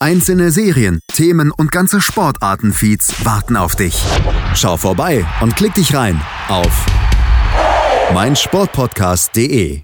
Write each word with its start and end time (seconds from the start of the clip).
Einzelne 0.00 0.52
Serien, 0.52 1.00
Themen 1.12 1.50
und 1.50 1.72
ganze 1.72 2.00
Sportartenfeeds 2.00 3.24
warten 3.24 3.56
auf 3.56 3.74
dich. 3.74 4.00
Schau 4.54 4.76
vorbei 4.76 5.26
und 5.40 5.56
klick 5.56 5.74
dich 5.74 5.92
rein 5.92 6.20
auf 6.48 6.86
meinsportpodcast.de. 8.14 9.82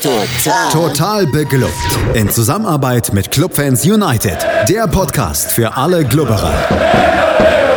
Total. 0.00 0.70
Total 0.70 1.26
beglückt. 1.26 1.74
In 2.14 2.30
Zusammenarbeit 2.30 3.12
mit 3.12 3.32
Clubfans 3.32 3.84
United. 3.84 4.38
Der 4.68 4.86
Podcast 4.86 5.50
für 5.50 5.76
alle 5.76 6.04
Glubberer. 6.04 6.54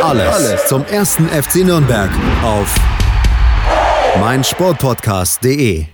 Alles, 0.04 0.28
Alles 0.34 0.66
zum 0.68 0.84
ersten 0.84 1.28
FC 1.28 1.64
Nürnberg 1.64 2.10
auf 2.44 2.72
meinsportpodcast.de. 4.20 5.86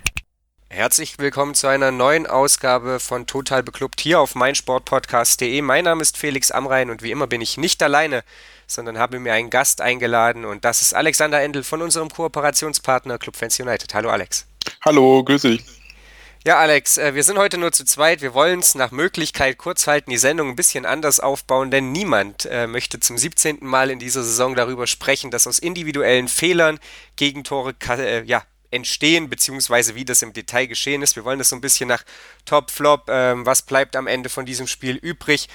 Herzlich 0.71 1.19
willkommen 1.19 1.55
zu 1.55 1.67
einer 1.67 1.91
neuen 1.91 2.27
Ausgabe 2.27 3.01
von 3.01 3.27
Total 3.27 3.63
Beklubbt 3.63 4.03
hier 4.03 4.21
auf 4.21 4.35
meinsportpodcast.de. 4.35 5.63
Mein 5.63 5.85
Name 5.85 6.03
ist 6.03 6.19
Felix 6.19 6.51
Amrein 6.51 6.91
und 6.91 7.03
wie 7.03 7.11
immer 7.11 7.27
bin 7.27 7.41
ich 7.41 7.57
nicht 7.57 7.83
alleine, 7.83 8.23
sondern 8.67 8.99
habe 8.99 9.19
mir 9.19 9.33
einen 9.33 9.49
Gast 9.49 9.81
eingeladen 9.81 10.45
und 10.45 10.67
das 10.67 10.83
ist 10.83 10.95
Alexander 10.95 11.41
Endel 11.41 11.65
von 11.65 11.81
unserem 11.81 12.11
Kooperationspartner 12.11 13.17
Clubfans 13.17 13.59
United. 13.59 13.95
Hallo 13.95 14.11
Alex. 14.11 14.47
Hallo, 14.85 15.25
grüß 15.25 15.41
dich. 15.43 15.65
Ja, 16.47 16.59
Alex, 16.59 16.99
äh, 16.99 17.15
wir 17.15 17.25
sind 17.25 17.39
heute 17.39 17.57
nur 17.57 17.73
zu 17.73 17.87
zweit. 17.87 18.21
Wir 18.21 18.35
wollen 18.35 18.61
es 18.61 18.75
nach 18.75 18.91
Möglichkeit 18.91 19.57
kurz 19.57 19.87
halten, 19.87 20.11
die 20.11 20.19
Sendung 20.19 20.51
ein 20.51 20.57
bisschen 20.57 20.85
anders 20.85 21.19
aufbauen, 21.19 21.71
denn 21.71 21.93
niemand 21.93 22.45
äh, 22.45 22.67
möchte 22.67 23.01
zum 23.01 23.17
17. 23.17 23.61
Mal 23.63 23.91
in 23.91 23.99
dieser 23.99 24.23
Saison 24.23 24.55
darüber 24.55 24.87
sprechen, 24.87 25.31
dass 25.31 25.47
aus 25.47 25.59
individuellen 25.59 26.29
Fehlern 26.29 26.79
Gegentore 27.17 27.75
äh, 27.89 28.23
ja, 28.25 28.45
entstehen, 28.71 29.29
beziehungsweise 29.29 29.95
wie 29.95 30.05
das 30.05 30.23
im 30.23 30.33
Detail 30.33 30.67
geschehen 30.67 31.03
ist. 31.03 31.17
Wir 31.17 31.25
wollen 31.25 31.39
das 31.39 31.49
so 31.49 31.57
ein 31.57 31.61
bisschen 31.61 31.89
nach 31.89 32.05
Top, 32.45 32.71
Flop, 32.71 33.09
ähm, 33.09 33.47
was 33.47 33.63
bleibt 33.63 33.97
am 33.97 34.07
Ende 34.07 34.29
von 34.29 34.47
diesem 34.47 34.67
Spiel 34.67 34.97
übrig. 34.97 35.49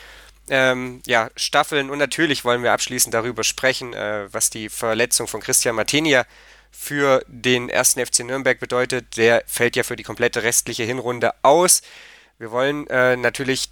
Ähm, 0.49 1.01
ja, 1.05 1.29
Staffeln 1.35 1.89
und 1.89 1.99
natürlich 1.99 2.43
wollen 2.43 2.63
wir 2.63 2.73
abschließend 2.73 3.13
darüber 3.13 3.43
sprechen, 3.43 3.93
äh, 3.93 4.27
was 4.31 4.49
die 4.49 4.69
Verletzung 4.69 5.27
von 5.27 5.41
Christian 5.41 5.75
Martinia 5.75 6.25
für 6.71 7.23
den 7.27 7.69
ersten 7.69 8.05
FC 8.05 8.21
Nürnberg 8.21 8.59
bedeutet. 8.59 9.15
Der 9.15 9.43
fällt 9.45 9.75
ja 9.75 9.83
für 9.83 9.95
die 9.95 10.03
komplette 10.03 10.43
restliche 10.43 10.83
Hinrunde 10.83 11.33
aus. 11.43 11.81
Wir 12.39 12.51
wollen 12.51 12.87
äh, 12.87 13.15
natürlich 13.15 13.69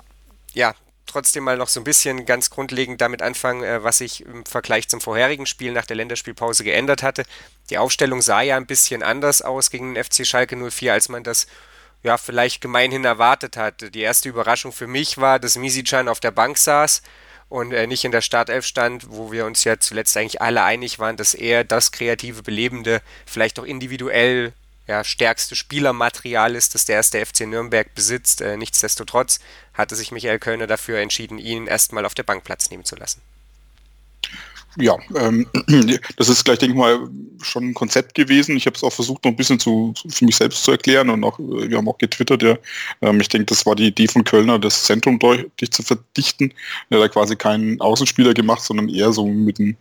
ja 0.54 0.76
trotzdem 1.12 1.44
mal 1.44 1.58
noch 1.58 1.68
so 1.68 1.80
ein 1.80 1.84
bisschen 1.84 2.26
ganz 2.26 2.50
grundlegend 2.50 3.02
damit 3.02 3.22
anfangen, 3.22 3.64
äh, 3.64 3.84
was 3.84 4.00
sich 4.00 4.26
im 4.26 4.46
Vergleich 4.46 4.88
zum 4.88 5.02
vorherigen 5.02 5.46
Spiel 5.46 5.72
nach 5.72 5.86
der 5.86 5.98
Länderspielpause 5.98 6.64
geändert 6.64 7.04
hatte. 7.04 7.24
Die 7.70 7.78
Aufstellung 7.78 8.22
sah 8.22 8.42
ja 8.42 8.58
ein 8.58 8.66
bisschen 8.66 9.04
anders 9.04 9.42
aus 9.42 9.70
gegen 9.70 9.94
den 9.94 10.04
FC 10.04 10.26
Schalke 10.26 10.56
04, 10.56 10.94
als 10.94 11.10
man 11.10 11.24
das 11.24 11.48
ja 12.04 12.18
vielleicht 12.18 12.62
gemeinhin 12.62 13.06
erwartet 13.06 13.58
hatte. 13.58 13.92
Die 13.92 14.02
erste 14.02 14.30
Überraschung 14.30 14.72
für 14.72 14.88
mich 14.88 15.18
war, 15.18 15.40
dass 15.40 15.58
Misicjan 15.58 16.08
auf 16.08 16.20
der 16.20 16.32
Bank 16.32 16.58
saß 16.58 17.02
und 17.48 17.70
nicht 17.70 18.06
in 18.06 18.12
der 18.12 18.22
Startelf 18.22 18.66
stand, 18.66 19.12
wo 19.12 19.32
wir 19.32 19.46
uns 19.46 19.66
ja 19.66 19.78
zuletzt 19.78 20.16
eigentlich 20.18 20.42
alle 20.42 20.64
einig 20.64 21.00
waren, 21.00 21.18
dass 21.18 21.34
er 21.34 21.64
das 21.64 21.92
kreative, 21.92 22.42
belebende, 22.44 23.02
vielleicht 23.26 23.60
auch 23.60 23.66
individuell 23.66 24.54
ja, 24.92 25.06
stärkste 25.06 25.56
Spielermaterial 25.56 26.54
ist, 26.54 26.76
das 26.76 26.84
der 26.84 26.98
erste 26.98 27.26
FC 27.26 27.48
Nürnberg 27.48 27.96
besitzt. 27.96 28.42
Äh, 28.42 28.58
nichtsdestotrotz 28.58 29.40
hatte 29.74 29.96
sich 29.96 30.12
Michael 30.12 30.38
Kölner 30.38 30.68
dafür 30.68 31.00
entschieden, 31.00 31.38
ihn 31.38 31.66
erstmal 31.66 32.06
auf 32.06 32.14
der 32.14 32.24
Bank 32.24 32.44
Platz 32.44 32.70
nehmen 32.70 32.84
zu 32.84 32.98
lassen. 32.98 33.22
Ja, 34.78 34.98
ähm, 35.16 35.48
das 36.18 36.28
ist 36.28 36.44
gleich, 36.44 36.60
denke 36.60 36.74
ich 36.74 36.80
mal, 36.80 37.10
schon 37.42 37.70
ein 37.70 37.74
Konzept 37.74 38.16
gewesen. 38.16 38.58
Ich 38.58 38.66
habe 38.66 38.76
es 38.76 38.84
auch 38.84 38.92
versucht, 38.92 39.24
noch 39.24 39.32
ein 39.32 39.38
bisschen 39.38 39.60
zu, 39.60 39.94
für 40.10 40.26
mich 40.26 40.36
selbst 40.36 40.64
zu 40.66 40.72
erklären 40.72 41.10
und 41.10 41.24
auch, 41.24 41.40
wir 41.40 41.78
haben 41.78 41.88
auch 41.88 41.98
getwittert, 41.98 42.44
ja. 42.44 42.58
Ähm, 43.02 43.22
ich 43.22 43.30
denke, 43.30 43.46
das 43.46 43.66
war 43.66 43.76
die 43.76 43.88
Idee 43.88 44.10
von 44.10 44.26
Kölner, 44.26 44.60
das 44.60 44.84
Zentrum 44.84 45.20
deutlich 45.20 45.72
zu 45.72 45.84
verdichten. 45.84 46.54
Er 46.90 46.98
hat 46.98 47.06
da 47.06 47.08
quasi 47.08 47.38
keinen 47.38 47.80
Außenspieler 47.80 48.34
gemacht, 48.34 48.62
sondern 48.62 48.90
eher 48.90 49.14
so 49.14 49.26
mit 49.26 49.58
einem 49.58 49.78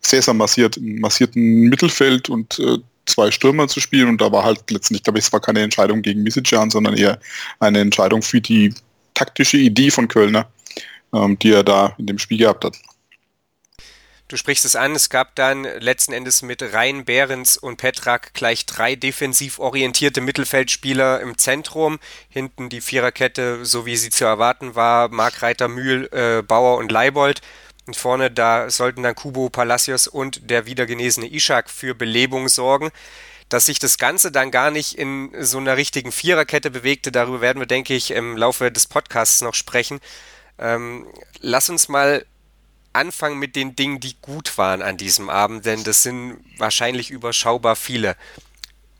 sehr, 0.00 0.22
massierten, 0.34 1.00
massierten 1.00 1.62
Mittelfeld 1.62 2.28
und 2.28 2.60
äh, 2.60 2.78
zwei 3.06 3.30
Stürmer 3.30 3.68
zu 3.68 3.80
spielen 3.80 4.08
und 4.08 4.20
da 4.20 4.30
war 4.30 4.44
halt 4.44 4.70
letztendlich, 4.70 5.02
glaube 5.02 5.18
ich, 5.18 5.26
es 5.26 5.32
war 5.32 5.40
keine 5.40 5.62
Entscheidung 5.62 6.02
gegen 6.02 6.22
Misicjan, 6.22 6.70
sondern 6.70 6.96
eher 6.96 7.18
eine 7.60 7.80
Entscheidung 7.80 8.22
für 8.22 8.40
die 8.40 8.74
taktische 9.14 9.58
Idee 9.58 9.90
von 9.90 10.08
Kölner, 10.08 10.48
ähm, 11.12 11.38
die 11.38 11.52
er 11.52 11.64
da 11.64 11.94
in 11.98 12.06
dem 12.06 12.18
Spiel 12.18 12.38
gehabt 12.38 12.64
hat. 12.64 12.76
Du 14.32 14.38
sprichst 14.38 14.64
es 14.64 14.76
an, 14.76 14.94
es 14.94 15.10
gab 15.10 15.36
dann 15.36 15.64
letzten 15.64 16.14
Endes 16.14 16.40
mit 16.40 16.62
Rhein, 16.72 17.04
Behrens 17.04 17.58
und 17.58 17.76
Petrak 17.76 18.32
gleich 18.32 18.64
drei 18.64 18.96
defensiv 18.96 19.58
orientierte 19.58 20.22
Mittelfeldspieler 20.22 21.20
im 21.20 21.36
Zentrum. 21.36 21.98
Hinten 22.30 22.70
die 22.70 22.80
Viererkette, 22.80 23.66
so 23.66 23.84
wie 23.84 23.96
sie 23.98 24.08
zu 24.08 24.24
erwarten 24.24 24.74
war, 24.74 25.10
Markreiter, 25.10 25.68
Mühl, 25.68 26.08
äh, 26.12 26.40
Bauer 26.40 26.78
und 26.78 26.90
Leibold. 26.90 27.42
Und 27.86 27.96
vorne, 27.96 28.30
da 28.30 28.70
sollten 28.70 29.02
dann 29.02 29.14
Kubo, 29.14 29.48
Palacios 29.50 30.06
und 30.06 30.50
der 30.50 30.66
wiedergenesene 30.66 31.26
Ishak 31.26 31.68
für 31.68 31.94
Belebung 31.94 32.48
sorgen. 32.48 32.90
Dass 33.48 33.66
sich 33.66 33.78
das 33.78 33.98
Ganze 33.98 34.32
dann 34.32 34.50
gar 34.50 34.70
nicht 34.70 34.96
in 34.96 35.30
so 35.40 35.58
einer 35.58 35.76
richtigen 35.76 36.12
Viererkette 36.12 36.70
bewegte, 36.70 37.12
darüber 37.12 37.40
werden 37.40 37.58
wir, 37.58 37.66
denke 37.66 37.94
ich, 37.94 38.12
im 38.12 38.36
Laufe 38.36 38.70
des 38.72 38.86
Podcasts 38.86 39.42
noch 39.42 39.54
sprechen. 39.54 40.00
Ähm, 40.58 41.06
lass 41.40 41.68
uns 41.68 41.88
mal 41.88 42.24
anfangen 42.92 43.38
mit 43.38 43.56
den 43.56 43.74
Dingen, 43.74 44.00
die 44.00 44.16
gut 44.20 44.56
waren 44.58 44.82
an 44.82 44.96
diesem 44.96 45.28
Abend, 45.28 45.66
denn 45.66 45.84
das 45.84 46.02
sind 46.02 46.38
wahrscheinlich 46.58 47.10
überschaubar 47.10 47.76
viele. 47.76 48.16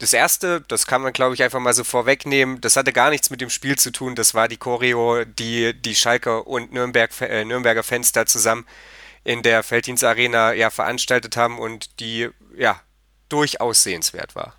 Das 0.02 0.12
erste, 0.12 0.62
das 0.66 0.88
kann 0.88 1.00
man 1.00 1.12
glaube 1.12 1.34
ich 1.34 1.44
einfach 1.44 1.60
mal 1.60 1.74
so 1.74 1.84
vorwegnehmen, 1.84 2.60
das 2.60 2.76
hatte 2.76 2.92
gar 2.92 3.10
nichts 3.10 3.30
mit 3.30 3.40
dem 3.40 3.50
Spiel 3.50 3.78
zu 3.78 3.92
tun, 3.92 4.16
das 4.16 4.34
war 4.34 4.48
die 4.48 4.56
Choreo, 4.56 5.24
die 5.24 5.80
die 5.80 5.94
Schalker 5.94 6.44
und 6.48 6.72
Nürnberg, 6.72 7.12
äh, 7.20 7.44
Nürnberger 7.44 7.84
Fans 7.84 8.10
da 8.10 8.26
zusammen 8.26 8.66
in 9.22 9.44
der 9.44 9.62
Felddienst 9.62 10.02
Arena 10.02 10.54
ja 10.54 10.70
veranstaltet 10.70 11.36
haben 11.36 11.56
und 11.60 12.00
die 12.00 12.30
ja 12.58 12.80
durchaus 13.28 13.84
sehenswert 13.84 14.34
war. 14.34 14.56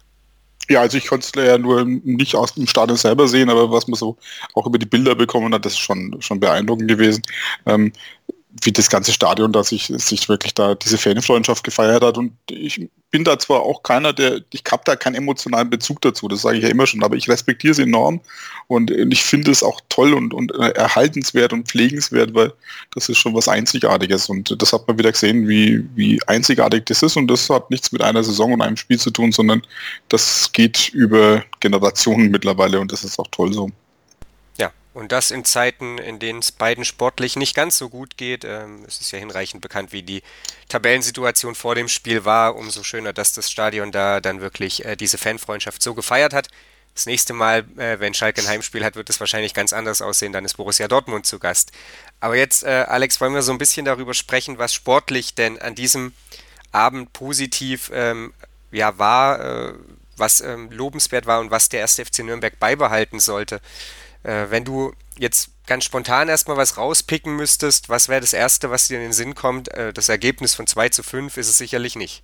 Ja, 0.70 0.80
also 0.80 0.98
ich 0.98 1.08
konnte 1.08 1.28
es 1.28 1.46
ja 1.46 1.58
nur 1.58 1.84
nicht 1.84 2.36
aus 2.36 2.54
dem 2.54 2.66
Stadion 2.66 2.98
selber 2.98 3.28
sehen, 3.28 3.50
aber 3.50 3.70
was 3.70 3.86
man 3.90 3.96
so 3.96 4.16
auch 4.54 4.66
über 4.66 4.78
die 4.78 4.86
Bilder 4.86 5.14
bekommen 5.14 5.54
hat, 5.54 5.66
das 5.66 5.74
ist 5.74 5.80
schon, 5.80 6.16
schon 6.22 6.40
beeindruckend 6.40 6.88
gewesen. 6.88 7.22
Ähm, 7.66 7.92
wie 8.62 8.72
das 8.72 8.90
ganze 8.90 9.12
Stadion 9.12 9.52
da 9.52 9.64
sich, 9.64 9.92
sich 9.98 10.30
wirklich 10.30 10.54
da 10.54 10.76
diese 10.76 10.98
Fanfreundschaft 10.98 11.64
gefeiert 11.64 12.04
hat. 12.04 12.18
Und 12.18 12.34
ich 12.50 12.88
bin 13.10 13.24
da 13.24 13.40
zwar 13.40 13.62
auch 13.62 13.82
keiner, 13.82 14.14
der, 14.14 14.42
ich 14.52 14.64
habe 14.72 14.84
da 14.86 14.96
keinen 14.96 15.16
emotionalen 15.16 15.70
Bezug 15.70 16.02
dazu, 16.02 16.28
das 16.28 16.42
sage 16.44 16.58
ich 16.58 16.64
ja 16.64 16.70
immer 16.70 16.86
schon, 16.86 17.04
aber 17.04 17.16
ich 17.16 17.28
respektiere 17.30 17.74
sie 17.74 17.84
enorm 17.84 18.22
und 18.68 18.92
ich 18.92 19.24
finde 19.24 19.52
es 19.52 19.64
auch 19.64 19.82
toll 19.90 20.14
und, 20.14 20.34
und 20.34 20.52
erhaltenswert 20.52 21.54
und 21.54 21.68
pflegenswert, 21.68 22.34
weil 22.34 22.54
das 22.94 23.10
ist 23.10 23.18
schon 23.18 23.34
was 23.34 23.48
Einzigartiges 23.48 24.30
und 24.30 24.56
das 24.62 24.74
hat 24.74 24.88
man 24.88 24.98
wieder 24.98 25.12
gesehen, 25.12 25.48
wie, 25.48 25.84
wie 25.96 26.20
einzigartig 26.28 26.86
das 26.86 27.04
ist 27.04 27.18
und 27.18 27.28
das 27.28 27.50
hat 27.50 27.70
nichts 27.72 27.92
mit 27.92 28.02
einer 28.02 28.24
Saison 28.24 28.54
und 28.54 28.62
einem 28.62 28.78
Spiel 28.78 29.00
zu 29.00 29.12
tun, 29.12 29.32
sondern 29.32 29.62
das 30.10 30.52
geht 30.52 30.90
über 30.90 31.44
Generationen 31.60 32.30
mittlerweile 32.32 32.80
und 32.80 32.92
das 32.92 33.04
ist 33.04 33.20
auch 33.20 33.28
toll 33.32 33.54
so. 33.54 33.70
Und 34.94 35.12
das 35.12 35.32
in 35.32 35.44
Zeiten, 35.44 35.98
in 35.98 36.20
denen 36.20 36.40
es 36.40 36.52
beiden 36.52 36.86
sportlich 36.86 37.36
nicht 37.36 37.56
ganz 37.56 37.78
so 37.78 37.90
gut 37.90 38.16
geht. 38.18 38.46
Ähm, 38.46 38.84
es 38.88 39.02
ist 39.02 39.12
ja 39.12 39.18
hinreichend 39.18 39.62
bekannt, 39.62 39.92
wie 39.92 40.04
die 40.04 40.22
Tabellensituation 40.70 41.56
vor 41.56 41.74
dem 41.74 41.88
Spiel 41.88 42.26
war. 42.26 42.56
Umso 42.56 42.84
schöner, 42.84 43.12
dass 43.12 43.34
das 43.34 43.50
Stadion 43.50 43.92
da 43.92 44.20
dann 44.20 44.42
wirklich 44.42 44.86
äh, 44.86 44.96
diese 44.96 45.18
Fanfreundschaft 45.18 45.82
so 45.82 45.96
gefeiert 45.96 46.34
hat. 46.34 46.50
Das 46.94 47.08
nächste 47.08 47.34
Mal, 47.34 47.66
äh, 47.78 48.00
wenn 48.00 48.14
Schalke 48.14 48.42
ein 48.42 48.48
Heimspiel 48.48 48.86
hat, 48.86 48.96
wird 48.96 49.10
es 49.10 49.20
wahrscheinlich 49.20 49.56
ganz 49.56 49.74
anders 49.74 50.02
aussehen. 50.02 50.32
Dann 50.32 50.46
ist 50.46 50.58
Borussia 50.58 50.88
Dortmund 50.88 51.26
zu 51.26 51.40
Gast. 51.40 51.72
Aber 52.20 52.36
jetzt, 52.36 52.64
äh, 52.64 52.86
Alex, 52.88 53.20
wollen 53.20 53.34
wir 53.34 53.42
so 53.42 53.52
ein 53.52 53.58
bisschen 53.58 53.86
darüber 53.86 54.14
sprechen, 54.14 54.60
was 54.60 54.76
sportlich 54.76 55.34
denn 55.34 55.60
an 55.60 55.74
diesem 55.74 56.14
Abend 56.72 57.12
positiv 57.12 57.90
ähm, 57.94 58.34
ja, 58.72 58.98
war, 59.00 59.40
äh, 59.40 59.74
was 60.18 60.42
ähm, 60.42 60.70
lobenswert 60.72 61.26
war 61.26 61.40
und 61.40 61.50
was 61.50 61.70
der 61.70 61.80
erste 61.80 62.06
FC 62.06 62.20
Nürnberg 62.20 62.60
beibehalten 62.60 63.20
sollte. 63.20 63.60
Äh, 64.24 64.48
wenn 64.50 64.66
du 64.66 64.94
jetzt 65.18 65.50
ganz 65.68 65.86
spontan 65.86 66.30
erstmal 66.30 66.58
was 66.58 66.78
rauspicken 66.78 67.36
müsstest, 67.36 67.90
was 67.90 68.10
wäre 68.10 68.22
das 68.22 68.34
Erste, 68.34 68.70
was 68.70 68.88
dir 68.88 68.98
in 68.98 69.04
den 69.04 69.14
Sinn 69.14 69.36
kommt? 69.36 69.70
Äh, 69.70 69.94
das 69.94 70.10
Ergebnis 70.10 70.56
von 70.56 70.68
2 70.68 70.90
zu 70.90 71.04
5 71.04 71.38
ist 71.38 71.50
es 71.50 71.58
sicherlich 71.58 71.96
nicht. 71.96 72.24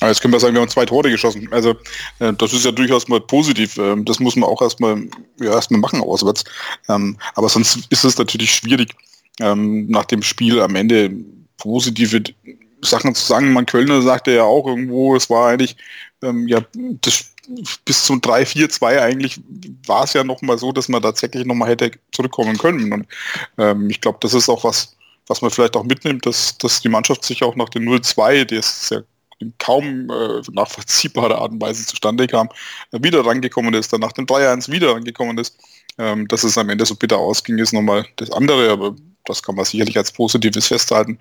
Jetzt 0.00 0.20
können 0.20 0.32
wir 0.32 0.40
sagen, 0.40 0.54
wir 0.54 0.60
haben 0.60 0.68
zwei 0.68 0.86
Tore 0.86 1.10
geschossen. 1.10 1.48
Also 1.52 1.76
äh, 2.18 2.32
das 2.32 2.52
ist 2.52 2.64
ja 2.64 2.72
durchaus 2.72 3.08
mal 3.08 3.20
positiv. 3.20 3.78
Ähm, 3.78 4.04
das 4.04 4.18
muss 4.18 4.36
man 4.36 4.48
auch 4.48 4.60
erstmal 4.60 5.06
ja, 5.38 5.52
erstmal 5.52 5.80
machen 5.80 6.00
auswärts. 6.00 6.44
Ähm, 6.88 7.16
aber 7.34 7.48
sonst 7.48 7.86
ist 7.90 8.04
es 8.04 8.18
natürlich 8.18 8.52
schwierig, 8.52 8.94
ähm, 9.40 9.86
nach 9.88 10.04
dem 10.06 10.22
Spiel 10.22 10.60
am 10.60 10.74
Ende 10.74 11.10
positive 11.56 12.22
Sachen 12.82 13.14
zu 13.14 13.24
sagen. 13.24 13.52
Man 13.52 13.66
Kölner 13.66 14.02
sagte 14.02 14.32
ja 14.32 14.42
auch 14.42 14.66
irgendwo, 14.66 15.14
es 15.14 15.30
war 15.30 15.50
eigentlich 15.50 15.76
ähm, 16.22 16.48
ja 16.48 16.62
das, 16.74 17.31
bis 17.84 18.04
zum 18.04 18.20
3-4-2 18.20 19.00
eigentlich 19.00 19.40
war 19.86 20.04
es 20.04 20.12
ja 20.12 20.24
noch 20.24 20.42
mal 20.42 20.58
so, 20.58 20.72
dass 20.72 20.88
man 20.88 21.02
tatsächlich 21.02 21.44
noch 21.44 21.54
mal 21.54 21.68
hätte 21.68 21.92
zurückkommen 22.12 22.56
können. 22.58 22.92
Und 22.92 23.06
ähm, 23.58 23.90
ich 23.90 24.00
glaube, 24.00 24.18
das 24.20 24.34
ist 24.34 24.48
auch 24.48 24.64
was, 24.64 24.96
was 25.26 25.42
man 25.42 25.50
vielleicht 25.50 25.76
auch 25.76 25.84
mitnimmt, 25.84 26.26
dass, 26.26 26.56
dass 26.58 26.80
die 26.80 26.88
Mannschaft 26.88 27.24
sich 27.24 27.42
auch 27.42 27.56
nach 27.56 27.68
dem 27.68 27.84
0-2, 27.84 28.44
der 28.44 28.58
ist 28.58 28.90
ja 28.90 29.00
in 29.40 29.52
kaum 29.58 30.08
äh, 30.08 30.40
nachvollziehbarer 30.52 31.38
Art 31.38 31.52
und 31.52 31.60
Weise 31.60 31.84
zustande 31.84 32.26
kam, 32.26 32.48
wieder 32.92 33.26
rangekommen 33.26 33.74
ist, 33.74 33.92
dann 33.92 34.00
nach 34.00 34.12
dem 34.12 34.26
3-1 34.26 34.70
wieder 34.70 34.94
rangekommen 34.94 35.36
ist. 35.38 35.58
Ähm, 35.98 36.26
dass 36.28 36.42
es 36.42 36.56
am 36.56 36.70
Ende 36.70 36.86
so 36.86 36.94
bitter 36.94 37.18
ausging, 37.18 37.58
ist 37.58 37.72
nochmal 37.72 38.06
das 38.16 38.30
andere, 38.30 38.70
aber 38.70 38.96
das 39.26 39.42
kann 39.42 39.56
man 39.56 39.64
sicherlich 39.66 39.96
als 39.98 40.10
Positives 40.10 40.68
festhalten. 40.68 41.18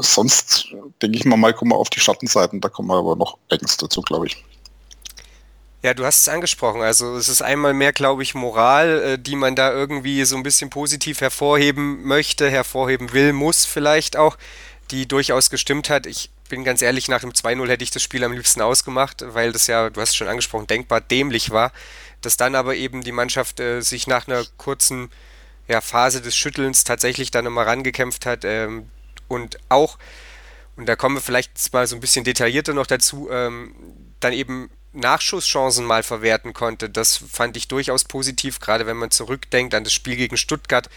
Sonst 0.00 0.72
denke 1.02 1.18
ich 1.18 1.24
mal, 1.24 1.36
mal 1.36 1.52
kommen 1.52 1.72
wir 1.72 1.76
auf 1.76 1.90
die 1.90 1.98
Schattenseiten, 1.98 2.60
da 2.60 2.68
kommen 2.68 2.88
wir 2.88 2.96
aber 2.96 3.16
noch 3.16 3.36
eigens 3.50 3.76
dazu, 3.76 4.00
glaube 4.00 4.28
ich. 4.28 4.44
Ja, 5.84 5.92
du 5.92 6.06
hast 6.06 6.22
es 6.22 6.28
angesprochen. 6.30 6.80
Also 6.80 7.14
es 7.14 7.28
ist 7.28 7.42
einmal 7.42 7.74
mehr, 7.74 7.92
glaube 7.92 8.22
ich, 8.22 8.34
Moral, 8.34 9.02
äh, 9.02 9.18
die 9.18 9.36
man 9.36 9.54
da 9.54 9.70
irgendwie 9.70 10.24
so 10.24 10.34
ein 10.34 10.42
bisschen 10.42 10.70
positiv 10.70 11.20
hervorheben 11.20 12.02
möchte, 12.04 12.48
hervorheben 12.48 13.12
will, 13.12 13.34
muss 13.34 13.66
vielleicht 13.66 14.16
auch, 14.16 14.38
die 14.90 15.06
durchaus 15.06 15.50
gestimmt 15.50 15.90
hat. 15.90 16.06
Ich 16.06 16.30
bin 16.48 16.64
ganz 16.64 16.80
ehrlich, 16.80 17.08
nach 17.08 17.20
dem 17.20 17.32
2-0 17.32 17.68
hätte 17.68 17.84
ich 17.84 17.90
das 17.90 18.02
Spiel 18.02 18.24
am 18.24 18.32
liebsten 18.32 18.62
ausgemacht, 18.62 19.26
weil 19.34 19.52
das 19.52 19.66
ja, 19.66 19.90
du 19.90 20.00
hast 20.00 20.10
es 20.10 20.16
schon 20.16 20.28
angesprochen, 20.28 20.66
denkbar 20.66 21.02
dämlich 21.02 21.50
war. 21.50 21.70
Dass 22.22 22.38
dann 22.38 22.54
aber 22.54 22.76
eben 22.76 23.04
die 23.04 23.12
Mannschaft 23.12 23.60
äh, 23.60 23.82
sich 23.82 24.06
nach 24.06 24.26
einer 24.26 24.42
kurzen 24.56 25.10
ja, 25.68 25.82
Phase 25.82 26.22
des 26.22 26.34
Schüttelns 26.34 26.84
tatsächlich 26.84 27.30
dann 27.30 27.44
nochmal 27.44 27.66
rangekämpft 27.66 28.24
hat 28.24 28.46
ähm, 28.46 28.88
und 29.28 29.58
auch, 29.68 29.98
und 30.76 30.86
da 30.86 30.96
kommen 30.96 31.16
wir 31.16 31.20
vielleicht 31.20 31.74
mal 31.74 31.86
so 31.86 31.94
ein 31.94 32.00
bisschen 32.00 32.24
detaillierter 32.24 32.72
noch 32.72 32.86
dazu, 32.86 33.28
ähm, 33.30 33.74
dann 34.20 34.32
eben 34.32 34.70
Nachschusschancen 34.94 35.84
mal 35.84 36.02
verwerten 36.02 36.52
konnte. 36.52 36.88
Das 36.88 37.16
fand 37.16 37.56
ich 37.56 37.68
durchaus 37.68 38.04
positiv, 38.04 38.60
gerade 38.60 38.86
wenn 38.86 38.96
man 38.96 39.10
zurückdenkt 39.10 39.74
an 39.74 39.84
das 39.84 39.92
Spiel 39.92 40.16
gegen 40.16 40.36
Stuttgart, 40.36 40.88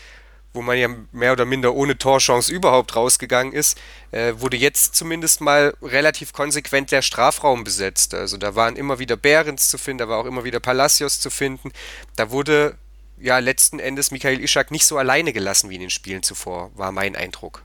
wo 0.54 0.62
man 0.62 0.78
ja 0.78 0.90
mehr 1.12 1.34
oder 1.34 1.46
minder 1.46 1.74
ohne 1.74 1.98
Torchance 1.98 2.52
überhaupt 2.52 2.96
rausgegangen 2.96 3.54
ist, 3.54 3.78
äh, 4.12 4.34
wurde 4.38 4.58
jetzt 4.58 4.96
zumindest 4.96 5.42
mal 5.42 5.76
relativ 5.82 6.34
konsequent 6.34 6.92
der 6.92 7.02
Strafraum 7.02 7.64
besetzt. 7.64 8.14
Also 8.14 8.38
da 8.38 8.56
waren 8.56 8.76
immer 8.76 9.00
wieder 9.00 9.18
Behrens 9.18 9.70
zu 9.70 9.78
finden, 9.78 10.00
da 10.00 10.10
war 10.10 10.20
auch 10.20 10.26
immer 10.26 10.44
wieder 10.44 10.60
Palacios 10.60 11.20
zu 11.20 11.30
finden. 11.30 11.72
Da 12.16 12.32
wurde 12.32 12.78
ja 13.20 13.40
letzten 13.40 13.80
Endes 13.80 14.12
Michael 14.12 14.40
Ischak 14.40 14.72
nicht 14.72 14.86
so 14.86 14.98
alleine 14.98 15.34
gelassen 15.34 15.70
wie 15.70 15.76
in 15.76 15.82
den 15.82 15.90
Spielen 15.90 16.24
zuvor, 16.24 16.72
war 16.76 16.92
mein 16.92 17.16
Eindruck. 17.16 17.64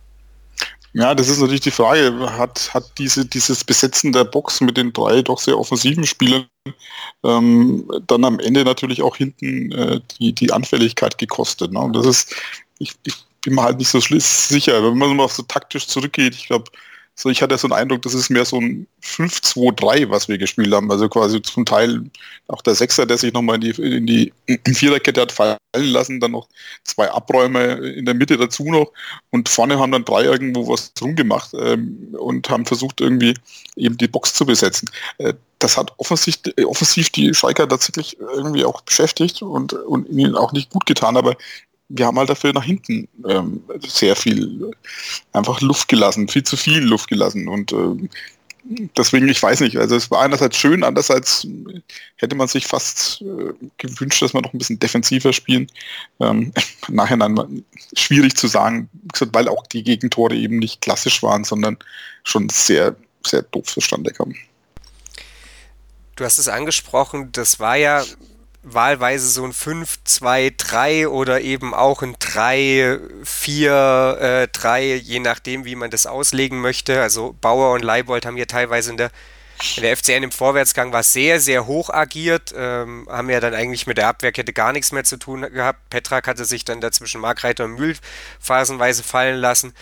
Ja, 0.95 1.15
das 1.15 1.29
ist 1.29 1.41
natürlich 1.41 1.63
die 1.63 1.71
Frage. 1.71 2.13
Hat, 2.37 2.73
hat 2.75 2.85
diese, 2.99 3.25
dieses 3.25 3.65
Besetzen 3.65 4.13
der 4.13 4.25
Box 4.25 4.61
mit 4.61 4.77
den 4.77 4.93
drei 4.93 5.23
doch 5.23 5.39
sehr 5.39 5.59
offensiven 5.59 6.05
Spielern 6.05 6.47
ähm, 7.25 7.91
dann 8.07 8.25
am 8.25 8.39
Ende 8.41 8.65
natürlich 8.65 9.01
auch 9.03 9.17
hinten 9.17 9.73
äh, 9.73 10.01
die, 10.19 10.35
die 10.35 10.53
Anfälligkeit 10.53 11.17
gekostet. 11.17 11.73
Ne? 11.73 11.81
Und 11.81 11.95
das 11.95 12.07
ist, 12.07 12.35
ich, 12.79 12.93
ich 13.05 13.15
bin 13.43 13.55
mir 13.55 13.63
halt 13.63 13.79
nicht 13.79 13.89
so 13.89 14.01
sicher. 14.01 14.85
Wenn 14.85 14.99
man 14.99 15.17
mal 15.17 15.29
so 15.29 15.43
taktisch 15.43 15.87
zurückgeht, 15.87 16.35
ich 16.35 16.47
glaube, 16.47 16.71
so, 17.15 17.29
ich 17.29 17.43
hatte 17.43 17.59
so 17.59 17.67
einen 17.67 17.75
Eindruck, 17.75 18.03
das 18.03 18.15
ist 18.15 18.31
mehr 18.31 18.45
so 18.45 18.59
ein 18.59 18.87
5-2-3, 19.03 20.09
was 20.09 20.29
wir 20.29 20.39
gespielt 20.39 20.73
haben. 20.73 20.91
Also 20.91 21.09
quasi 21.09 21.43
zum 21.43 21.67
Teil 21.67 22.05
auch 22.49 22.63
der 22.63 22.75
Sechser, 22.75 23.05
der 23.05 23.19
sich 23.19 23.33
nochmal 23.33 23.57
in 23.57 23.61
die, 23.61 23.81
in 23.81 24.07
die 24.07 24.33
Viererkette 24.75 25.21
hat 25.21 25.33
fallen 25.33 25.59
lassen, 25.75 26.21
dann 26.21 26.33
noch 26.33 26.49
zwei 26.85 27.11
Abräume 27.11 27.75
in 27.75 28.07
der 28.07 28.15
Mitte 28.15 28.39
dazu 28.39 28.65
noch 28.65 28.93
und 29.31 29.49
vorne 29.49 29.79
haben 29.79 29.93
dann 29.93 30.05
drei 30.05 30.25
irgendwo 30.25 30.69
was 30.69 30.93
rumgemacht 31.01 31.53
ähm, 31.55 32.17
und 32.19 32.49
haben 32.49 32.65
versucht 32.65 33.01
irgendwie 33.01 33.35
eben 33.77 33.99
die 33.99 34.09
Box 34.09 34.33
zu 34.33 34.47
besetzen. 34.47 34.89
Äh, 35.19 35.35
das 35.59 35.77
hat 35.77 35.93
offensiv, 35.99 36.39
offensiv 36.65 37.11
die 37.11 37.35
Schalker 37.35 37.69
tatsächlich 37.69 38.19
irgendwie 38.19 38.65
auch 38.65 38.81
beschäftigt 38.81 39.43
und, 39.43 39.75
und 39.75 40.09
ihnen 40.09 40.35
auch 40.35 40.53
nicht 40.53 40.71
gut 40.71 40.87
getan, 40.87 41.17
aber 41.17 41.37
wir 41.95 42.07
haben 42.07 42.19
halt 42.19 42.31
dafür 42.31 42.53
nach 42.53 42.65
hinten 42.65 43.09
ähm, 43.29 43.63
sehr 43.87 44.17
viel 44.17 44.71
einfach 45.33 45.61
Luft 45.61 45.89
gelassen, 45.89 46.29
viel 46.29 46.43
zu 46.43 46.57
viel 46.57 46.81
Luft 46.81 47.09
gelassen 47.09 47.49
und 47.49 47.73
äh, 47.73 48.09
deswegen, 48.97 49.29
ich 49.29 49.43
weiß 49.43 49.61
nicht, 49.61 49.77
also 49.77 49.97
es 49.97 50.11
war 50.11 50.23
einerseits 50.23 50.57
schön, 50.57 50.85
andererseits 50.85 51.47
hätte 52.17 52.35
man 52.35 52.49
sich 52.49 52.67
fast 52.67 53.23
äh, 53.23 53.53
gewünscht, 53.79 54.23
dass 54.23 54.35
wir 54.35 54.41
noch 54.41 54.53
ein 54.53 54.59
bisschen 54.59 54.79
defensiver 54.79 55.33
spielen. 55.33 55.67
Ähm, 56.21 56.53
Nachhinein 56.89 57.65
schwierig 57.95 58.37
zu 58.37 58.47
sagen, 58.47 58.89
weil 59.33 59.49
auch 59.49 59.67
die 59.67 59.83
Gegentore 59.83 60.35
eben 60.35 60.59
nicht 60.59 60.81
klassisch 60.81 61.23
waren, 61.23 61.45
sondern 61.45 61.77
schon 62.25 62.49
sehr, 62.49 62.97
sehr 63.27 63.43
doof 63.43 63.67
zustande 63.67 64.13
kamen. 64.13 64.37
Du 66.17 66.25
hast 66.25 66.39
es 66.39 66.49
angesprochen, 66.49 67.33
das 67.33 67.59
war 67.59 67.77
ja 67.77 68.05
wahlweise 68.63 69.29
so 69.29 69.45
ein 69.45 69.53
5-2-3 69.53 71.09
oder 71.09 71.41
eben 71.41 71.75
auch 71.75 72.03
ein 72.03 72.15
3-4-3, 72.17 74.79
äh, 74.79 74.95
je 74.95 75.19
nachdem, 75.19 75.65
wie 75.65 75.75
man 75.75 75.91
das 75.91 76.07
auslegen 76.07 76.61
möchte. 76.61 77.03
Also 77.03 77.35
Bauer 77.41 77.75
und 77.75 77.83
Leibold 77.83 78.25
haben 78.25 78.37
hier 78.37 78.47
teilweise 78.47 78.93
in 78.93 78.97
der, 78.97 79.11
in 79.77 79.83
der 79.83 79.97
FCN 79.97 80.23
im 80.23 80.31
Vorwärtsgang 80.31 80.93
war 80.93 81.03
sehr, 81.03 81.41
sehr 81.41 81.67
hoch 81.67 81.91
agiert, 81.91 82.55
ähm, 82.57 83.09
haben 83.11 83.31
ja 83.31 83.41
dann 83.41 83.55
eigentlich 83.55 83.89
mit 83.89 83.99
der 83.99 84.07
Abwehrkette 84.09 84.53
gar 84.53 84.73
nichts 84.73 84.93
mehr 84.93 85.05
zu 85.05 85.17
tun 85.17 85.41
gehabt. 85.41 85.91
Petrak 85.91 86.29
hatte 86.29 86.45
sich 86.45 86.65
dann 86.65 86.81
dazwischen 86.81 87.21
Markreiter 87.21 87.65
und 87.65 87.75
Mühl 87.75 87.97
phasenweise 88.39 89.03
fallen 89.03 89.41
lassen. 89.41 89.75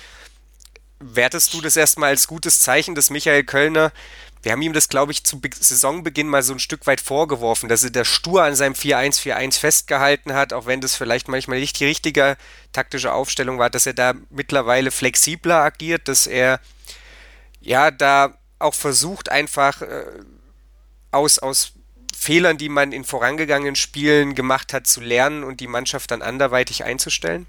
Wertest 1.00 1.52
du 1.54 1.60
das 1.60 1.76
erstmal 1.76 2.10
als 2.10 2.26
gutes 2.26 2.60
Zeichen, 2.60 2.94
dass 2.94 3.10
Michael 3.10 3.44
Kölner 3.44 3.92
wir 4.42 4.52
haben 4.52 4.62
ihm 4.62 4.72
das, 4.72 4.88
glaube 4.88 5.12
ich, 5.12 5.24
zu 5.24 5.40
Be 5.40 5.50
Saisonbeginn 5.52 6.28
mal 6.28 6.42
so 6.42 6.54
ein 6.54 6.58
Stück 6.58 6.86
weit 6.86 7.00
vorgeworfen, 7.00 7.68
dass 7.68 7.84
er 7.84 7.90
da 7.90 8.04
stur 8.04 8.42
an 8.42 8.54
seinem 8.54 8.72
4-1-4-1 8.72 9.58
festgehalten 9.58 10.32
hat, 10.32 10.52
auch 10.52 10.66
wenn 10.66 10.80
das 10.80 10.96
vielleicht 10.96 11.28
manchmal 11.28 11.60
nicht 11.60 11.78
die 11.78 11.84
richtige 11.84 12.36
taktische 12.72 13.12
Aufstellung 13.12 13.58
war, 13.58 13.68
dass 13.68 13.86
er 13.86 13.92
da 13.94 14.14
mittlerweile 14.30 14.90
flexibler 14.90 15.56
agiert, 15.56 16.08
dass 16.08 16.26
er 16.26 16.60
ja 17.60 17.90
da 17.90 18.34
auch 18.58 18.74
versucht, 18.74 19.30
einfach 19.30 19.82
äh, 19.82 20.04
aus, 21.10 21.38
aus 21.38 21.72
Fehlern, 22.16 22.58
die 22.58 22.68
man 22.68 22.92
in 22.92 23.04
vorangegangenen 23.04 23.76
Spielen 23.76 24.34
gemacht 24.34 24.72
hat, 24.72 24.86
zu 24.86 25.00
lernen 25.00 25.44
und 25.44 25.60
die 25.60 25.66
Mannschaft 25.66 26.10
dann 26.10 26.22
anderweitig 26.22 26.84
einzustellen? 26.84 27.46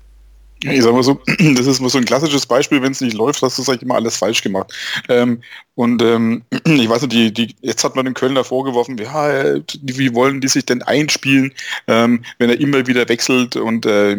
Ich 0.64 0.84
sag 0.84 0.94
mal 0.94 1.02
so, 1.02 1.20
das 1.56 1.66
ist 1.66 1.80
mal 1.80 1.90
so 1.90 1.98
ein 1.98 2.06
klassisches 2.06 2.46
Beispiel, 2.46 2.82
wenn 2.82 2.92
es 2.92 3.02
nicht 3.02 3.16
läuft, 3.16 3.42
hast 3.42 3.58
du 3.58 3.64
eigentlich 3.64 3.82
immer 3.82 3.96
alles 3.96 4.18
falsch 4.18 4.44
gemacht. 4.44 4.72
Ähm, 5.10 5.42
und 5.76 6.02
ähm, 6.04 6.44
ich 6.66 6.88
weiß 6.88 7.02
nicht, 7.04 7.14
die, 7.14 7.34
die, 7.34 7.56
jetzt 7.62 7.84
hat 7.84 7.96
man 7.96 8.06
den 8.06 8.14
Kölner 8.14 8.44
vorgeworfen, 8.44 8.98
ja, 8.98 9.56
wie 9.82 10.14
wollen 10.14 10.40
die 10.40 10.48
sich 10.48 10.66
denn 10.66 10.84
einspielen, 10.84 11.54
ähm, 11.88 12.24
wenn 12.38 12.50
er 12.50 12.60
immer 12.60 12.86
wieder 12.86 13.10
wechselt 13.10 13.56
und 13.56 13.86
äh, 13.86 14.16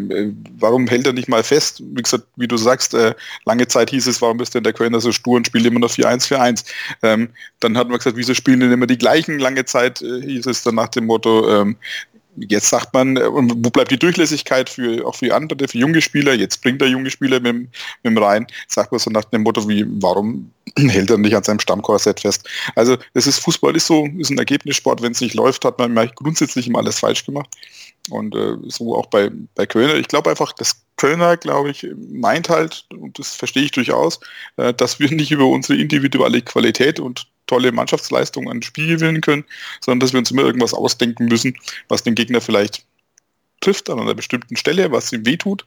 warum 0.59 0.89
hält 0.89 1.07
er 1.07 1.13
nicht 1.13 1.29
mal 1.29 1.45
fest? 1.45 1.83
Wie 1.85 2.03
gesagt, 2.03 2.25
wie 2.37 2.49
du 2.49 2.57
sagst, 2.57 2.95
äh, 2.95 3.15
lange 3.45 3.69
Zeit 3.69 3.91
hieß 3.91 4.09
es, 4.09 4.21
warum 4.21 4.41
ist 4.41 4.55
denn 4.55 4.65
der 4.65 4.73
Kölner 4.73 5.01
so 5.01 5.13
stur 5.13 5.37
und 5.37 5.47
spielt 5.47 5.67
immer 5.67 5.81
noch 5.81 5.91
4-1-4-1? 5.91 6.65
Ähm, 7.03 7.29
dann 7.61 7.79
hat 7.79 7.89
man 7.89 7.99
gesagt, 7.99 8.17
wieso 8.17 8.35
spielen 8.35 8.61
denn 8.61 8.73
immer 8.73 8.87
die 8.87 8.99
gleichen? 8.99 9.39
Lange 9.39 9.65
Zeit 9.65 10.03
äh, 10.03 10.21
hieß 10.23 10.47
es 10.47 10.65
dann 10.65 10.75
nach 10.75 10.89
dem 10.89 11.07
Motto, 11.07 11.49
ähm, 11.49 11.77
Jetzt 12.37 12.71
sagt 12.71 12.95
man, 12.95 13.17
äh, 13.17 13.29
wo 13.31 13.71
bleibt 13.71 13.91
die 13.91 13.99
Durchlässigkeit 13.99 14.71
für 14.71 15.07
auch 15.07 15.17
für 15.17 15.35
andere, 15.35 15.69
für 15.69 15.79
junge 15.79 16.01
Spieler? 16.01 16.33
Jetzt 16.33 16.63
bringt 16.63 16.81
er 16.81 16.89
junge 16.89 17.11
Spieler 17.11 17.41
mit, 17.41 17.55
mit 17.55 17.71
dem 18.05 18.17
rein. 18.17 18.47
Sagt 18.69 18.91
man 18.91 18.99
so 18.99 19.11
nach 19.11 19.25
dem 19.27 19.43
Motto 19.43 19.69
wie, 19.69 19.85
warum 20.01 20.51
hält 20.79 21.11
er 21.11 21.19
nicht 21.19 21.37
an 21.37 21.43
seinem 21.43 21.61
Stammkorsett 21.61 22.21
fest? 22.21 22.49
Also 22.75 22.97
es 23.13 23.27
ist 23.27 23.41
Fußball 23.41 23.77
ist 23.77 23.87
so, 23.87 24.09
ist 24.19 24.31
ein 24.31 24.39
Ergebnissport. 24.39 25.03
Wenn 25.03 25.13
es 25.13 25.21
nicht 25.21 25.35
läuft, 25.35 25.65
hat 25.65 25.79
man 25.79 25.95
grundsätzlich 26.15 26.67
immer 26.67 26.79
alles 26.79 27.01
falsch 27.01 27.27
gemacht. 27.27 27.51
Und 28.11 28.35
äh, 28.35 28.57
so 28.69 28.97
auch 28.97 29.07
bei, 29.07 29.31
bei 29.55 29.67
Kölner. 29.67 29.95
Ich 29.97 30.09
glaube 30.09 30.31
einfach, 30.31 30.53
dass 30.53 30.83
Kölner, 30.97 31.37
glaube 31.37 31.71
ich, 31.71 31.87
meint 32.11 32.49
halt, 32.49 32.87
und 32.93 33.19
das 33.19 33.35
verstehe 33.35 33.65
ich 33.65 33.73
durchaus, 33.73 34.21
äh, 34.57 34.73
dass 34.73 34.99
wir 34.99 35.11
nicht 35.15 35.33
über 35.33 35.47
unsere 35.47 35.79
individuelle 35.79 36.41
Qualität 36.41 36.99
und 36.99 37.27
tolle 37.53 37.71
Mannschaftsleistung 37.71 38.51
an 38.51 38.63
Spiel 38.63 38.87
gewinnen 38.87 39.21
können, 39.21 39.45
sondern 39.83 40.01
dass 40.01 40.15
wir 40.15 40.19
uns 40.19 40.31
immer 40.31 40.43
irgendwas 40.43 40.73
ausdenken 40.73 41.27
müssen, 41.27 41.55
was 41.89 42.03
den 42.03 42.15
Gegner 42.15 42.41
vielleicht 42.41 42.87
trifft 43.61 43.91
an 43.91 44.01
einer 44.01 44.15
bestimmten 44.15 44.57
Stelle, 44.57 44.91
was 44.91 45.13
ihm 45.13 45.27
wehtut, 45.27 45.67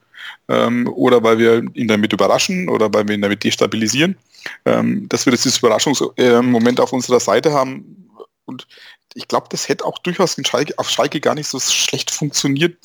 ähm, 0.49 0.87
oder 0.87 1.21
weil 1.21 1.37
wir 1.37 1.63
ihn 1.75 1.87
damit 1.87 2.11
überraschen 2.11 2.69
oder 2.69 2.91
weil 2.91 3.07
wir 3.07 3.13
ihn 3.13 3.21
damit 3.21 3.43
destabilisieren, 3.43 4.17
ähm, 4.65 5.07
dass 5.09 5.27
wir 5.27 5.31
das 5.31 5.43
dieses 5.43 5.59
Überraschungsmoment 5.59 6.79
auf 6.79 6.91
unserer 6.91 7.19
Seite 7.19 7.53
haben. 7.53 8.09
Und 8.45 8.67
ich 9.13 9.27
glaube, 9.27 9.47
das 9.51 9.69
hätte 9.69 9.85
auch 9.85 9.99
durchaus 9.99 10.35
Schalke, 10.43 10.73
auf 10.77 10.89
Schalke 10.89 11.21
gar 11.21 11.35
nicht 11.35 11.47
so 11.47 11.59
schlecht 11.59 12.09
funktioniert, 12.09 12.75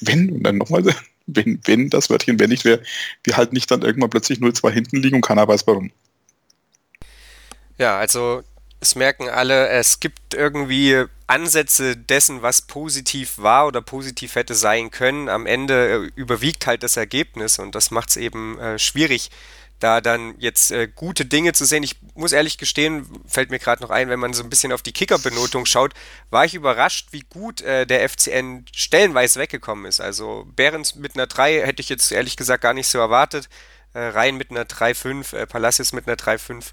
wenn, 0.00 0.30
und 0.30 0.42
dann 0.42 0.56
nochmal, 0.56 0.84
wenn, 1.26 1.60
wenn 1.64 1.90
das 1.90 2.08
Wörtchen 2.08 2.40
wenn 2.40 2.50
nicht 2.50 2.64
wäre, 2.64 2.82
wir 3.24 3.36
halt 3.36 3.52
nicht 3.52 3.70
dann 3.70 3.82
irgendwann 3.82 4.10
plötzlich 4.10 4.38
0-2 4.38 4.70
hinten 4.70 4.96
liegen 4.96 5.16
und 5.16 5.22
keiner 5.22 5.46
weiß 5.46 5.66
warum. 5.66 5.92
Ja, 7.78 7.98
also 7.98 8.42
es 8.80 8.96
merken 8.96 9.28
alle, 9.28 9.68
es 9.68 10.00
gibt 10.00 10.34
irgendwie 10.34 11.04
Ansätze 11.28 11.96
dessen, 11.96 12.42
was 12.42 12.62
positiv 12.62 13.38
war 13.38 13.66
oder 13.66 13.80
positiv 13.80 14.34
hätte 14.34 14.54
sein 14.54 14.90
können. 14.90 15.28
Am 15.28 15.46
Ende 15.46 16.06
äh, 16.06 16.10
überwiegt 16.16 16.66
halt 16.66 16.82
das 16.82 16.96
Ergebnis 16.96 17.58
und 17.58 17.74
das 17.74 17.90
macht 17.90 18.10
es 18.10 18.16
eben 18.16 18.58
äh, 18.58 18.78
schwierig, 18.78 19.30
da 19.78 20.00
dann 20.00 20.34
jetzt 20.38 20.72
äh, 20.72 20.88
gute 20.88 21.24
Dinge 21.24 21.52
zu 21.52 21.64
sehen. 21.64 21.82
Ich 21.82 21.96
muss 22.14 22.32
ehrlich 22.32 22.58
gestehen, 22.58 23.06
fällt 23.26 23.50
mir 23.50 23.58
gerade 23.58 23.82
noch 23.82 23.90
ein, 23.90 24.08
wenn 24.08 24.20
man 24.20 24.34
so 24.34 24.42
ein 24.42 24.50
bisschen 24.50 24.72
auf 24.72 24.82
die 24.82 24.92
Kicker-Benotung 24.92 25.64
schaut, 25.64 25.94
war 26.30 26.44
ich 26.44 26.54
überrascht, 26.54 27.08
wie 27.12 27.24
gut 27.30 27.62
äh, 27.62 27.86
der 27.86 28.08
FCN 28.08 28.66
stellenweise 28.74 29.40
weggekommen 29.40 29.86
ist. 29.86 30.00
Also 30.00 30.46
Behrens 30.56 30.96
mit 30.96 31.14
einer 31.14 31.28
3 31.28 31.62
hätte 31.66 31.82
ich 31.82 31.88
jetzt 31.88 32.12
ehrlich 32.12 32.36
gesagt 32.36 32.62
gar 32.62 32.74
nicht 32.74 32.88
so 32.88 32.98
erwartet. 32.98 33.48
Äh, 33.94 34.00
Rhein 34.00 34.36
mit 34.36 34.50
einer 34.50 34.64
3-5, 34.64 35.36
äh, 35.36 35.46
Palacios 35.46 35.92
mit 35.92 36.06
einer 36.06 36.16
3-5. 36.16 36.72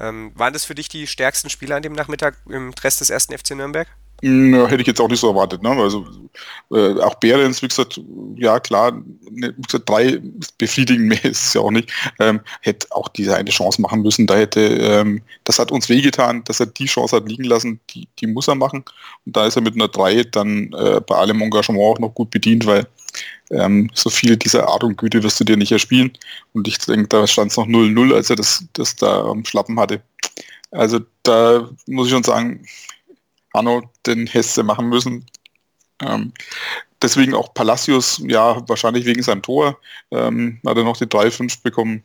Ähm, 0.00 0.32
waren 0.34 0.52
das 0.52 0.64
für 0.64 0.74
dich 0.74 0.88
die 0.88 1.06
stärksten 1.06 1.50
Spieler 1.50 1.76
an 1.76 1.82
dem 1.82 1.92
Nachmittag 1.92 2.36
im 2.48 2.74
Dress 2.74 2.96
des 2.98 3.10
ersten 3.10 3.36
FC 3.36 3.50
Nürnberg? 3.50 3.86
Ja, 4.22 4.66
hätte 4.66 4.82
ich 4.82 4.86
jetzt 4.86 5.00
auch 5.00 5.08
nicht 5.08 5.20
so 5.20 5.28
erwartet. 5.28 5.62
Ne? 5.62 5.70
Also 5.70 6.06
äh, 6.72 7.00
auch 7.00 7.14
Behrens, 7.16 7.62
wie 7.62 7.68
gesagt, 7.68 8.00
ja 8.36 8.60
klar, 8.60 8.92
ne, 9.30 9.54
wie 9.56 9.62
gesagt, 9.62 9.88
drei 9.88 10.20
befriedigend 10.58 11.06
mehr 11.06 11.24
ist 11.24 11.46
es 11.46 11.54
ja 11.54 11.62
auch 11.62 11.70
nicht. 11.70 11.90
Ähm, 12.18 12.40
hätte 12.60 12.86
auch 12.90 13.08
diese 13.08 13.36
eine 13.36 13.50
Chance 13.50 13.80
machen 13.80 14.02
müssen. 14.02 14.26
Da 14.26 14.36
hätte, 14.36 14.60
ähm, 14.60 15.22
das 15.44 15.58
hat 15.58 15.72
uns 15.72 15.88
wehgetan, 15.88 16.44
dass 16.44 16.60
er 16.60 16.66
die 16.66 16.86
Chance 16.86 17.16
hat 17.16 17.28
liegen 17.28 17.44
lassen, 17.44 17.80
die, 17.90 18.08
die 18.18 18.26
muss 18.26 18.48
er 18.48 18.56
machen. 18.56 18.84
Und 19.24 19.36
da 19.36 19.46
ist 19.46 19.56
er 19.56 19.62
mit 19.62 19.74
einer 19.74 19.88
drei 19.88 20.22
dann 20.24 20.72
äh, 20.74 21.00
bei 21.00 21.14
allem 21.16 21.40
Engagement 21.40 21.82
auch 21.82 21.98
noch 21.98 22.14
gut 22.14 22.30
bedient, 22.30 22.66
weil 22.66 22.86
ähm, 23.50 23.90
so 23.94 24.10
viel 24.10 24.36
dieser 24.36 24.68
Art 24.68 24.84
und 24.84 24.96
Güte 24.96 25.22
wirst 25.22 25.40
du 25.40 25.44
dir 25.44 25.56
nicht 25.56 25.72
erspielen. 25.72 26.12
Und 26.52 26.68
ich 26.68 26.78
denke, 26.78 27.08
da 27.08 27.26
stand 27.26 27.50
es 27.50 27.56
noch 27.56 27.66
0-0, 27.66 28.14
als 28.14 28.30
er 28.30 28.36
das, 28.36 28.64
das 28.74 28.96
da 28.96 29.24
am 29.24 29.44
Schlappen 29.44 29.80
hatte. 29.80 30.02
Also 30.70 31.00
da 31.22 31.68
muss 31.86 32.06
ich 32.06 32.12
schon 32.12 32.22
sagen, 32.22 32.64
Hanno 33.54 33.82
den 34.06 34.26
Hesse 34.26 34.62
machen 34.62 34.88
müssen. 34.88 35.26
Ähm, 36.02 36.32
deswegen 37.02 37.34
auch 37.34 37.54
Palacios, 37.54 38.22
ja, 38.26 38.66
wahrscheinlich 38.68 39.04
wegen 39.06 39.22
seinem 39.22 39.42
Tor, 39.42 39.78
ähm, 40.10 40.60
hat 40.66 40.76
er 40.76 40.84
noch 40.84 40.96
die 40.96 41.06
3-5 41.06 41.62
bekommen. 41.62 42.04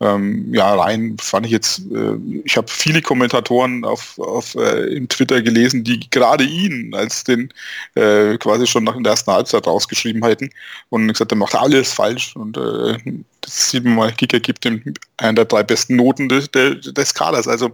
Ähm, 0.00 0.52
ja, 0.52 0.74
rein 0.74 1.16
fand 1.20 1.46
ich 1.46 1.52
jetzt, 1.52 1.80
äh, 1.92 2.16
ich 2.44 2.56
habe 2.56 2.66
viele 2.68 3.00
Kommentatoren 3.00 3.84
auf, 3.84 4.18
auf 4.18 4.54
äh, 4.56 4.92
in 4.94 5.08
Twitter 5.08 5.40
gelesen, 5.40 5.84
die 5.84 6.10
gerade 6.10 6.44
ihn 6.44 6.94
als 6.94 7.24
den 7.24 7.48
äh, 7.94 8.36
quasi 8.38 8.66
schon 8.66 8.84
nach 8.84 8.96
der 9.00 9.12
ersten 9.12 9.30
Halbzeit 9.32 9.66
rausgeschrieben 9.66 10.22
hätten 10.24 10.50
und 10.90 11.08
gesagt, 11.08 11.32
er 11.32 11.38
macht 11.38 11.54
alles 11.54 11.92
falsch 11.92 12.34
und 12.36 12.56
äh, 12.56 12.98
das 13.40 13.70
sieht 13.70 13.84
man 13.84 13.94
mal, 13.94 14.12
Kicker 14.12 14.40
gibt 14.40 14.66
ihm 14.66 14.94
einen 15.16 15.36
der 15.36 15.44
drei 15.44 15.62
besten 15.62 15.96
Noten 15.96 16.28
des, 16.28 16.50
des 16.50 17.14
Kaders. 17.14 17.46
Also 17.46 17.70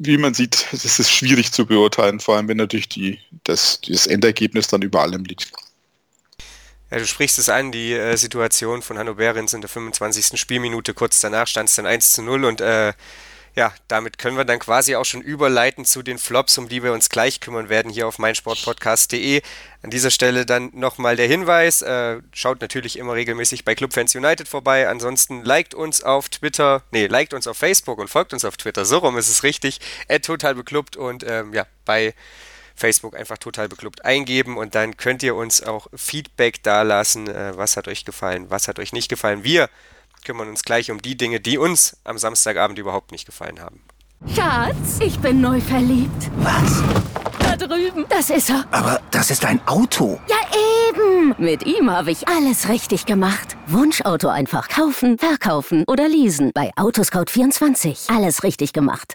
wie 0.00 0.16
man 0.16 0.34
sieht, 0.34 0.66
das 0.72 0.98
ist 0.98 1.12
schwierig 1.12 1.52
zu 1.52 1.66
beurteilen, 1.66 2.20
vor 2.20 2.36
allem 2.36 2.48
wenn 2.48 2.56
natürlich 2.56 2.88
die, 2.88 3.18
das, 3.44 3.80
das 3.86 4.06
Endergebnis 4.06 4.66
dann 4.66 4.82
über 4.82 5.02
allem 5.02 5.24
liegt. 5.24 5.52
Ja, 6.90 6.98
du 6.98 7.06
sprichst 7.06 7.38
es 7.38 7.48
an, 7.48 7.70
die 7.70 7.92
äh, 7.92 8.16
Situation 8.16 8.82
von 8.82 8.98
Hanno 8.98 9.14
Behrens 9.14 9.52
in 9.52 9.60
der 9.60 9.70
25. 9.70 10.40
Spielminute. 10.40 10.92
Kurz 10.92 11.20
danach 11.20 11.46
stand 11.46 11.68
es 11.68 11.76
dann 11.76 11.86
1 11.86 12.14
zu 12.14 12.22
0 12.22 12.44
und 12.44 12.60
äh, 12.60 12.94
ja, 13.56 13.72
damit 13.88 14.18
können 14.18 14.36
wir 14.36 14.44
dann 14.44 14.58
quasi 14.58 14.94
auch 14.94 15.04
schon 15.04 15.22
überleiten 15.22 15.84
zu 15.84 16.02
den 16.02 16.18
Flops, 16.18 16.56
um 16.58 16.68
die 16.68 16.82
wir 16.82 16.92
uns 16.92 17.08
gleich 17.08 17.40
kümmern 17.40 17.68
werden 17.68 17.90
hier 17.90 18.06
auf 18.06 18.18
meinsportpodcast.de. 18.18 19.42
An 19.82 19.90
dieser 19.90 20.10
Stelle 20.10 20.46
dann 20.46 20.70
nochmal 20.72 21.16
der 21.16 21.26
Hinweis, 21.26 21.82
äh, 21.82 22.20
schaut 22.32 22.60
natürlich 22.60 22.98
immer 22.98 23.14
regelmäßig 23.14 23.64
bei 23.64 23.74
Clubfans 23.74 24.14
United 24.14 24.46
vorbei. 24.46 24.88
Ansonsten 24.88 25.44
liked 25.44 25.74
uns 25.74 26.02
auf 26.02 26.28
Twitter, 26.28 26.82
nee, 26.92 27.06
liked 27.06 27.34
uns 27.34 27.46
auf 27.46 27.56
Facebook 27.56 27.98
und 27.98 28.08
folgt 28.08 28.32
uns 28.32 28.44
auf 28.44 28.56
Twitter. 28.56 28.84
So 28.84 28.98
rum 28.98 29.18
ist 29.18 29.28
es 29.28 29.42
richtig. 29.42 29.80
At 30.08 30.24
total 30.24 30.54
beklubbt 30.54 30.96
und 30.96 31.24
ähm, 31.26 31.52
ja, 31.52 31.66
bei 31.84 32.14
Facebook 32.76 33.16
einfach 33.16 33.38
total 33.38 33.68
beklubbt 33.68 34.04
eingeben 34.04 34.56
und 34.56 34.74
dann 34.74 34.96
könnt 34.96 35.22
ihr 35.22 35.34
uns 35.34 35.62
auch 35.62 35.88
Feedback 35.94 36.62
dalassen. 36.62 37.28
Äh, 37.28 37.56
was 37.56 37.76
hat 37.76 37.88
euch 37.88 38.04
gefallen, 38.04 38.48
was 38.48 38.68
hat 38.68 38.78
euch 38.78 38.92
nicht 38.92 39.08
gefallen. 39.08 39.44
Wir 39.44 39.68
kümmern 40.24 40.48
uns 40.48 40.62
gleich 40.62 40.90
um 40.90 41.00
die 41.00 41.16
Dinge, 41.16 41.40
die 41.40 41.58
uns 41.58 41.96
am 42.04 42.18
Samstagabend 42.18 42.78
überhaupt 42.78 43.12
nicht 43.12 43.26
gefallen 43.26 43.60
haben. 43.60 43.80
Schatz, 44.34 44.98
ich 45.00 45.18
bin 45.18 45.40
neu 45.40 45.60
verliebt. 45.60 46.30
Was? 46.38 46.82
Da 47.38 47.56
drüben. 47.56 48.04
Das 48.08 48.30
ist 48.30 48.50
er. 48.50 48.64
Aber 48.70 49.00
das 49.10 49.30
ist 49.30 49.44
ein 49.44 49.66
Auto. 49.66 50.20
Ja, 50.28 50.36
eben. 50.88 51.34
Mit 51.38 51.64
ihm 51.64 51.90
habe 51.90 52.10
ich 52.10 52.28
alles 52.28 52.68
richtig 52.68 53.06
gemacht. 53.06 53.56
Wunschauto 53.66 54.28
einfach 54.28 54.68
kaufen, 54.68 55.18
verkaufen 55.18 55.84
oder 55.86 56.06
leasen. 56.06 56.50
Bei 56.54 56.70
Autoscout24. 56.76 58.14
Alles 58.14 58.42
richtig 58.42 58.72
gemacht. 58.72 59.14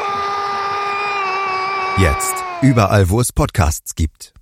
Jetzt. 1.97 2.33
Überall, 2.61 3.09
wo 3.09 3.19
es 3.19 3.31
Podcasts 3.33 3.95
gibt. 3.95 4.33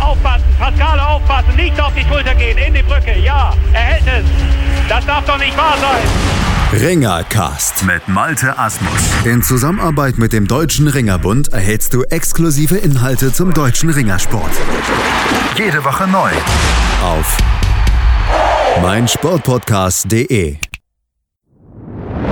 Aufpassen, 0.00 0.44
Pascal, 0.58 1.00
aufpassen, 1.00 1.56
nicht 1.56 1.80
auf 1.80 1.92
die 1.94 2.02
Schulter 2.02 2.34
gehen, 2.34 2.58
in 2.58 2.74
die 2.74 2.82
Brücke, 2.82 3.18
ja, 3.18 3.54
er 3.72 3.80
hält 3.80 4.06
es. 4.06 4.24
Das 4.88 5.04
darf 5.06 5.24
doch 5.24 5.38
nicht 5.38 5.56
wahr 5.56 5.76
sein. 5.80 6.80
Ringercast 6.80 7.84
mit 7.84 8.06
Malte 8.08 8.58
Asmus. 8.58 8.90
In 9.24 9.42
Zusammenarbeit 9.42 10.18
mit 10.18 10.32
dem 10.32 10.46
Deutschen 10.46 10.86
Ringerbund 10.88 11.48
erhältst 11.48 11.94
du 11.94 12.02
exklusive 12.02 12.76
Inhalte 12.76 13.32
zum 13.32 13.54
deutschen 13.54 13.88
Ringersport. 13.88 14.52
Jede 15.56 15.82
Woche 15.84 16.06
neu. 16.06 16.30
Auf 17.02 17.38
meinsportpodcast.de. 18.82 20.58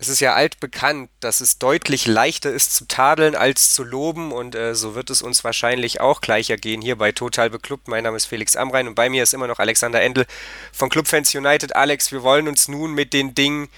Es 0.00 0.08
ist 0.08 0.20
ja 0.20 0.32
altbekannt, 0.32 1.10
dass 1.20 1.42
es 1.42 1.58
deutlich 1.58 2.06
leichter 2.06 2.50
ist 2.50 2.74
zu 2.74 2.86
tadeln 2.88 3.34
als 3.34 3.74
zu 3.74 3.84
loben 3.84 4.32
und 4.32 4.54
äh, 4.54 4.74
so 4.74 4.94
wird 4.94 5.10
es 5.10 5.20
uns 5.20 5.44
wahrscheinlich 5.44 6.00
auch 6.00 6.22
gleich 6.22 6.48
ergehen 6.48 6.80
hier 6.80 6.96
bei 6.96 7.12
Total 7.12 7.50
Beklubbt. 7.50 7.86
Mein 7.86 8.04
Name 8.04 8.16
ist 8.16 8.24
Felix 8.24 8.56
Amrein 8.56 8.88
und 8.88 8.94
bei 8.94 9.10
mir 9.10 9.22
ist 9.22 9.34
immer 9.34 9.46
noch 9.46 9.58
Alexander 9.58 10.00
Endel 10.00 10.24
von 10.72 10.88
Clubfans 10.88 11.34
United. 11.34 11.76
Alex, 11.76 12.12
wir 12.12 12.22
wollen 12.22 12.48
uns 12.48 12.66
nun 12.66 12.94
mit 12.94 13.12
den 13.12 13.34
Dingen 13.34 13.68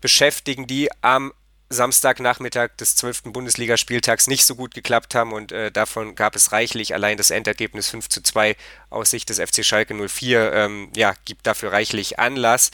beschäftigen, 0.00 0.68
die 0.68 0.90
am 1.02 1.32
Samstagnachmittag 1.70 2.76
des 2.78 2.94
12. 2.94 3.24
Bundesligaspieltags 3.24 4.28
nicht 4.28 4.46
so 4.46 4.54
gut 4.54 4.74
geklappt 4.74 5.16
haben 5.16 5.32
und 5.32 5.50
äh, 5.50 5.72
davon 5.72 6.14
gab 6.14 6.36
es 6.36 6.52
reichlich. 6.52 6.94
Allein 6.94 7.16
das 7.16 7.32
Endergebnis 7.32 7.90
5 7.90 8.08
zu 8.08 8.22
2 8.22 8.54
aus 8.90 9.10
Sicht 9.10 9.28
des 9.28 9.40
FC 9.40 9.64
Schalke 9.64 9.92
04 9.92 10.52
ähm, 10.52 10.88
ja, 10.94 11.14
gibt 11.24 11.48
dafür 11.48 11.72
reichlich 11.72 12.20
Anlass. 12.20 12.70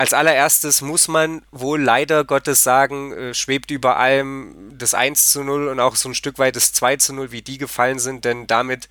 Als 0.00 0.12
allererstes 0.12 0.80
muss 0.80 1.08
man 1.08 1.42
wohl 1.50 1.82
leider 1.82 2.24
Gottes 2.24 2.62
sagen, 2.62 3.12
äh, 3.12 3.34
schwebt 3.34 3.72
über 3.72 3.96
allem 3.96 4.78
das 4.78 4.94
1 4.94 5.32
zu 5.32 5.42
0 5.42 5.66
und 5.66 5.80
auch 5.80 5.96
so 5.96 6.08
ein 6.08 6.14
Stück 6.14 6.38
weit 6.38 6.54
das 6.54 6.72
2 6.72 6.96
zu 6.96 7.12
0, 7.12 7.32
wie 7.32 7.42
die 7.42 7.58
gefallen 7.58 7.98
sind, 7.98 8.24
denn 8.24 8.46
damit 8.46 8.88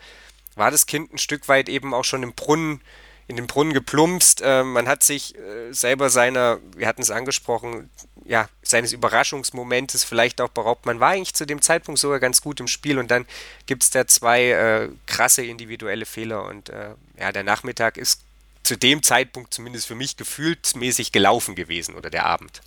war 0.56 0.70
das 0.70 0.86
Kind 0.86 1.14
ein 1.14 1.18
Stück 1.18 1.48
weit 1.48 1.70
eben 1.70 1.94
auch 1.94 2.04
schon 2.04 2.24
im 2.24 2.34
Brunnen, 2.34 2.82
in 3.30 3.38
den 3.38 3.48
Brunnen 3.48 3.72
geplumpst. 3.72 4.42
Äh, 4.42 4.64
man 4.64 4.90
hat 4.90 5.02
sich 5.02 5.38
äh, 5.38 5.72
selber 5.72 6.10
seiner, 6.10 6.60
wir 6.76 6.88
hatten 6.88 7.02
es 7.02 7.10
angesprochen, 7.10 7.90
ja, 8.26 8.50
seines 8.62 8.92
Überraschungsmomentes 8.92 10.04
vielleicht 10.04 10.42
auch 10.42 10.50
beraubt. 10.50 10.86
Man 10.86 11.00
war 11.00 11.12
eigentlich 11.12 11.34
zu 11.34 11.46
dem 11.46 11.62
Zeitpunkt 11.62 12.02
sogar 12.02 12.20
ganz 12.20 12.42
gut 12.42 12.60
im 12.60 12.68
Spiel 12.68 13.00
und 13.00 13.10
dann 13.10 13.26
gibt 13.66 13.84
es 13.84 13.92
da 13.92 14.06
zwei 14.08 14.90
krasse 15.06 15.46
individuelle 15.46 16.06
Fehler 16.06 16.44
und 16.44 16.70
ja, 17.18 17.32
der 17.32 17.44
Nachmittag 17.44 17.96
ist 17.96 18.26
zu 18.67 18.77
dem 18.77 19.03
Zeitpunkt 19.03 19.53
zumindest 19.53 19.88
für 19.88 19.95
mich 19.95 20.17
gefühlsmäßig 20.17 21.12
gelaufen 21.12 21.55
gewesen 21.55 21.95
oder 21.95 22.09
der 22.09 22.25
Abend. 22.25 22.62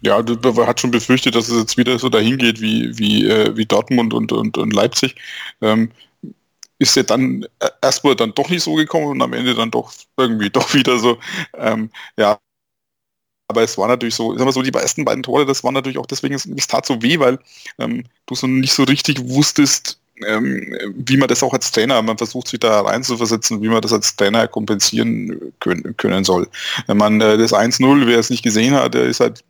Ja, 0.00 0.22
man 0.22 0.66
hat 0.66 0.80
schon 0.80 0.90
befürchtet, 0.92 1.34
dass 1.34 1.48
es 1.48 1.58
jetzt 1.58 1.76
wieder 1.76 1.98
so 1.98 2.08
dahin 2.08 2.38
geht 2.38 2.60
wie, 2.60 2.96
wie, 2.98 3.26
äh, 3.28 3.56
wie 3.56 3.66
Dortmund 3.66 4.14
und, 4.14 4.30
und, 4.32 4.56
und 4.56 4.72
Leipzig. 4.72 5.16
Ähm, 5.60 5.90
ist 6.78 6.96
ja 6.96 7.04
dann 7.04 7.44
äh, 7.60 7.70
erstmal 7.82 8.16
dann 8.16 8.34
doch 8.34 8.50
nicht 8.50 8.62
so 8.62 8.74
gekommen 8.74 9.06
und 9.08 9.22
am 9.22 9.32
Ende 9.34 9.54
dann 9.54 9.70
doch 9.70 9.92
irgendwie 10.16 10.50
doch 10.52 10.74
wieder 10.74 10.98
so. 10.98 11.18
Ähm, 11.54 11.90
ja, 12.18 12.38
aber 13.48 13.62
es 13.62 13.78
war 13.78 13.88
natürlich 13.88 14.14
so, 14.14 14.32
sagen 14.34 14.46
wir 14.46 14.52
so, 14.52 14.62
die 14.62 14.72
ersten 14.72 15.04
beiden 15.04 15.22
Tore, 15.22 15.46
das 15.46 15.64
war 15.64 15.72
natürlich 15.72 15.98
auch 15.98 16.06
deswegen, 16.06 16.34
es 16.34 16.66
tat 16.66 16.84
so 16.86 17.00
weh, 17.02 17.18
weil 17.18 17.38
ähm, 17.78 18.04
du 18.26 18.34
so 18.34 18.46
nicht 18.46 18.72
so 18.72 18.84
richtig 18.84 19.20
wusstest, 19.26 19.98
ähm, 20.26 20.76
wie 20.94 21.16
man 21.16 21.28
das 21.28 21.42
auch 21.42 21.52
als 21.52 21.70
Trainer, 21.70 22.00
man 22.02 22.18
versucht 22.18 22.48
sich 22.48 22.60
da 22.60 22.80
reinzuversetzen, 22.80 23.62
wie 23.62 23.68
man 23.68 23.82
das 23.82 23.92
als 23.92 24.16
Trainer 24.16 24.48
kompensieren 24.48 25.52
können, 25.60 25.96
können 25.96 26.24
soll. 26.24 26.48
Wenn 26.86 26.96
man 26.96 27.20
äh, 27.20 27.38
das 27.38 27.52
1-0, 27.52 28.06
wer 28.06 28.18
es 28.18 28.30
nicht 28.30 28.42
gesehen 28.42 28.74
hat, 28.74 28.94
der 28.94 29.04
ist 29.04 29.20
halt 29.20 29.44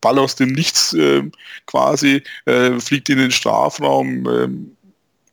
Ball 0.00 0.18
aus 0.18 0.36
dem 0.36 0.52
Nichts 0.52 0.92
äh, 0.94 1.22
quasi, 1.66 2.22
äh, 2.46 2.78
fliegt 2.78 3.08
in 3.08 3.18
den 3.18 3.30
Strafraum, 3.30 4.28
ähm, 4.28 4.73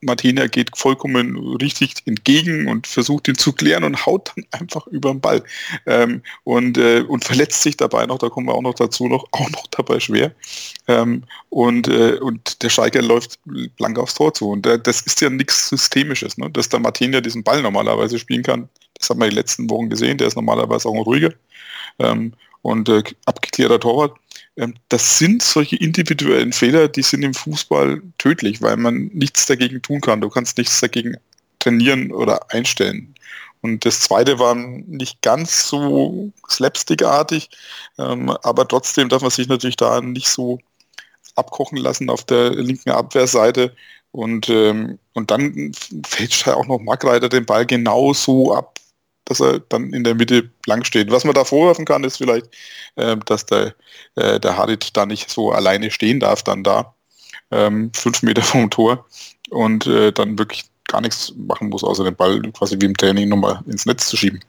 Martina 0.02 0.48
geht 0.48 0.76
vollkommen 0.76 1.38
richtig 1.58 1.96
entgegen 2.06 2.68
und 2.68 2.88
versucht 2.88 3.28
ihn 3.28 3.38
zu 3.38 3.54
klären 3.54 3.84
und 3.84 4.06
haut 4.06 4.32
dann 4.36 4.46
einfach 4.52 4.88
über 4.88 5.12
den 5.12 5.22
Ball 5.22 5.44
ähm, 5.86 6.24
und, 6.44 6.78
äh, 6.78 7.02
und 7.02 7.24
verletzt 7.24 7.62
sich 7.62 7.78
dabei 7.78 8.06
noch, 8.08 8.18
da 8.18 8.30
kommen 8.30 8.48
wir 8.48 8.56
auch 8.56 8.64
noch 8.64 8.74
dazu, 8.74 9.08
noch, 9.08 9.28
auch 9.32 9.50
noch 9.52 9.68
dabei 9.68 10.00
schwer. 10.00 10.34
Ähm, 10.88 11.24
und, 11.50 11.88
äh, 11.88 12.18
und 12.20 12.64
der 12.64 12.70
Schalker 12.70 13.02
läuft 13.02 13.40
blank 13.78 14.00
aufs 14.00 14.16
Tor 14.16 14.34
zu. 14.34 14.50
Und 14.50 14.66
äh, 14.66 14.80
das 14.80 15.02
ist 15.02 15.22
ja 15.22 15.30
nichts 15.30 15.70
Systemisches, 15.70 16.38
ne? 16.38 16.50
dass 16.50 16.70
der 16.70 16.80
Martina 16.80 17.22
diesen 17.22 17.44
Ball 17.44 17.62
normalerweise 17.62 18.18
spielen 18.18 18.44
kann. 18.44 18.70
Das 18.96 19.10
haben 19.10 19.20
wir 19.20 19.30
die 19.30 19.36
letzten 19.36 19.70
Wochen 19.70 19.90
gesehen, 19.90 20.18
der 20.18 20.28
ist 20.28 20.36
normalerweise 20.36 20.90
auch 20.90 20.96
ein 20.96 21.02
ruhiger 21.02 21.34
ähm, 22.00 22.34
und 22.64 22.90
äh, 22.90 23.04
abgeklärter 23.26 23.80
Torwart. 23.80 24.18
Ähm, 24.58 24.76
das 24.90 25.18
sind 25.18 25.42
solche 25.44 25.76
individuellen 25.78 26.54
Fehler, 26.54 26.88
die 26.88 27.04
sind 27.04 27.24
im 27.24 27.34
Fußball 27.34 28.02
tödlich, 28.18 28.62
weil 28.62 28.78
man 28.78 29.10
nichts 29.14 29.46
dagegen 29.46 29.82
tun 29.82 30.02
kann. 30.02 30.22
Du 30.22 30.30
kannst 30.30 30.58
nichts 30.58 30.80
dagegen 30.82 31.18
trainieren 31.60 32.12
oder 32.12 32.52
einstellen. 32.52 33.16
Und 33.62 33.86
das 33.86 34.02
zweite 34.02 34.40
war 34.40 34.56
nicht 34.56 35.22
ganz 35.22 35.68
so 35.68 36.32
slapstickartig, 36.50 37.50
ähm, 38.00 38.30
aber 38.44 38.68
trotzdem 38.68 39.08
darf 39.10 39.22
man 39.22 39.32
sich 39.32 39.48
natürlich 39.48 39.78
da 39.78 40.02
nicht 40.02 40.28
so 40.28 40.60
abkochen 41.36 41.78
lassen 41.78 42.10
auf 42.10 42.26
der 42.26 42.52
linken 42.52 42.90
Abwehrseite. 42.90 43.76
Und, 44.12 44.50
ähm, 44.50 45.00
und 45.14 45.32
dann 45.32 45.72
fällt 46.06 46.48
auch 46.48 46.68
noch 46.68 46.80
Markreiter 46.80 47.30
den 47.30 47.46
Ball 47.46 47.66
genau 47.66 48.14
so 48.14 48.54
ab, 48.54 48.80
dass 49.32 49.40
er 49.40 49.60
dann 49.60 49.94
in 49.94 50.04
der 50.04 50.16
Mitte 50.16 50.44
blank 50.64 50.86
steht. 50.86 51.10
Was 51.10 51.24
man 51.24 51.34
da 51.34 51.46
vorwerfen 51.46 51.86
kann, 51.86 52.04
ist 52.04 52.18
vielleicht, 52.18 52.48
äh, 52.96 53.18
dass 53.26 53.46
der, 53.46 53.74
äh, 54.16 54.40
der 54.40 54.58
Harit 54.58 54.96
da 54.96 55.06
nicht 55.06 55.30
so 55.30 55.52
alleine 55.52 55.90
stehen 55.90 56.20
darf, 56.20 56.44
dann 56.44 56.64
da, 56.64 56.94
ähm, 57.52 57.92
fünf 57.96 58.22
Meter 58.24 58.42
vom 58.44 58.70
Tor 58.70 59.06
und 59.50 59.88
äh, 59.88 60.12
dann 60.12 60.38
wirklich 60.38 60.66
gar 60.88 61.02
nichts 61.02 61.34
machen 61.38 61.70
muss, 61.70 61.84
außer 61.84 62.04
den 62.04 62.16
Ball 62.16 62.42
quasi 62.52 62.78
wie 62.80 62.86
im 62.86 62.98
Training 62.98 63.30
nochmal 63.30 63.62
ins 63.68 63.86
Netz 63.86 64.08
zu 64.08 64.18
schieben. 64.18 64.42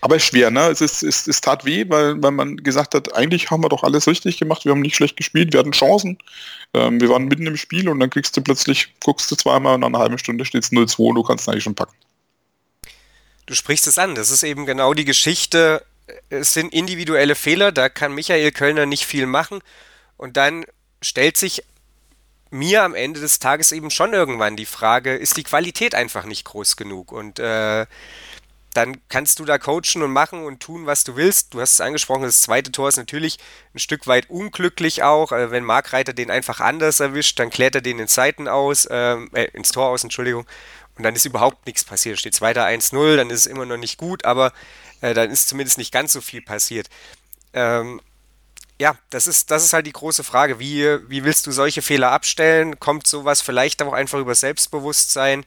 Aber 0.00 0.18
schwer, 0.18 0.50
ne? 0.50 0.68
Es, 0.68 0.80
ist, 0.80 1.02
es, 1.02 1.26
es 1.28 1.40
tat 1.40 1.64
weh, 1.64 1.84
weil, 1.88 2.20
weil 2.22 2.32
man 2.32 2.56
gesagt 2.56 2.94
hat, 2.94 3.14
eigentlich 3.14 3.50
haben 3.50 3.62
wir 3.62 3.68
doch 3.68 3.84
alles 3.84 4.06
richtig 4.06 4.38
gemacht, 4.38 4.64
wir 4.64 4.72
haben 4.72 4.80
nicht 4.80 4.96
schlecht 4.96 5.16
gespielt, 5.16 5.52
wir 5.52 5.60
hatten 5.60 5.72
Chancen, 5.72 6.18
ähm, 6.74 7.00
wir 7.00 7.08
waren 7.08 7.26
mitten 7.26 7.46
im 7.46 7.56
Spiel 7.56 7.88
und 7.88 8.00
dann 8.00 8.10
kriegst 8.10 8.36
du 8.36 8.40
plötzlich, 8.40 8.94
guckst 9.04 9.30
du 9.30 9.36
zweimal 9.36 9.74
und 9.74 9.80
nach 9.80 9.88
einer 9.88 9.98
halben 9.98 10.18
Stunde 10.18 10.44
steht 10.44 10.64
es 10.64 10.72
0-2 10.72 11.08
und 11.08 11.14
du 11.16 11.22
kannst 11.22 11.48
eigentlich 11.48 11.64
schon 11.64 11.74
packen. 11.74 11.94
Du 13.52 13.56
sprichst 13.56 13.86
es 13.86 13.98
an, 13.98 14.14
das 14.14 14.30
ist 14.30 14.44
eben 14.44 14.64
genau 14.64 14.94
die 14.94 15.04
Geschichte. 15.04 15.84
Es 16.30 16.54
sind 16.54 16.72
individuelle 16.72 17.34
Fehler, 17.34 17.70
da 17.70 17.90
kann 17.90 18.14
Michael 18.14 18.50
Kölner 18.50 18.86
nicht 18.86 19.04
viel 19.04 19.26
machen. 19.26 19.60
Und 20.16 20.38
dann 20.38 20.64
stellt 21.02 21.36
sich 21.36 21.62
mir 22.48 22.82
am 22.82 22.94
Ende 22.94 23.20
des 23.20 23.40
Tages 23.40 23.70
eben 23.72 23.90
schon 23.90 24.14
irgendwann 24.14 24.56
die 24.56 24.64
Frage, 24.64 25.14
ist 25.14 25.36
die 25.36 25.42
Qualität 25.42 25.94
einfach 25.94 26.24
nicht 26.24 26.46
groß 26.46 26.76
genug? 26.76 27.12
Und 27.12 27.40
äh, 27.40 27.84
dann 28.72 28.96
kannst 29.10 29.38
du 29.38 29.44
da 29.44 29.58
coachen 29.58 30.02
und 30.02 30.12
machen 30.12 30.46
und 30.46 30.60
tun, 30.60 30.86
was 30.86 31.04
du 31.04 31.16
willst. 31.16 31.52
Du 31.52 31.60
hast 31.60 31.72
es 31.72 31.82
angesprochen, 31.82 32.22
das 32.22 32.40
zweite 32.40 32.72
Tor 32.72 32.88
ist 32.88 32.96
natürlich 32.96 33.38
ein 33.74 33.80
Stück 33.80 34.06
weit 34.06 34.30
unglücklich 34.30 35.02
auch. 35.02 35.30
Äh, 35.30 35.50
wenn 35.50 35.64
Mark 35.64 35.92
Reiter 35.92 36.14
den 36.14 36.30
einfach 36.30 36.60
anders 36.60 37.00
erwischt, 37.00 37.38
dann 37.38 37.50
klärt 37.50 37.74
er 37.74 37.82
den 37.82 37.98
in 37.98 38.08
Seiten 38.08 38.48
aus, 38.48 38.88
ähm, 38.90 39.28
äh, 39.34 39.44
ins 39.52 39.72
Tor 39.72 39.88
aus, 39.88 40.04
Entschuldigung 40.04 40.46
und 40.96 41.04
dann 41.04 41.14
ist 41.14 41.24
überhaupt 41.24 41.66
nichts 41.66 41.84
passiert. 41.84 42.18
Steht 42.18 42.40
weiter 42.40 42.66
1-0, 42.66 43.16
dann 43.16 43.30
ist 43.30 43.40
es 43.40 43.46
immer 43.46 43.66
noch 43.66 43.76
nicht 43.76 43.98
gut, 43.98 44.24
aber 44.24 44.52
äh, 45.00 45.14
dann 45.14 45.30
ist 45.30 45.48
zumindest 45.48 45.78
nicht 45.78 45.92
ganz 45.92 46.12
so 46.12 46.20
viel 46.20 46.42
passiert. 46.42 46.88
Ähm, 47.52 48.00
ja, 48.78 48.96
das 49.10 49.26
ist, 49.26 49.50
das 49.50 49.64
ist 49.64 49.72
halt 49.72 49.86
die 49.86 49.92
große 49.92 50.24
Frage. 50.24 50.58
Wie, 50.58 50.84
wie 51.08 51.24
willst 51.24 51.46
du 51.46 51.52
solche 51.52 51.82
Fehler 51.82 52.10
abstellen? 52.10 52.80
Kommt 52.80 53.06
sowas 53.06 53.40
vielleicht 53.40 53.82
auch 53.82 53.92
einfach 53.92 54.18
über 54.18 54.34
Selbstbewusstsein? 54.34 55.44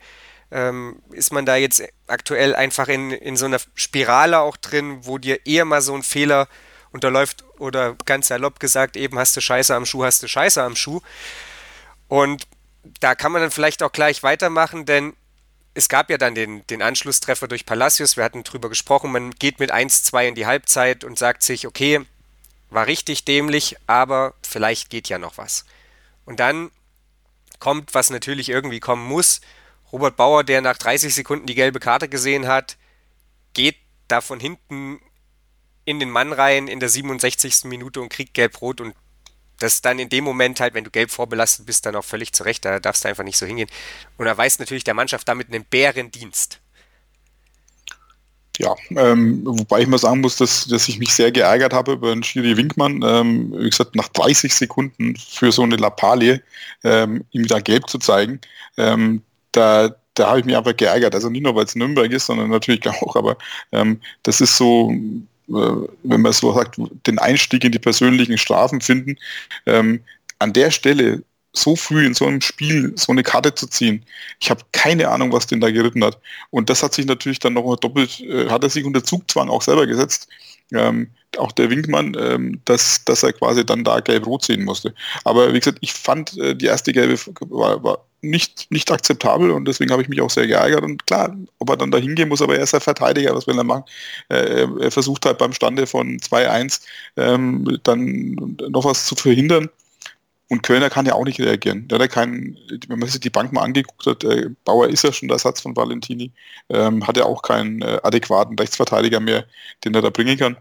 Ähm, 0.52 1.02
ist 1.12 1.34
man 1.34 1.46
da 1.46 1.56
jetzt 1.56 1.84
aktuell 2.08 2.56
einfach 2.56 2.88
in, 2.88 3.12
in 3.12 3.36
so 3.36 3.46
einer 3.46 3.60
Spirale 3.74 4.40
auch 4.40 4.58
drin, 4.58 5.00
wo 5.02 5.18
dir 5.18 5.46
eher 5.46 5.66
mal 5.66 5.82
so 5.82 5.94
ein 5.96 6.04
Fehler 6.04 6.48
unterläuft 6.92 7.44
oder 7.60 7.96
ganz 8.06 8.28
salopp 8.28 8.60
gesagt, 8.60 8.96
eben 8.96 9.20
hast 9.20 9.36
du 9.36 9.42
Scheiße 9.42 9.76
am 9.76 9.86
Schuh, 9.86 10.06
hast 10.06 10.24
du 10.24 10.28
Scheiße 10.28 10.64
am 10.64 10.76
Schuh. 10.76 11.02
Und 12.08 12.48
da 13.00 13.16
kann 13.16 13.32
man 13.32 13.42
dann 13.42 13.52
vielleicht 13.52 13.84
auch 13.84 13.92
gleich 13.92 14.24
weitermachen, 14.24 14.86
denn 14.86 15.14
es 15.76 15.90
gab 15.90 16.10
ja 16.10 16.18
dann 16.18 16.36
den, 16.36 16.66
den 16.68 16.82
Anschlusstreffer 16.82 17.48
durch 17.48 17.66
Palacios, 17.66 18.16
wir 18.16 18.24
hatten 18.24 18.44
drüber 18.44 18.70
gesprochen, 18.70 19.12
man 19.12 19.32
geht 19.32 19.60
mit 19.60 19.74
1-2 19.74 20.30
in 20.30 20.36
die 20.36 20.46
Halbzeit 20.46 21.04
und 21.04 21.20
sagt 21.20 21.44
sich, 21.44 21.68
okay, 21.68 22.02
war 22.70 22.88
richtig 22.88 23.26
dämlich, 23.26 23.76
aber 23.86 24.34
vielleicht 24.42 24.90
geht 24.90 25.10
ja 25.10 25.20
noch 25.20 25.38
was. 25.38 25.66
Und 26.26 26.40
dann 26.40 26.72
kommt, 27.60 27.94
was 27.94 28.10
natürlich 28.10 28.50
irgendwie 28.50 28.80
kommen 28.80 29.06
muss, 29.06 29.42
Robert 29.92 30.16
Bauer, 30.16 30.44
der 30.44 30.62
nach 30.62 30.78
30 30.78 31.14
Sekunden 31.14 31.46
die 31.46 31.56
gelbe 31.56 31.80
Karte 31.80 32.10
gesehen 32.10 32.48
hat, 32.48 32.78
geht 33.54 33.78
da 34.08 34.22
von 34.22 34.40
hinten 34.40 35.00
in 35.84 36.00
den 36.00 36.10
Mann 36.10 36.34
rein 36.34 36.68
in 36.68 36.80
der 36.80 36.90
67. 36.90 37.66
Minute 37.66 38.02
und 38.02 38.10
kriegt 38.10 38.34
gelb-rot 38.34 38.82
und 38.82 38.96
das 39.60 39.82
dann 39.82 40.00
in 40.00 40.10
dem 40.10 40.24
Moment 40.24 40.60
halt, 40.60 40.74
wenn 40.74 40.84
du 40.84 40.92
gelb 40.92 41.12
vorbelastet 41.12 41.66
bist, 41.66 41.86
dann 41.86 41.96
auch 41.96 42.04
völlig 42.04 42.34
zurecht, 42.34 42.66
da 42.66 42.80
darfst 42.80 43.04
du 43.04 43.10
einfach 43.10 43.24
nicht 43.24 43.38
so 43.38 43.46
hingehen. 43.46 43.70
Und 44.18 44.28
er 44.28 44.38
weist 44.38 44.60
natürlich 44.60 44.84
der 44.84 44.94
Mannschaft 44.94 45.28
damit 45.28 45.48
einen 45.48 45.66
Bärendienst. 45.66 46.60
Ja, 48.58 48.74
ähm, 48.92 49.42
wobei 49.44 49.82
ich 49.82 49.88
mal 49.88 49.98
sagen 49.98 50.22
muss, 50.22 50.38
dass, 50.38 50.66
dass 50.66 50.88
ich 50.88 50.98
mich 51.00 51.14
sehr 51.14 51.32
geärgert 51.32 51.74
habe 51.74 51.94
über 51.94 52.14
den 52.14 52.24
Schiri 52.24 52.56
Winkmann. 52.56 53.02
Ähm, 53.04 53.54
wie 53.58 53.70
gesagt, 53.70 53.96
nach 53.96 54.08
30 54.10 54.54
Sekunden 54.54 55.16
für 55.18 55.52
so 55.52 55.64
eine 55.64 55.76
Lappalie 55.76 56.42
ähm, 56.84 57.26
ihm 57.32 57.48
da 57.48 57.60
gelb 57.60 57.90
zu 57.90 58.00
zeigen, 58.00 58.40
ähm, 58.78 59.22
da, 59.52 59.94
da 60.14 60.28
habe 60.28 60.40
ich 60.40 60.46
mich 60.46 60.56
einfach 60.56 60.76
geärgert. 60.76 61.16
Also 61.16 61.30
nicht 61.30 61.44
nur, 61.44 61.56
weil 61.56 61.66
es 61.66 61.76
Nürnberg 61.76 62.12
ist, 62.12 62.28
sondern 62.28 62.50
natürlich 62.50 62.88
auch, 63.02 63.16
aber 63.16 63.38
ähm, 63.74 64.00
das 64.24 64.40
ist 64.40 64.56
so, 64.56 64.94
wenn 65.48 66.22
man 66.22 66.34
so 66.34 66.54
sagt, 66.54 66.80
den 67.06 67.20
Einstieg 67.20 67.64
in 67.64 67.72
die 67.72 67.80
persönlichen 67.80 68.38
Strafen 68.38 68.82
finden. 68.82 69.18
Ähm, 69.66 70.02
an 70.40 70.54
der 70.54 70.72
Stelle 70.72 71.24
so 71.54 71.76
früh 71.76 72.06
in 72.06 72.14
so 72.14 72.26
einem 72.26 72.42
Spiel 72.42 72.94
so 72.96 73.12
eine 73.12 73.24
Karte 73.24 73.56
zu 73.56 73.68
ziehen. 73.68 74.04
Ich 74.40 74.50
habe 74.50 74.62
keine 74.72 75.10
Ahnung, 75.10 75.32
was 75.32 75.48
den 75.48 75.62
da 75.62 75.72
geritten 75.72 76.04
hat. 76.04 76.20
Und 76.50 76.70
das 76.70 76.84
hat 76.84 76.94
sich 76.94 77.06
natürlich 77.06 77.40
dann 77.40 77.54
noch 77.54 77.76
doppelt, 77.78 78.20
äh, 78.22 78.50
hat 78.50 78.64
er 78.64 78.70
sich 78.70 78.84
unter 78.84 79.04
Zugzwang 79.04 79.50
auch 79.50 79.62
selber 79.62 79.88
gesetzt. 79.88 80.28
Ähm, 80.74 81.10
auch 81.38 81.52
der 81.52 81.70
Winkmann, 81.70 82.16
ähm, 82.20 82.62
dass, 82.66 83.04
dass 83.06 83.24
er 83.24 83.34
quasi 83.34 83.66
dann 83.66 83.84
da 83.84 84.00
gelb-rot 84.00 84.46
sehen 84.46 84.64
musste. 84.64 84.94
Aber 85.24 85.54
wie 85.54 85.60
gesagt, 85.60 85.80
ich 85.82 85.94
fand, 85.94 86.38
äh, 86.38 86.56
die 86.56 86.66
erste 86.66 86.94
gelbe 86.94 87.18
war, 87.50 87.84
war 87.84 88.06
nicht, 88.22 88.72
nicht 88.72 88.92
akzeptabel 88.92 89.52
und 89.52 89.66
deswegen 89.68 89.92
habe 89.92 90.02
ich 90.02 90.10
mich 90.10 90.22
auch 90.22 90.30
sehr 90.30 90.48
geärgert. 90.48 90.84
Und 90.84 91.06
klar, 91.06 91.36
ob 91.60 91.70
er 91.70 91.78
dann 91.78 91.92
da 91.92 91.98
hingehen 91.98 92.30
muss, 92.30 92.42
aber 92.42 92.58
er 92.58 92.64
ist 92.64 92.74
ein 92.74 92.82
Verteidiger, 92.82 93.36
was 93.36 93.48
will 93.48 93.58
er 93.58 93.64
machen? 93.64 93.84
Äh, 94.30 94.68
er 94.80 94.92
versucht 94.92 95.26
halt 95.26 95.38
beim 95.38 95.54
Stande 95.54 95.88
von 95.88 96.18
2-1 96.20 96.82
ähm, 97.18 97.80
dann 97.84 98.58
noch 98.70 98.86
was 98.86 99.06
zu 99.06 99.16
verhindern. 99.16 99.70
Und 100.48 100.62
Kölner 100.62 100.92
kann 100.92 101.08
ja 101.08 101.14
auch 101.14 101.26
nicht 101.26 101.40
reagieren. 101.40 101.88
Der 101.88 101.98
hat 101.98 102.04
ja 102.04 102.08
keinen, 102.08 102.58
wenn 102.88 103.00
man 103.00 103.10
sich 103.10 103.20
die 103.20 103.32
Bank 103.32 103.52
mal 103.52 103.64
angeguckt 103.64 104.06
hat, 104.06 104.24
äh, 104.24 104.50
Bauer 104.64 104.88
ist 104.90 105.04
ja 105.04 105.12
schon 105.12 105.28
der 105.28 105.40
Satz 105.40 105.62
von 105.62 105.76
Valentini, 105.76 106.32
ähm, 106.70 107.06
hat 107.08 107.18
ja 107.18 107.26
auch 107.26 107.42
keinen 107.42 107.82
äh, 107.82 108.00
adäquaten 108.04 108.58
Rechtsverteidiger 108.58 109.20
mehr, 109.20 109.46
den 109.84 109.96
er 109.96 110.02
da 110.04 110.12
bringen 110.12 110.38
kann. 110.38 110.58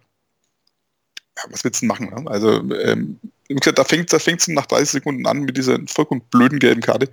Ja, 1.37 1.45
was 1.51 1.65
willst 1.65 1.83
du 1.83 1.87
denn 1.87 1.89
machen? 1.89 2.25
Ne? 2.25 2.31
Also, 2.31 2.63
ähm, 2.73 3.21
gesagt, 3.49 3.79
da 3.79 3.85
fängt 3.85 4.13
es 4.13 4.47
da 4.47 4.53
nach 4.53 4.67
30 4.67 4.89
Sekunden 4.91 5.27
an 5.27 5.41
mit 5.41 5.57
dieser 5.57 5.79
vollkommen 5.87 6.23
blöden 6.31 6.59
gelben 6.59 6.81
Karte. 6.81 7.11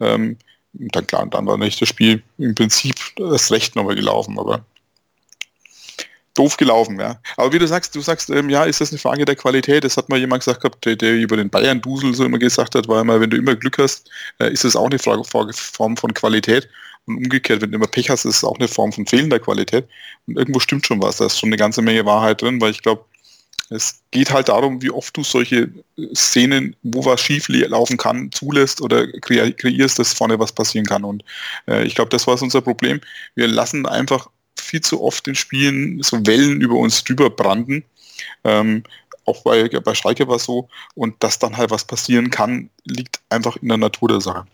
Ähm, 0.00 0.38
dann 0.72 1.06
klar, 1.06 1.26
dann 1.26 1.46
war 1.46 1.56
nicht 1.56 1.80
das 1.80 1.88
Spiel 1.88 2.22
im 2.38 2.54
Prinzip 2.54 2.96
das 3.16 3.50
Recht 3.50 3.76
nochmal 3.76 3.94
gelaufen, 3.94 4.38
aber 4.38 4.64
doof 6.34 6.56
gelaufen, 6.56 6.98
ja. 6.98 7.20
Aber 7.36 7.52
wie 7.52 7.58
du 7.58 7.66
sagst, 7.66 7.94
du 7.94 8.00
sagst, 8.00 8.28
ähm, 8.30 8.50
ja, 8.50 8.64
ist 8.64 8.80
das 8.80 8.90
eine 8.90 8.98
Frage 8.98 9.24
der 9.24 9.36
Qualität? 9.36 9.84
Das 9.84 9.96
hat 9.96 10.08
mal 10.08 10.18
jemand 10.18 10.42
gesagt 10.42 10.60
gehabt, 10.60 10.84
der, 10.84 10.96
der 10.96 11.14
über 11.14 11.36
den 11.36 11.48
Bayern-Dusel 11.48 12.14
so 12.14 12.24
immer 12.24 12.38
gesagt 12.38 12.74
hat, 12.74 12.88
weil 12.88 13.04
mal, 13.04 13.20
wenn 13.20 13.30
du 13.30 13.36
immer 13.36 13.54
Glück 13.54 13.78
hast, 13.78 14.10
äh, 14.40 14.52
ist 14.52 14.64
es 14.64 14.76
auch 14.76 14.90
eine 14.90 14.98
Frage, 14.98 15.22
Form 15.24 15.96
von 15.96 16.12
Qualität. 16.12 16.68
Und 17.06 17.18
umgekehrt, 17.18 17.60
wenn 17.60 17.70
du 17.70 17.76
immer 17.76 17.86
Pech 17.86 18.10
hast, 18.10 18.24
ist 18.24 18.36
es 18.36 18.44
auch 18.44 18.58
eine 18.58 18.68
Form 18.68 18.92
von 18.92 19.06
fehlender 19.06 19.38
Qualität. 19.38 19.86
Und 20.26 20.38
irgendwo 20.38 20.58
stimmt 20.58 20.86
schon 20.86 21.02
was. 21.02 21.18
Da 21.18 21.26
ist 21.26 21.38
schon 21.38 21.50
eine 21.50 21.56
ganze 21.56 21.82
Menge 21.82 22.04
Wahrheit 22.06 22.42
drin, 22.42 22.60
weil 22.60 22.70
ich 22.70 22.82
glaube, 22.82 23.04
es 23.70 24.00
geht 24.10 24.30
halt 24.30 24.48
darum, 24.48 24.82
wie 24.82 24.90
oft 24.90 25.16
du 25.16 25.22
solche 25.22 25.68
Szenen, 26.14 26.76
wo 26.82 27.04
was 27.04 27.20
schief 27.20 27.48
laufen 27.48 27.96
kann, 27.96 28.30
zulässt 28.30 28.80
oder 28.80 29.06
kreierst, 29.20 29.98
dass 29.98 30.12
vorne 30.12 30.38
was 30.38 30.52
passieren 30.52 30.86
kann. 30.86 31.04
Und 31.04 31.24
äh, 31.68 31.84
ich 31.84 31.94
glaube, 31.94 32.10
das 32.10 32.26
war 32.26 32.40
unser 32.40 32.60
Problem. 32.60 33.00
Wir 33.34 33.48
lassen 33.48 33.86
einfach 33.86 34.28
viel 34.56 34.80
zu 34.80 35.02
oft 35.02 35.26
in 35.28 35.34
Spielen 35.34 36.02
so 36.02 36.24
Wellen 36.26 36.60
über 36.60 36.74
uns 36.74 37.04
drüber 37.04 37.30
branden. 37.30 37.84
Ähm, 38.44 38.84
auch 39.24 39.42
bei, 39.42 39.68
bei 39.68 39.94
Schalke 39.94 40.28
war 40.28 40.36
es 40.36 40.44
so. 40.44 40.68
Und 40.94 41.22
dass 41.22 41.38
dann 41.38 41.56
halt 41.56 41.70
was 41.70 41.84
passieren 41.84 42.30
kann, 42.30 42.70
liegt 42.84 43.20
einfach 43.30 43.56
in 43.56 43.68
der 43.68 43.78
Natur 43.78 44.08
der 44.08 44.20
Sache. 44.20 44.46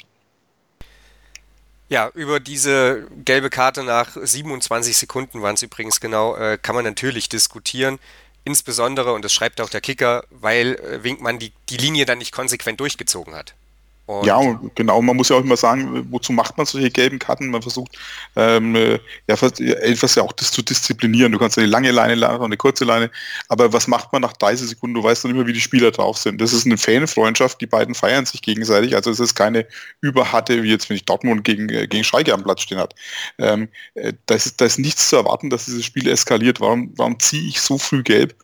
Ja, 1.88 2.08
über 2.14 2.38
diese 2.38 3.08
gelbe 3.24 3.50
Karte 3.50 3.82
nach 3.82 4.16
27 4.16 4.96
Sekunden 4.96 5.42
waren 5.42 5.54
es 5.54 5.62
übrigens 5.62 6.00
genau, 6.00 6.36
äh, 6.36 6.56
kann 6.56 6.76
man 6.76 6.84
natürlich 6.84 7.28
diskutieren. 7.28 7.98
Insbesondere, 8.44 9.12
und 9.12 9.24
das 9.24 9.32
schreibt 9.32 9.60
auch 9.60 9.68
der 9.68 9.80
Kicker, 9.80 10.24
weil 10.30 10.76
äh, 10.76 11.02
Winkmann 11.02 11.40
die, 11.40 11.52
die 11.68 11.76
Linie 11.76 12.06
dann 12.06 12.18
nicht 12.18 12.32
konsequent 12.32 12.78
durchgezogen 12.78 13.34
hat. 13.34 13.54
Und 14.11 14.27
ja, 14.27 14.61
genau. 14.75 15.01
Man 15.01 15.16
muss 15.16 15.29
ja 15.29 15.37
auch 15.37 15.44
immer 15.44 15.57
sagen, 15.57 16.09
wozu 16.11 16.33
macht 16.33 16.57
man 16.57 16.66
solche 16.66 16.90
gelben 16.90 17.20
Karten? 17.20 17.49
Man 17.49 17.62
versucht 17.62 17.96
ähm, 18.35 18.75
ja, 18.75 18.99
etwas 19.29 20.14
ja 20.16 20.25
auch 20.25 20.33
das 20.33 20.51
zu 20.51 20.62
disziplinieren. 20.62 21.31
Du 21.31 21.38
kannst 21.38 21.57
eine 21.59 21.68
lange 21.68 21.92
Leine 21.92 22.16
lassen, 22.16 22.42
eine 22.42 22.57
kurze 22.57 22.85
Leine. 22.85 23.11
Aber 23.49 23.73
was 23.73 23.87
macht 23.87 24.12
man 24.12 24.23
nach 24.23 24.33
30 24.33 24.68
Sekunden? 24.68 24.94
Du 24.94 25.05
weißt 25.05 25.25
dann 25.25 25.31
immer, 25.31 25.46
wie 25.46 25.53
die 25.53 25.61
Spieler 25.61 25.92
drauf 25.92 26.18
sind. 26.18 26.40
Das 26.40 26.53
ist 26.53 26.66
eine 26.66 26.77
Fanfreundschaft. 26.77 27.61
Die 27.61 27.66
beiden 27.66 27.94
feiern 27.94 28.27
sich 28.27 28.42
gegenseitig. 28.42 28.96
Also 28.96 29.12
es 29.12 29.20
ist 29.20 29.37
keine 29.37 29.64
überharte, 30.01 30.64
wie 30.64 30.70
jetzt, 30.70 30.90
wenn 30.90 30.96
ich 30.96 31.05
Dortmund 31.05 31.44
gegen, 31.44 31.68
äh, 31.68 31.87
gegen 31.87 32.03
Schalke 32.03 32.35
am 32.35 32.42
Platz 32.42 32.62
stehen 32.62 32.79
hat. 32.79 32.96
Ähm, 33.38 33.68
äh, 33.94 34.12
da, 34.27 34.35
ist, 34.35 34.61
da 34.61 34.64
ist 34.64 34.81
nichts 34.81 35.09
zu 35.09 35.16
erwarten, 35.16 35.51
dass 35.51 35.66
dieses 35.66 35.85
Spiel 35.85 36.09
eskaliert. 36.09 36.61
Warum, 36.61 36.92
warum 36.96 37.20
ziehe 37.20 37.49
ich 37.49 37.61
so 37.61 37.79
früh 37.79 38.03
gelb? 38.03 38.35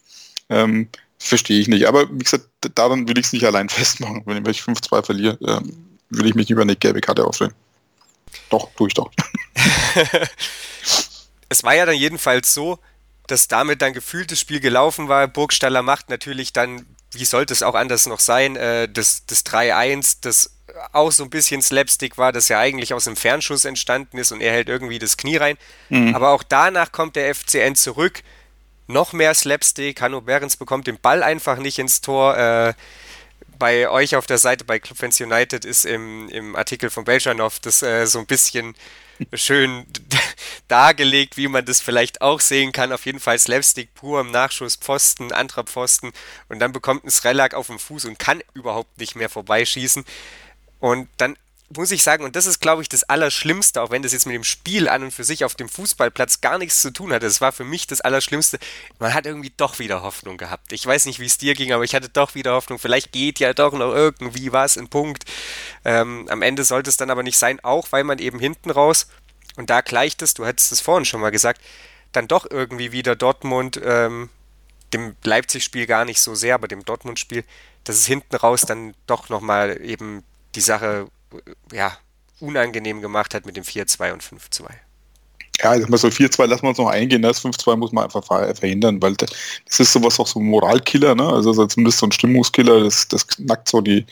Ähm, 0.49 0.89
verstehe 1.27 1.61
ich 1.61 1.69
nicht. 1.69 1.87
Aber 1.87 2.11
wie 2.11 2.25
gesagt, 2.25 2.47
daran 2.75 3.09
will 3.09 3.19
ich 3.19 3.27
es 3.27 3.33
nicht 3.33 3.45
allein 3.45 3.69
festmachen. 3.71 4.23
Wenn 4.25 4.45
ich 4.47 4.61
5-2 4.61 5.05
verliere, 5.05 5.39
ähm, 5.47 5.99
will 6.11 6.27
ich 6.27 6.35
mich 6.35 6.51
über 6.51 6.62
eine 6.62 6.77
gelbe 6.77 7.01
Karte 7.01 7.25
aufstellen. 7.25 7.55
Doch, 8.51 8.71
tue 8.77 8.89
ich 8.89 8.95
doch. 8.95 9.11
es 11.49 11.62
war 11.62 11.75
ja 11.75 11.87
dann 11.87 11.97
jedenfalls 11.97 12.53
so, 12.53 12.79
dass 13.27 13.49
damit 13.49 13.83
dann 13.83 13.93
gefühlt 13.93 14.31
das 14.31 14.41
Spiel 14.41 14.61
gelaufen 14.61 15.09
war. 15.09 15.27
Burgstaller 15.27 15.83
macht 15.83 16.11
natürlich 16.11 16.53
dann, 16.53 16.87
wie 17.12 17.25
sollte 17.25 17.53
es 17.53 17.62
auch 17.62 17.75
anders 17.75 18.07
noch 18.07 18.21
sein, 18.21 18.57
äh, 18.57 18.89
das, 18.89 19.27
das 19.27 19.45
3-1, 19.47 20.19
das 20.21 20.53
auch 20.93 21.11
so 21.11 21.25
ein 21.25 21.31
bisschen 21.31 21.62
Slapstick 21.62 22.19
war, 22.19 22.33
das 22.33 22.49
ja 22.49 22.59
eigentlich 22.59 22.93
aus 22.93 23.05
dem 23.05 23.17
Fernschuss 23.17 23.65
entstanden 23.65 24.19
ist 24.19 24.33
und 24.33 24.41
er 24.41 24.53
hält 24.53 24.69
irgendwie 24.69 24.99
das 24.99 25.17
Knie 25.17 25.37
rein. 25.37 25.57
Mhm. 25.89 26.15
Aber 26.15 26.31
auch 26.31 26.43
danach 26.43 26.93
kommt 26.93 27.17
der 27.17 27.35
FCN 27.35 27.75
zurück 27.75 28.23
noch 28.87 29.12
mehr 29.12 29.35
Slapstick. 29.35 30.01
Hanno 30.01 30.20
Behrens 30.20 30.57
bekommt 30.57 30.87
den 30.87 30.99
Ball 30.99 31.22
einfach 31.22 31.59
nicht 31.59 31.79
ins 31.79 32.01
Tor. 32.01 32.37
Äh, 32.37 32.75
bei 33.59 33.88
euch 33.88 34.16
auf 34.16 34.27
der 34.27 34.38
Seite 34.38 34.64
bei 34.64 34.79
Clubfans 34.79 35.20
United 35.20 35.64
ist 35.64 35.85
im, 35.87 36.29
im 36.29 36.57
Artikel 36.57 36.90
von 36.90 37.05
Beljanov 37.05 37.59
das 37.61 37.83
äh, 37.83 38.07
so 38.07 38.18
ein 38.18 38.27
bisschen 38.27 38.75
schön 39.33 39.87
dargelegt, 40.68 41.37
wie 41.37 41.49
man 41.49 41.64
das 41.64 41.81
vielleicht 41.81 42.20
auch 42.20 42.40
sehen 42.40 42.72
kann. 42.72 42.92
Auf 42.92 43.07
jeden 43.07 43.20
Fall 43.20 43.38
Slapstick 43.38 43.94
pur 43.94 44.20
im 44.20 44.31
Nachschuss, 44.31 44.77
Pfosten, 44.77 45.33
anderer 45.33 45.64
Pfosten 45.64 46.12
und 46.49 46.59
dann 46.59 46.72
bekommt 46.72 47.05
ein 47.05 47.11
Srelak 47.11 47.55
auf 47.55 47.68
dem 47.68 47.79
Fuß 47.79 48.05
und 48.05 48.18
kann 48.18 48.42
überhaupt 48.55 48.99
nicht 48.99 49.16
mehr 49.16 49.29
vorbeischießen. 49.29 50.05
Und 50.79 51.09
dann 51.16 51.37
muss 51.75 51.91
ich 51.91 52.03
sagen, 52.03 52.25
und 52.25 52.37
das 52.37 52.47
ist, 52.47 52.61
glaube 52.61 52.83
ich, 52.83 52.89
das 52.89 53.05
Allerschlimmste, 53.05 53.83
auch 53.83 53.91
wenn 53.91 54.03
das 54.03 54.13
jetzt 54.13 54.27
mit 54.27 54.35
dem 54.35 54.45
Spiel 54.45 54.89
an 54.89 55.03
und 55.03 55.11
für 55.11 55.25
sich 55.25 55.45
auf 55.45 55.57
dem 55.57 55.69
Fußballplatz 55.69 56.41
gar 56.41 56.59
nichts 56.59 56.81
zu 56.81 56.93
tun 56.93 57.13
hat. 57.13 57.23
Das 57.23 57.41
war 57.41 57.51
für 57.51 57.65
mich 57.65 57.87
das 57.87 58.01
Allerschlimmste. 58.01 58.59
Man 59.01 59.13
hat 59.13 59.27
irgendwie 59.27 59.53
doch 59.57 59.79
wieder 59.79 60.03
Hoffnung 60.03 60.37
gehabt. 60.37 60.73
Ich 60.73 60.87
weiß 60.87 61.07
nicht, 61.07 61.19
wie 61.19 61.27
es 61.27 61.39
dir 61.39 61.55
ging, 61.55 61.73
aber 61.73 61.83
ich 61.83 61.95
hatte 61.95 62.09
doch 62.09 62.35
wieder 62.35 62.53
Hoffnung. 62.53 62.79
Vielleicht 62.79 63.11
geht 63.11 63.41
ja 63.41 63.53
doch 63.53 63.73
noch 63.73 63.93
irgendwie 63.93 64.53
was, 64.53 64.79
ein 64.79 64.89
Punkt. 64.89 65.25
Ähm, 65.85 66.27
am 66.31 66.43
Ende 66.43 66.65
sollte 66.65 66.89
es 66.89 66.97
dann 66.97 67.11
aber 67.11 67.25
nicht 67.25 67.39
sein, 67.39 67.59
auch 67.65 67.91
weil 67.91 68.05
man 68.05 68.19
eben 68.19 68.39
hinten 68.39 68.71
raus, 68.71 69.09
und 69.57 69.71
da 69.71 69.81
gleicht 69.81 70.23
es, 70.23 70.35
du 70.35 70.47
hättest 70.47 70.71
es 70.71 70.81
vorhin 70.81 71.07
schon 71.07 71.21
mal 71.21 71.31
gesagt, 71.31 71.63
dann 72.13 72.29
doch 72.29 72.47
irgendwie 72.49 72.93
wieder 72.93 73.17
Dortmund, 73.17 73.81
ähm, 73.83 74.29
dem 74.93 75.17
Leipzig-Spiel 75.25 75.87
gar 75.87 76.05
nicht 76.05 76.21
so 76.21 76.35
sehr, 76.35 76.55
aber 76.55 76.69
dem 76.69 76.85
Dortmund-Spiel, 76.85 77.45
dass 77.85 77.97
es 77.97 78.07
hinten 78.07 78.37
raus 78.37 78.63
dann 78.63 78.95
doch 79.07 79.29
nochmal 79.29 79.81
eben 79.83 80.23
die 80.55 80.61
Sache 80.61 81.09
ja, 81.72 81.96
unangenehm 82.40 83.01
gemacht 83.01 83.35
hat 83.35 83.46
mit 83.46 83.57
dem 83.57 83.64
4-2 83.64 84.12
und 84.12 84.22
5-2. 84.22 84.66
Ja, 85.62 85.75
ich 85.75 85.83
sag 85.83 85.90
mal 85.90 85.97
so 85.97 86.09
4-2 86.09 86.47
lassen 86.47 86.62
wir 86.62 86.69
uns 86.71 86.79
noch 86.79 86.88
eingehen, 86.88 87.23
das 87.23 87.42
5-2 87.42 87.77
muss 87.77 87.92
man 87.92 88.05
einfach 88.05 88.25
verhindern, 88.25 89.01
weil 89.01 89.14
das 89.14 89.81
ist 89.81 89.92
sowas 89.92 90.21
auch 90.21 90.27
so 90.27 90.38
ein 90.38 90.47
Moralkiller, 90.47 91.14
ne? 91.14 91.27
Also 91.27 91.66
zumindest 91.66 91.99
so 91.99 92.07
ein 92.07 92.12
Stimmungskiller, 92.12 92.85
das, 92.85 93.09
das 93.09 93.27
knackt 93.27 93.69
so 93.69 93.81
die 93.81 94.05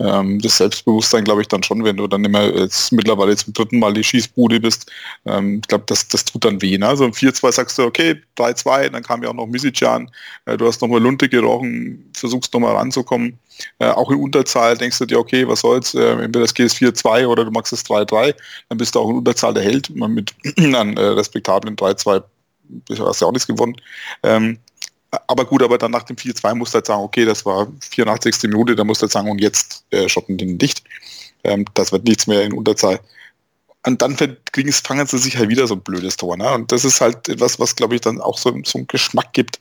ähm, 0.00 0.40
das 0.40 0.56
Selbstbewusstsein, 0.56 1.24
glaube 1.24 1.42
ich, 1.42 1.48
dann 1.48 1.62
schon, 1.62 1.84
wenn 1.84 1.96
du 1.96 2.06
dann 2.06 2.24
immer 2.24 2.44
jetzt 2.56 2.92
mittlerweile 2.92 3.36
zum 3.36 3.52
dritten 3.52 3.78
Mal 3.78 3.92
die 3.92 4.04
Schießbude 4.04 4.60
bist. 4.60 4.90
Ähm, 5.26 5.60
ich 5.62 5.68
glaube, 5.68 5.84
das, 5.86 6.08
das 6.08 6.24
tut 6.24 6.44
dann 6.44 6.62
weh. 6.62 6.78
Ne? 6.78 6.88
Also 6.88 7.04
im 7.04 7.12
4-2 7.12 7.52
sagst 7.52 7.78
du, 7.78 7.84
okay, 7.84 8.16
3-2, 8.38 8.88
dann 8.88 9.02
kam 9.02 9.22
ja 9.22 9.28
auch 9.28 9.34
noch 9.34 9.46
Misicjan, 9.46 10.10
äh, 10.46 10.56
du 10.56 10.66
hast 10.66 10.80
nochmal 10.80 11.00
Lunte 11.00 11.28
gerochen, 11.28 12.10
versuchst 12.14 12.52
nochmal 12.54 12.76
ranzukommen 12.76 13.38
äh, 13.78 13.88
auch 13.88 14.10
in 14.10 14.18
Unterzahl 14.18 14.76
denkst 14.76 14.98
du 14.98 15.06
dir, 15.06 15.18
okay, 15.18 15.46
was 15.46 15.60
soll's, 15.60 15.94
äh, 15.94 16.12
entweder 16.12 16.40
das 16.40 16.54
geht 16.54 16.70
4-2 16.70 17.26
oder 17.26 17.44
du 17.44 17.50
machst 17.50 17.72
es 17.72 17.84
3-3, 17.84 18.34
dann 18.68 18.78
bist 18.78 18.94
du 18.94 19.00
auch 19.00 19.10
in 19.10 19.16
Unterzahl 19.16 19.54
der 19.54 19.62
Held, 19.62 19.94
man 19.94 20.12
mit 20.12 20.34
einem 20.74 20.96
äh, 20.96 21.00
respektablen 21.00 21.76
3-2 21.76 22.22
hast 23.00 23.20
du 23.20 23.26
auch 23.26 23.32
nichts 23.32 23.46
gewonnen. 23.46 23.76
Ähm, 24.22 24.58
aber 25.26 25.44
gut, 25.44 25.62
aber 25.62 25.78
dann 25.78 25.90
nach 25.90 26.04
dem 26.04 26.16
4-2 26.16 26.54
musst 26.54 26.72
du 26.72 26.76
halt 26.76 26.86
sagen, 26.86 27.02
okay, 27.02 27.24
das 27.24 27.44
war 27.44 27.66
84. 27.80 28.42
Minute, 28.44 28.76
da 28.76 28.84
musst 28.84 29.02
du 29.02 29.04
halt 29.04 29.12
sagen, 29.12 29.30
und 29.30 29.40
jetzt 29.40 29.84
äh, 29.90 30.08
schotten 30.08 30.38
den 30.38 30.58
dicht. 30.58 30.84
Ähm, 31.42 31.64
das 31.74 31.90
wird 31.90 32.04
nichts 32.04 32.26
mehr 32.26 32.44
in 32.44 32.52
Unterzahl. 32.52 33.00
Und 33.86 34.02
dann 34.02 34.16
kriegen, 34.52 34.72
fangen 34.72 35.06
sie 35.06 35.18
sich 35.18 35.38
halt 35.38 35.48
wieder 35.48 35.66
so 35.66 35.74
ein 35.74 35.80
blödes 35.80 36.16
Tor. 36.16 36.36
Ne? 36.36 36.52
Und 36.52 36.70
das 36.70 36.84
ist 36.84 37.00
halt 37.00 37.28
etwas, 37.28 37.58
was, 37.58 37.74
glaube 37.74 37.94
ich, 37.94 38.02
dann 38.02 38.20
auch 38.20 38.36
so, 38.36 38.54
so 38.64 38.78
einen 38.78 38.86
Geschmack 38.86 39.32
gibt, 39.32 39.58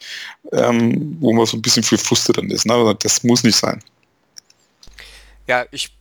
ähm, 0.52 1.18
wo 1.22 1.32
man 1.34 1.46
so 1.46 1.56
ein 1.56 1.62
bisschen 1.62 1.84
viel 1.84 1.98
Frustet 1.98 2.38
dann 2.38 2.52
ist. 2.52 2.66
Ne? 2.66 2.96
Das 3.02 3.24
muss 3.24 3.44
nicht 3.44 3.56
sein. 3.56 3.82
Ja, 5.48 5.66
ich 5.72 5.92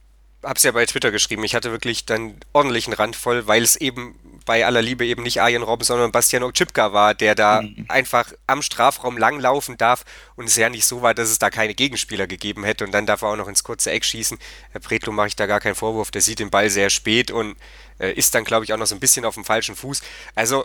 habe 0.43 0.57
es 0.57 0.65
ja 0.65 0.73
bei 0.73 0.85
Twitter 0.85 1.13
geschrieben. 1.13 1.45
Ich 1.45 1.55
hatte 1.55 1.71
wirklich 1.71 2.07
dann 2.07 2.35
ordentlichen 2.53 2.93
Rand 2.93 3.15
voll, 3.15 3.47
weil 3.47 3.63
es 3.63 3.77
eben 3.77 4.17
bei 4.49 4.65
aller 4.65 4.81
Liebe 4.81 5.05
eben 5.05 5.25
nicht 5.25 5.43
Arjen 5.43 5.63
Robben, 5.63 5.85
sondern 5.85 6.11
Bastian 6.11 6.43
Okchipka 6.43 6.95
war, 6.95 7.15
der 7.15 7.35
da 7.35 7.61
mhm. 7.61 7.85
einfach 7.89 8.33
am 8.47 8.63
Strafraum 8.63 9.19
langlaufen 9.19 9.77
darf 9.77 10.07
und 10.37 10.47
es 10.47 10.57
ja 10.57 10.71
nicht 10.71 10.87
so 10.87 11.03
war, 11.03 11.13
dass 11.13 11.29
es 11.29 11.39
da 11.39 11.51
keine 11.51 11.75
Gegenspieler 11.75 12.27
gegeben 12.27 12.65
hätte 12.65 12.87
und 12.87 12.93
dann 12.93 13.05
darf 13.05 13.21
er 13.21 13.29
auch 13.29 13.37
noch 13.37 13.47
ins 13.47 13.63
kurze 13.63 13.91
Eck 13.91 14.07
schießen. 14.07 14.39
Herr 14.73 14.81
Pretlo 14.81 15.13
mache 15.13 15.27
ich 15.27 15.37
da 15.37 15.45
gar 15.45 15.61
keinen 15.61 15.75
Vorwurf, 15.75 16.11
der 16.11 16.23
sieht 16.23 16.39
den 16.39 16.49
Ball 16.49 16.71
sehr 16.71 16.89
spät 16.89 17.31
und 17.31 17.57
äh, 17.99 18.11
ist 18.15 18.35
dann, 18.35 18.45
glaube 18.45 18.65
ich, 18.65 18.73
auch 18.73 18.79
noch 18.79 18.87
so 18.87 18.95
ein 18.95 19.01
bisschen 19.01 19.27
auf 19.27 19.35
dem 19.35 19.45
falschen 19.45 19.77
Fuß. 19.77 20.01
Also, 20.35 20.65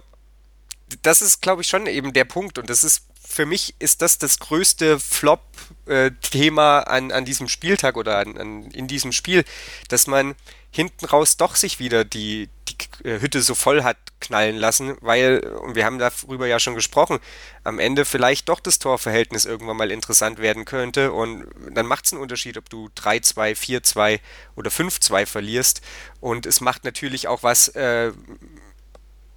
das 1.01 1.21
ist, 1.21 1.41
glaube 1.41 1.61
ich, 1.61 1.67
schon 1.67 1.85
eben 1.85 2.13
der 2.13 2.23
Punkt 2.23 2.57
und 2.57 2.69
das 2.69 2.85
ist 2.85 3.03
für 3.27 3.45
mich 3.45 3.75
ist 3.79 4.01
das 4.01 4.17
das 4.17 4.39
größte 4.39 4.97
Flop-Thema 4.99 6.79
an, 6.81 7.11
an 7.11 7.25
diesem 7.25 7.49
Spieltag 7.49 7.97
oder 7.97 8.19
an, 8.19 8.37
an, 8.37 8.71
in 8.71 8.87
diesem 8.87 9.11
Spiel, 9.11 9.43
dass 9.89 10.07
man 10.07 10.35
hinten 10.71 11.05
raus 11.05 11.35
doch 11.37 11.55
sich 11.55 11.79
wieder 11.79 12.05
die, 12.05 12.49
die 12.77 13.07
äh, 13.07 13.19
Hütte 13.19 13.41
so 13.41 13.55
voll 13.55 13.83
hat 13.83 13.97
knallen 14.19 14.55
lassen, 14.55 14.95
weil, 15.01 15.39
und 15.39 15.75
wir 15.75 15.86
haben 15.86 15.99
darüber 15.99 16.47
ja 16.47 16.59
schon 16.59 16.75
gesprochen, 16.75 17.19
am 17.63 17.79
Ende 17.79 18.05
vielleicht 18.05 18.49
doch 18.49 18.59
das 18.59 18.79
Torverhältnis 18.79 19.45
irgendwann 19.45 19.77
mal 19.77 19.91
interessant 19.91 20.39
werden 20.39 20.65
könnte 20.65 21.12
und 21.12 21.45
dann 21.71 21.86
macht 21.86 22.05
es 22.05 22.13
einen 22.13 22.21
Unterschied, 22.21 22.57
ob 22.57 22.69
du 22.69 22.89
3-2, 22.97 23.55
4-2 23.55 24.19
oder 24.55 24.71
5-2 24.71 25.25
verlierst 25.25 25.81
und 26.21 26.45
es 26.45 26.62
macht 26.62 26.86
natürlich 26.86 27.27
auch 27.27 27.43
was 27.43 27.69
äh, 27.69 28.12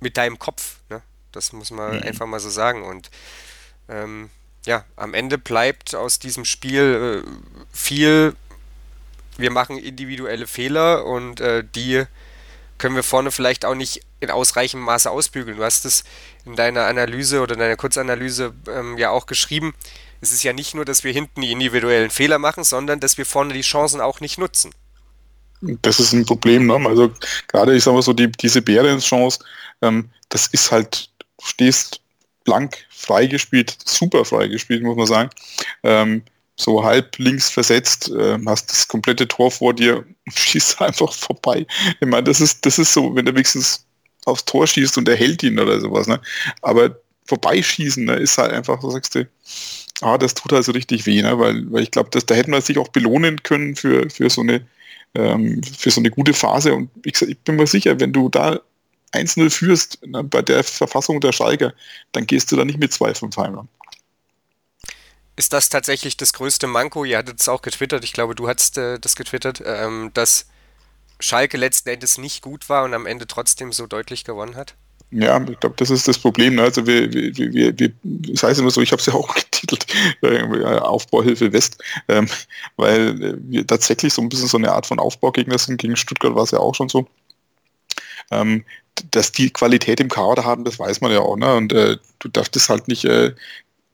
mit 0.00 0.16
deinem 0.16 0.38
Kopf, 0.38 0.76
ne? 0.88 1.02
das 1.32 1.52
muss 1.52 1.70
man 1.70 1.96
mhm. 1.96 2.02
einfach 2.02 2.26
mal 2.26 2.40
so 2.40 2.50
sagen 2.50 2.84
und 2.84 3.10
ähm, 3.88 4.30
ja, 4.66 4.84
am 4.96 5.14
Ende 5.14 5.38
bleibt 5.38 5.94
aus 5.94 6.18
diesem 6.18 6.44
Spiel 6.44 7.24
äh, 7.24 7.30
viel, 7.72 8.34
wir 9.36 9.50
machen 9.50 9.78
individuelle 9.78 10.46
Fehler 10.46 11.04
und 11.06 11.40
äh, 11.40 11.64
die 11.64 12.04
können 12.78 12.96
wir 12.96 13.02
vorne 13.02 13.30
vielleicht 13.30 13.64
auch 13.64 13.74
nicht 13.74 14.00
in 14.20 14.30
ausreichendem 14.30 14.84
Maße 14.84 15.10
ausbügeln. 15.10 15.56
Du 15.56 15.64
hast 15.64 15.84
es 15.84 16.04
in 16.44 16.56
deiner 16.56 16.86
Analyse 16.86 17.40
oder 17.40 17.54
in 17.54 17.60
deiner 17.60 17.76
Kurzanalyse 17.76 18.54
ähm, 18.68 18.98
ja 18.98 19.10
auch 19.10 19.26
geschrieben. 19.26 19.74
Es 20.20 20.32
ist 20.32 20.42
ja 20.42 20.52
nicht 20.52 20.74
nur, 20.74 20.84
dass 20.84 21.04
wir 21.04 21.12
hinten 21.12 21.42
die 21.42 21.52
individuellen 21.52 22.10
Fehler 22.10 22.38
machen, 22.38 22.64
sondern 22.64 23.00
dass 23.00 23.18
wir 23.18 23.26
vorne 23.26 23.52
die 23.52 23.60
Chancen 23.60 24.00
auch 24.00 24.20
nicht 24.20 24.38
nutzen. 24.38 24.72
Das 25.60 26.00
ist 26.00 26.12
ein 26.12 26.26
Problem. 26.26 26.66
Ne? 26.66 26.74
Also 26.86 27.12
gerade, 27.48 27.74
ich 27.74 27.84
sage 27.84 27.96
mal 27.96 28.02
so, 28.02 28.12
die, 28.12 28.30
diese 28.30 28.62
Behrens-Chance, 28.62 29.40
ähm, 29.82 30.10
das 30.28 30.46
ist 30.48 30.70
halt, 30.70 31.10
du 31.18 31.46
stehst 31.46 32.00
blank 32.44 32.86
freigespielt, 32.90 33.76
super 33.84 34.24
freigespielt, 34.24 34.82
muss 34.82 34.96
man 34.96 35.06
sagen. 35.06 35.30
Ähm, 35.82 36.22
so 36.56 36.82
halb 36.82 37.18
links 37.18 37.50
versetzt, 37.50 38.10
äh, 38.10 38.38
hast 38.46 38.70
das 38.70 38.88
komplette 38.88 39.28
Tor 39.28 39.50
vor 39.50 39.74
dir 39.74 39.98
und 39.98 40.16
schießt 40.38 40.80
einfach 40.80 41.12
vorbei. 41.12 41.66
Ich 42.00 42.08
meine, 42.08 42.24
das 42.24 42.40
ist, 42.40 42.64
das 42.64 42.78
ist 42.78 42.92
so, 42.92 43.14
wenn 43.14 43.26
du 43.26 43.32
wenigstens 43.32 43.86
aufs 44.24 44.44
Tor 44.44 44.66
schießt 44.66 44.98
und 44.98 45.08
er 45.08 45.16
hält 45.16 45.42
ihn 45.42 45.58
oder 45.58 45.80
sowas, 45.80 46.06
ne? 46.06 46.20
Aber 46.62 46.98
vorbeischießen, 47.26 48.04
ne, 48.04 48.14
ist 48.16 48.38
halt 48.38 48.52
einfach, 48.52 48.80
so 48.80 48.90
sagst 48.90 49.14
du, 49.14 49.28
ah, 50.00 50.18
das 50.18 50.34
tut 50.34 50.52
also 50.52 50.72
richtig 50.72 51.06
weh, 51.06 51.22
ne? 51.22 51.38
Weil, 51.38 51.70
weil 51.70 51.82
ich 51.82 51.90
glaube, 51.90 52.10
da 52.10 52.34
hätte 52.34 52.50
man 52.50 52.62
sich 52.62 52.78
auch 52.78 52.88
belohnen 52.88 53.42
können 53.42 53.76
für, 53.76 54.08
für 54.10 54.30
so 54.30 54.40
eine 54.40 54.66
ähm, 55.16 55.62
für 55.62 55.90
so 55.90 56.00
eine 56.00 56.10
gute 56.10 56.34
Phase. 56.34 56.74
Und 56.74 56.90
ich, 57.04 57.20
ich 57.22 57.38
bin 57.40 57.56
mir 57.56 57.66
sicher, 57.66 57.98
wenn 58.00 58.12
du 58.12 58.28
da 58.28 58.60
1-0 59.12 59.50
führst 59.50 60.06
ne, 60.06 60.22
bei 60.22 60.42
der 60.42 60.62
Verfassung 60.62 61.20
der 61.20 61.32
Schalke, 61.32 61.74
dann 62.12 62.26
gehst 62.26 62.52
du 62.52 62.56
da 62.56 62.64
nicht 62.64 62.78
mit 62.78 62.92
2-5 62.92 63.36
heim. 63.36 63.68
Ist 65.36 65.52
das 65.52 65.68
tatsächlich 65.68 66.16
das 66.16 66.32
größte 66.32 66.66
Manko? 66.66 67.04
Ihr 67.04 67.18
hattet 67.18 67.40
es 67.40 67.48
auch 67.48 67.62
getwittert, 67.62 68.04
ich 68.04 68.12
glaube, 68.12 68.34
du 68.34 68.48
hattest 68.48 68.78
äh, 68.78 68.98
das 68.98 69.16
getwittert, 69.16 69.62
ähm, 69.64 70.10
dass 70.14 70.46
Schalke 71.20 71.56
letzten 71.56 71.90
Endes 71.90 72.18
nicht 72.18 72.42
gut 72.42 72.68
war 72.68 72.84
und 72.84 72.94
am 72.94 73.06
Ende 73.06 73.26
trotzdem 73.26 73.72
so 73.72 73.86
deutlich 73.86 74.24
gewonnen 74.24 74.56
hat? 74.56 74.74
Ja, 75.10 75.40
ich 75.40 75.60
glaube, 75.60 75.76
das 75.76 75.90
ist 75.90 76.08
das 76.08 76.18
Problem. 76.18 76.56
Ne? 76.56 76.62
Also 76.62 76.86
wir, 76.86 77.12
wir, 77.12 77.36
wir, 77.36 77.78
wir, 77.78 77.92
das 78.02 78.42
heißt 78.42 78.60
immer 78.60 78.70
so, 78.70 78.82
ich 78.82 78.90
habe 78.90 79.00
es 79.00 79.06
ja 79.06 79.14
auch 79.14 79.34
getitelt, 79.34 79.86
äh, 80.22 80.64
Aufbauhilfe 80.78 81.52
West, 81.52 81.82
ähm, 82.08 82.28
weil 82.76 83.22
äh, 83.22 83.34
wir 83.38 83.66
tatsächlich 83.66 84.12
so 84.12 84.22
ein 84.22 84.28
bisschen 84.28 84.48
so 84.48 84.58
eine 84.58 84.72
Art 84.72 84.86
von 84.86 84.98
Aufbaugegner 84.98 85.58
sind. 85.58 85.78
Gegen 85.78 85.96
Stuttgart 85.96 86.34
war 86.34 86.42
es 86.42 86.50
ja 86.50 86.58
auch 86.58 86.74
schon 86.74 86.88
so. 86.88 87.06
Ähm, 88.30 88.64
dass 89.10 89.30
die 89.30 89.50
Qualität 89.50 90.00
im 90.00 90.08
Kader 90.08 90.44
haben, 90.44 90.64
das 90.64 90.78
weiß 90.78 91.00
man 91.02 91.12
ja 91.12 91.20
auch. 91.20 91.36
Ne? 91.36 91.54
Und 91.54 91.72
äh, 91.72 91.98
du 92.18 92.28
darfst 92.28 92.56
es 92.56 92.68
halt 92.68 92.88
nicht 92.88 93.04
äh, 93.04 93.34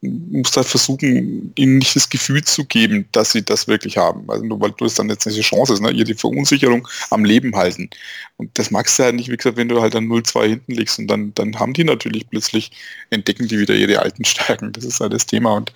musst 0.03 0.57
halt 0.57 0.67
versuchen, 0.67 1.53
ihnen 1.55 1.79
nicht 1.79 1.95
das 1.95 2.11
Gefühl 2.11 2.43
zu 2.43 2.65
geben, 2.65 3.09
dass 3.13 3.33
sie 3.33 3.45
das 3.45 3.69
wirklich 3.69 3.97
haben. 3.97 4.29
Also 4.29 4.45
nur 4.45 4.61
weil 4.61 4.73
du 4.73 4.85
es 4.85 4.95
dann 4.95 5.09
jetzt 5.09 5.27
nicht 5.27 5.39
die 5.39 5.43
Chance 5.43 5.75
ist, 5.75 5.81
ne? 5.81 5.93
ihr 5.93 6.05
die 6.05 6.15
Verunsicherung 6.15 6.89
am 7.11 7.25
Leben 7.25 7.55
halten. 7.55 7.89
Und 8.37 8.51
das 8.59 8.73
magst 8.73 8.99
du 8.99 9.05
ja 9.05 9.13
nicht, 9.13 9.31
wie 9.31 9.37
gesagt, 9.37 9.57
wenn 9.57 9.69
du 9.69 9.81
halt 9.81 9.95
dann 9.95 10.09
0-2 10.09 10.49
hinten 10.49 10.73
liegst 10.73 10.99
und 10.99 11.07
dann, 11.07 11.33
dann 11.35 11.59
haben 11.59 11.73
die 11.73 11.85
natürlich 11.85 12.29
plötzlich, 12.29 12.73
entdecken 13.11 13.47
die 13.47 13.61
wieder 13.61 13.75
ihre 13.75 14.01
alten 14.01 14.25
Stärken. 14.25 14.73
Das 14.73 14.85
ist 14.85 14.99
halt 14.99 15.13
das 15.13 15.27
Thema. 15.27 15.55
Und 15.55 15.73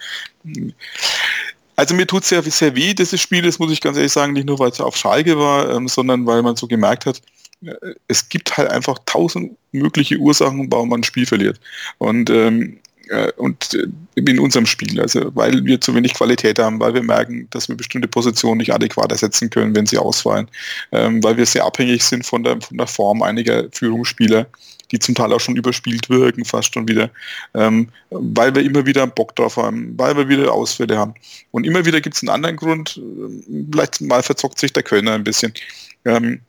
also 1.76 1.94
mir 1.94 2.06
tut 2.06 2.24
es 2.24 2.30
sehr, 2.30 2.42
sehr 2.42 2.74
weh, 2.74 2.94
dieses 2.94 3.20
Spiel, 3.20 3.42
das 3.42 3.60
muss 3.60 3.70
ich 3.70 3.80
ganz 3.80 3.96
ehrlich 3.96 4.12
sagen, 4.12 4.32
nicht 4.32 4.46
nur, 4.46 4.58
weil 4.58 4.70
es 4.70 4.80
auf 4.80 4.96
Schalke 4.96 5.38
war, 5.38 5.70
ähm, 5.70 5.86
sondern 5.86 6.26
weil 6.26 6.42
man 6.42 6.56
so 6.56 6.66
gemerkt 6.66 7.06
hat, 7.06 7.22
äh, 7.64 7.74
es 8.08 8.28
gibt 8.28 8.56
halt 8.56 8.70
einfach 8.70 8.98
tausend 9.06 9.56
mögliche 9.70 10.16
Ursachen, 10.16 10.72
warum 10.72 10.88
man 10.88 11.00
ein 11.00 11.04
Spiel 11.04 11.26
verliert. 11.26 11.60
Und 11.98 12.28
ähm, 12.30 12.80
äh, 13.08 13.30
und 13.36 13.74
äh, 13.74 13.86
in 14.14 14.38
unserem 14.38 14.66
Spiel, 14.66 15.00
also 15.00 15.30
weil 15.34 15.64
wir 15.64 15.80
zu 15.80 15.94
wenig 15.94 16.14
Qualität 16.14 16.58
haben, 16.58 16.80
weil 16.80 16.94
wir 16.94 17.02
merken, 17.02 17.46
dass 17.50 17.68
wir 17.68 17.76
bestimmte 17.76 18.08
Positionen 18.08 18.58
nicht 18.58 18.72
adäquat 18.72 19.12
ersetzen 19.12 19.50
können, 19.50 19.74
wenn 19.74 19.86
sie 19.86 19.98
ausfallen, 19.98 20.48
ähm, 20.92 21.22
weil 21.22 21.36
wir 21.36 21.46
sehr 21.46 21.64
abhängig 21.64 22.02
sind 22.04 22.26
von 22.26 22.42
der, 22.42 22.60
von 22.60 22.78
der 22.78 22.86
Form 22.86 23.22
einiger 23.22 23.64
Führungsspieler, 23.70 24.46
die 24.90 24.98
zum 24.98 25.14
Teil 25.14 25.32
auch 25.32 25.40
schon 25.40 25.56
überspielt 25.56 26.08
wirken, 26.08 26.44
fast 26.44 26.74
schon 26.74 26.88
wieder, 26.88 27.10
ähm, 27.54 27.88
weil 28.10 28.54
wir 28.54 28.62
immer 28.62 28.86
wieder 28.86 29.06
Bock 29.06 29.36
drauf 29.36 29.56
haben, 29.56 29.94
weil 29.96 30.16
wir 30.16 30.28
wieder 30.28 30.52
Ausfälle 30.52 30.96
haben. 30.98 31.14
Und 31.50 31.64
immer 31.64 31.84
wieder 31.84 32.00
gibt 32.00 32.16
es 32.16 32.22
einen 32.22 32.30
anderen 32.30 32.56
Grund, 32.56 32.98
äh, 32.98 33.64
vielleicht 33.70 34.00
mal 34.00 34.22
verzockt 34.22 34.58
sich 34.58 34.72
der 34.72 34.82
Kölner 34.82 35.12
ein 35.12 35.24
bisschen. 35.24 35.52
Ähm, 36.04 36.40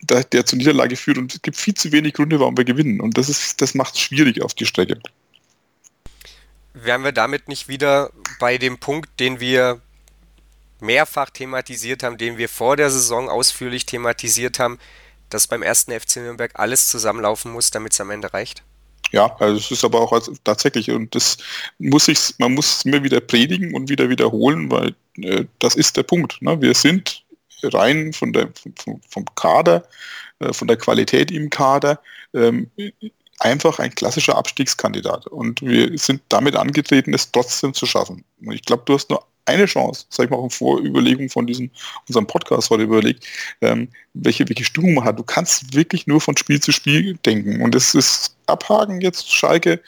der, 0.00 0.24
der 0.24 0.46
zur 0.46 0.56
Niederlage 0.56 0.96
führt 0.96 1.18
und 1.18 1.34
es 1.34 1.42
gibt 1.42 1.58
viel 1.58 1.74
zu 1.74 1.92
wenig 1.92 2.14
Gründe, 2.14 2.40
warum 2.40 2.56
wir 2.56 2.64
gewinnen. 2.64 3.02
Und 3.02 3.18
das 3.18 3.28
ist, 3.28 3.60
das 3.60 3.74
macht 3.74 3.92
es 3.92 4.00
schwierig 4.00 4.40
auf 4.40 4.54
die 4.54 4.64
Strecke 4.64 4.98
wären 6.74 7.04
wir 7.04 7.12
damit 7.12 7.48
nicht 7.48 7.68
wieder 7.68 8.10
bei 8.38 8.58
dem 8.58 8.78
Punkt, 8.78 9.20
den 9.20 9.40
wir 9.40 9.80
mehrfach 10.80 11.30
thematisiert 11.30 12.02
haben, 12.02 12.18
den 12.18 12.36
wir 12.36 12.48
vor 12.48 12.76
der 12.76 12.90
Saison 12.90 13.28
ausführlich 13.30 13.86
thematisiert 13.86 14.58
haben, 14.58 14.78
dass 15.30 15.46
beim 15.46 15.62
ersten 15.62 15.98
FC 15.98 16.16
Nürnberg 16.16 16.50
alles 16.54 16.88
zusammenlaufen 16.88 17.52
muss, 17.52 17.70
damit 17.70 17.92
es 17.92 18.00
am 18.00 18.10
Ende 18.10 18.32
reicht? 18.34 18.62
Ja, 19.12 19.34
also 19.38 19.56
es 19.56 19.70
ist 19.70 19.84
aber 19.84 20.00
auch 20.00 20.28
tatsächlich, 20.42 20.90
und 20.90 21.14
das 21.14 21.38
muss 21.78 22.08
ich, 22.08 22.34
man 22.38 22.52
muss 22.52 22.78
es 22.78 22.84
immer 22.84 23.02
wieder 23.04 23.20
predigen 23.20 23.74
und 23.74 23.88
wieder 23.88 24.08
wiederholen, 24.08 24.70
weil 24.70 24.94
äh, 25.18 25.44
das 25.60 25.76
ist 25.76 25.96
der 25.96 26.02
Punkt. 26.02 26.42
Ne? 26.42 26.60
Wir 26.60 26.74
sind 26.74 27.24
rein 27.62 28.12
von 28.12 28.32
der, 28.32 28.50
vom, 28.76 29.00
vom 29.08 29.24
Kader, 29.36 29.86
äh, 30.40 30.52
von 30.52 30.68
der 30.68 30.76
Qualität 30.76 31.30
im 31.30 31.48
Kader, 31.48 32.00
ähm, 32.34 32.70
einfach 33.38 33.78
ein 33.78 33.94
klassischer 33.94 34.36
Abstiegskandidat. 34.36 35.26
Und 35.26 35.62
wir 35.62 35.96
sind 35.98 36.22
damit 36.28 36.56
angetreten, 36.56 37.14
es 37.14 37.30
trotzdem 37.30 37.74
zu 37.74 37.86
schaffen. 37.86 38.24
Und 38.44 38.52
ich 38.52 38.62
glaube, 38.62 38.82
du 38.86 38.94
hast 38.94 39.10
nur 39.10 39.24
eine 39.46 39.66
Chance, 39.66 40.06
sag 40.08 40.24
ich 40.24 40.30
mal 40.30 40.38
auch 40.38 40.44
in 40.44 40.50
Vorüberlegung 40.50 41.28
von 41.28 41.46
diesem, 41.46 41.70
unserem 42.08 42.26
Podcast 42.26 42.70
heute 42.70 42.84
überlegt, 42.84 43.26
ähm, 43.60 43.88
welche, 44.14 44.48
welche 44.48 44.64
Stimmung 44.64 44.94
man 44.94 45.04
hat. 45.04 45.18
Du 45.18 45.22
kannst 45.22 45.74
wirklich 45.74 46.06
nur 46.06 46.20
von 46.20 46.36
Spiel 46.36 46.60
zu 46.60 46.72
Spiel 46.72 47.18
denken. 47.26 47.60
Und 47.60 47.74
es 47.74 47.94
ist 47.94 48.36
abhaken 48.46 49.00
jetzt, 49.00 49.32
Schalke, 49.32 49.80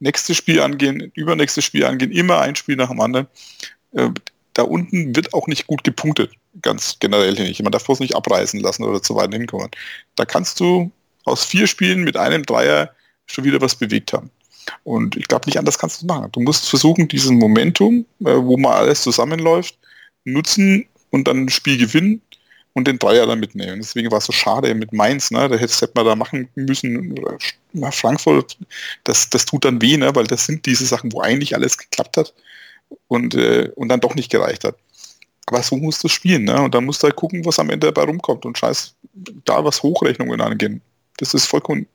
nächstes 0.00 0.36
Spiel 0.36 0.60
angehen, 0.60 1.12
übernächstes 1.14 1.64
Spiel 1.64 1.84
angehen, 1.84 2.10
immer 2.10 2.40
ein 2.40 2.56
Spiel 2.56 2.76
nach 2.76 2.88
dem 2.88 3.00
anderen. 3.00 3.26
Äh, 3.92 4.08
da 4.54 4.62
unten 4.62 5.14
wird 5.16 5.32
auch 5.32 5.46
nicht 5.46 5.66
gut 5.66 5.84
gepunktet, 5.84 6.32
ganz 6.60 6.98
generell 7.00 7.32
nicht. 7.32 7.62
Man 7.62 7.72
darf 7.72 7.84
bloß 7.84 8.00
nicht 8.00 8.14
abreißen 8.14 8.60
lassen 8.60 8.84
oder 8.84 9.02
zu 9.02 9.14
weit 9.16 9.32
hinkommen. 9.32 9.70
Da 10.14 10.24
kannst 10.24 10.60
du 10.60 10.90
aus 11.24 11.44
vier 11.44 11.66
Spielen 11.66 12.04
mit 12.04 12.16
einem 12.16 12.44
Dreier 12.44 12.90
schon 13.26 13.44
wieder 13.44 13.60
was 13.60 13.76
bewegt 13.76 14.12
haben. 14.12 14.30
Und 14.84 15.16
ich 15.16 15.28
glaube, 15.28 15.46
nicht 15.46 15.58
anders 15.58 15.78
kannst 15.78 16.02
du 16.02 16.06
machen. 16.06 16.30
Du 16.32 16.40
musst 16.40 16.68
versuchen, 16.68 17.08
diesen 17.08 17.38
Momentum, 17.38 18.06
äh, 18.20 18.34
wo 18.36 18.56
mal 18.56 18.76
alles 18.76 19.02
zusammenläuft, 19.02 19.76
nutzen 20.24 20.86
und 21.10 21.26
dann 21.26 21.44
ein 21.44 21.48
Spiel 21.48 21.78
gewinnen 21.78 22.22
und 22.74 22.86
den 22.86 22.98
Dreier 22.98 23.26
dann 23.26 23.40
mitnehmen. 23.40 23.80
Deswegen 23.80 24.10
war 24.10 24.18
es 24.18 24.24
so 24.24 24.32
schade 24.32 24.74
mit 24.74 24.92
Mainz, 24.92 25.30
ne? 25.30 25.48
Da 25.48 25.56
hätte, 25.56 25.90
man 25.94 26.06
da 26.06 26.16
machen 26.16 26.48
müssen. 26.54 27.14
Frankfurt, 27.90 28.56
das, 29.04 29.30
das 29.30 29.44
tut 29.44 29.64
dann 29.64 29.80
weh, 29.82 29.96
ne? 29.96 30.14
weil 30.14 30.26
das 30.26 30.46
sind 30.46 30.66
diese 30.66 30.86
Sachen, 30.86 31.12
wo 31.12 31.20
eigentlich 31.20 31.54
alles 31.54 31.76
geklappt 31.76 32.16
hat 32.16 32.34
und, 33.08 33.34
äh, 33.34 33.70
und 33.74 33.88
dann 33.88 34.00
doch 34.00 34.14
nicht 34.14 34.30
gereicht 34.30 34.64
hat. 34.64 34.76
Aber 35.46 35.62
so 35.62 35.76
musst 35.76 36.02
du 36.04 36.08
spielen, 36.08 36.44
ne? 36.44 36.62
Und 36.62 36.74
dann 36.74 36.84
musst 36.84 37.02
du 37.02 37.08
halt 37.08 37.16
gucken, 37.16 37.44
was 37.44 37.58
am 37.58 37.68
Ende 37.68 37.92
dabei 37.92 38.04
rumkommt 38.04 38.46
und 38.46 38.56
scheiß 38.56 38.94
da 39.44 39.64
was 39.64 39.82
Hochrechnungen 39.82 40.40
angehen. 40.40 40.80
Das 41.18 41.34
ist 41.34 41.46
vollkommen 41.46 41.86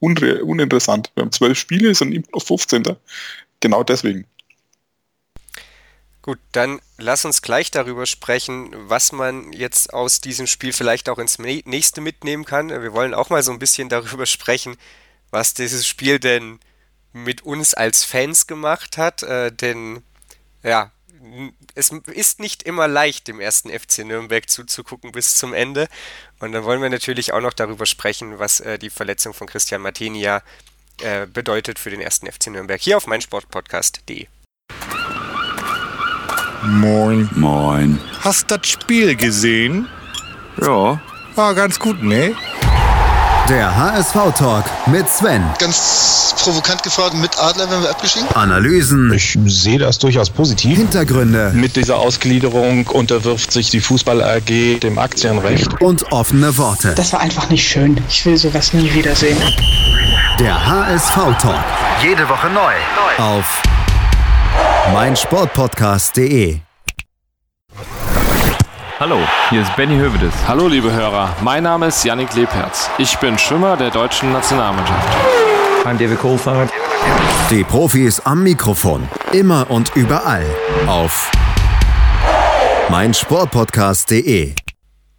uninteressant. 0.00 1.10
Wir 1.14 1.22
haben 1.22 1.32
zwölf 1.32 1.58
Spiele, 1.58 1.94
sind 1.94 2.12
immer 2.12 2.26
noch 2.32 2.42
15. 2.42 2.84
Genau 3.60 3.82
deswegen. 3.82 4.26
Gut, 6.22 6.38
dann 6.50 6.80
lass 6.98 7.24
uns 7.24 7.40
gleich 7.40 7.70
darüber 7.70 8.04
sprechen, 8.04 8.70
was 8.88 9.12
man 9.12 9.52
jetzt 9.52 9.94
aus 9.94 10.20
diesem 10.20 10.48
Spiel 10.48 10.72
vielleicht 10.72 11.08
auch 11.08 11.18
ins 11.18 11.38
nächste 11.38 12.00
mitnehmen 12.00 12.44
kann. 12.44 12.68
Wir 12.68 12.92
wollen 12.92 13.14
auch 13.14 13.30
mal 13.30 13.44
so 13.44 13.52
ein 13.52 13.60
bisschen 13.60 13.88
darüber 13.88 14.26
sprechen, 14.26 14.76
was 15.30 15.54
dieses 15.54 15.86
Spiel 15.86 16.18
denn 16.18 16.58
mit 17.12 17.42
uns 17.42 17.74
als 17.74 18.02
Fans 18.04 18.48
gemacht 18.48 18.98
hat. 18.98 19.22
Äh, 19.22 19.52
denn 19.52 20.02
ja, 20.64 20.90
es 21.74 21.90
ist 21.90 22.40
nicht 22.40 22.62
immer 22.62 22.88
leicht, 22.88 23.28
dem 23.28 23.40
ersten 23.40 23.70
FC 23.70 24.04
Nürnberg 24.04 24.48
zuzugucken 24.48 25.12
bis 25.12 25.36
zum 25.36 25.54
Ende. 25.54 25.88
Und 26.40 26.52
dann 26.52 26.64
wollen 26.64 26.82
wir 26.82 26.90
natürlich 26.90 27.32
auch 27.32 27.40
noch 27.40 27.52
darüber 27.52 27.86
sprechen, 27.86 28.38
was 28.38 28.60
äh, 28.60 28.78
die 28.78 28.90
Verletzung 28.90 29.34
von 29.34 29.46
Christian 29.46 29.82
Martini 29.82 30.20
ja 30.20 30.42
äh, 31.02 31.26
bedeutet 31.26 31.78
für 31.78 31.90
den 31.90 32.00
ersten 32.00 32.30
FC 32.30 32.48
Nürnberg. 32.48 32.80
Hier 32.80 32.96
auf 32.96 33.06
meinsportpodcast.de. 33.06 34.26
Moin. 36.62 37.28
Moin. 37.34 38.00
Hast 38.20 38.50
das 38.50 38.66
Spiel 38.66 39.14
gesehen? 39.14 39.88
Ja. 40.60 41.00
War 41.34 41.54
ganz 41.54 41.78
gut, 41.78 42.02
ne? 42.02 42.34
Der 43.48 43.76
HSV-Talk 43.76 44.64
mit 44.88 45.08
Sven. 45.08 45.40
Ganz 45.60 46.34
provokant 46.42 46.82
gefragt, 46.82 47.14
mit 47.14 47.38
Adler 47.38 47.70
werden 47.70 47.82
wir 47.82 47.90
abgeschieden? 47.90 48.28
Analysen. 48.34 49.12
Ich 49.12 49.38
sehe 49.46 49.78
das 49.78 49.98
durchaus 50.00 50.30
positiv. 50.30 50.76
Hintergründe. 50.76 51.52
Mit 51.54 51.76
dieser 51.76 51.96
Ausgliederung 51.98 52.88
unterwirft 52.88 53.52
sich 53.52 53.70
die 53.70 53.78
Fußball 53.80 54.20
AG 54.20 54.80
dem 54.80 54.98
Aktienrecht. 54.98 55.80
Und 55.80 56.10
offene 56.10 56.58
Worte. 56.58 56.94
Das 56.96 57.12
war 57.12 57.20
einfach 57.20 57.48
nicht 57.48 57.68
schön. 57.68 58.00
Ich 58.08 58.26
will 58.26 58.36
sowas 58.36 58.72
nie 58.72 58.92
wiedersehen. 58.92 59.38
Der 60.40 60.66
HSV-Talk. 60.66 61.64
Jede 62.02 62.28
Woche 62.28 62.50
neu. 62.50 62.74
Auf 63.18 63.62
meinsportpodcast.de. 64.92 66.65
Hallo, 68.98 69.18
hier 69.50 69.60
ist 69.60 69.76
Benny 69.76 69.98
Hövedes. 69.98 70.32
Hallo 70.48 70.68
liebe 70.68 70.90
Hörer, 70.90 71.36
mein 71.42 71.64
Name 71.64 71.88
ist 71.88 72.02
Yannick 72.02 72.34
Lebherz. 72.34 72.88
Ich 72.96 73.14
bin 73.18 73.36
Schwimmer 73.36 73.76
der 73.76 73.90
deutschen 73.90 74.32
Nationalmannschaft. 74.32 75.06
I'm 75.84 75.98
David 75.98 76.18
Kohlfahrt. 76.18 76.70
Die 77.50 77.62
Profis 77.62 78.20
am 78.20 78.42
Mikrofon. 78.42 79.06
Immer 79.32 79.70
und 79.70 79.94
überall. 79.96 80.46
Auf 80.86 81.30
meinsportpodcast.de. 82.88 84.54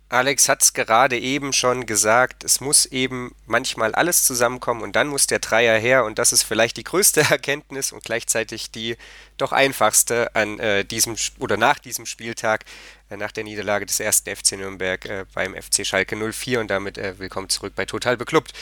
Alex 0.09 0.47
hat 0.47 0.61
es 0.61 0.71
gerade 0.71 1.19
eben 1.19 1.51
schon 1.51 1.85
gesagt, 1.85 2.45
es 2.45 2.61
muss 2.61 2.85
eben 2.85 3.35
manchmal 3.45 3.93
alles 3.93 4.23
zusammenkommen 4.23 4.81
und 4.81 4.95
dann 4.95 5.09
muss 5.09 5.27
der 5.27 5.39
Dreier 5.39 5.77
her 5.77 6.05
und 6.05 6.17
das 6.17 6.31
ist 6.31 6.43
vielleicht 6.43 6.77
die 6.77 6.85
größte 6.85 7.21
Erkenntnis 7.29 7.91
und 7.91 8.05
gleichzeitig 8.05 8.71
die 8.71 8.95
doch 9.35 9.51
einfachste 9.51 10.33
an 10.33 10.59
äh, 10.59 10.85
diesem 10.85 11.17
oder 11.39 11.57
nach 11.57 11.79
diesem 11.79 12.05
Spieltag, 12.05 12.63
äh, 13.09 13.17
nach 13.17 13.33
der 13.33 13.43
Niederlage 13.43 13.85
des 13.85 13.99
ersten 13.99 14.33
FC 14.33 14.53
Nürnberg 14.53 15.05
äh, 15.05 15.25
beim 15.33 15.53
FC 15.53 15.85
Schalke 15.85 16.15
04 16.15 16.61
und 16.61 16.69
damit 16.69 16.97
äh, 16.97 17.19
willkommen 17.19 17.49
zurück 17.49 17.73
bei 17.75 17.85
Total 17.85 18.15
Beklubbt. 18.15 18.53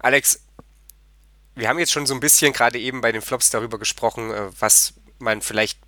Alex, 0.00 0.40
wir 1.54 1.68
haben 1.68 1.78
jetzt 1.78 1.92
schon 1.92 2.06
so 2.06 2.14
ein 2.14 2.20
bisschen 2.20 2.52
gerade 2.52 2.80
eben 2.80 3.02
bei 3.02 3.12
den 3.12 3.22
Flops 3.22 3.50
darüber 3.50 3.78
gesprochen, 3.78 4.32
äh, 4.32 4.48
was 4.58 4.94
man 5.20 5.42
vielleicht 5.42 5.78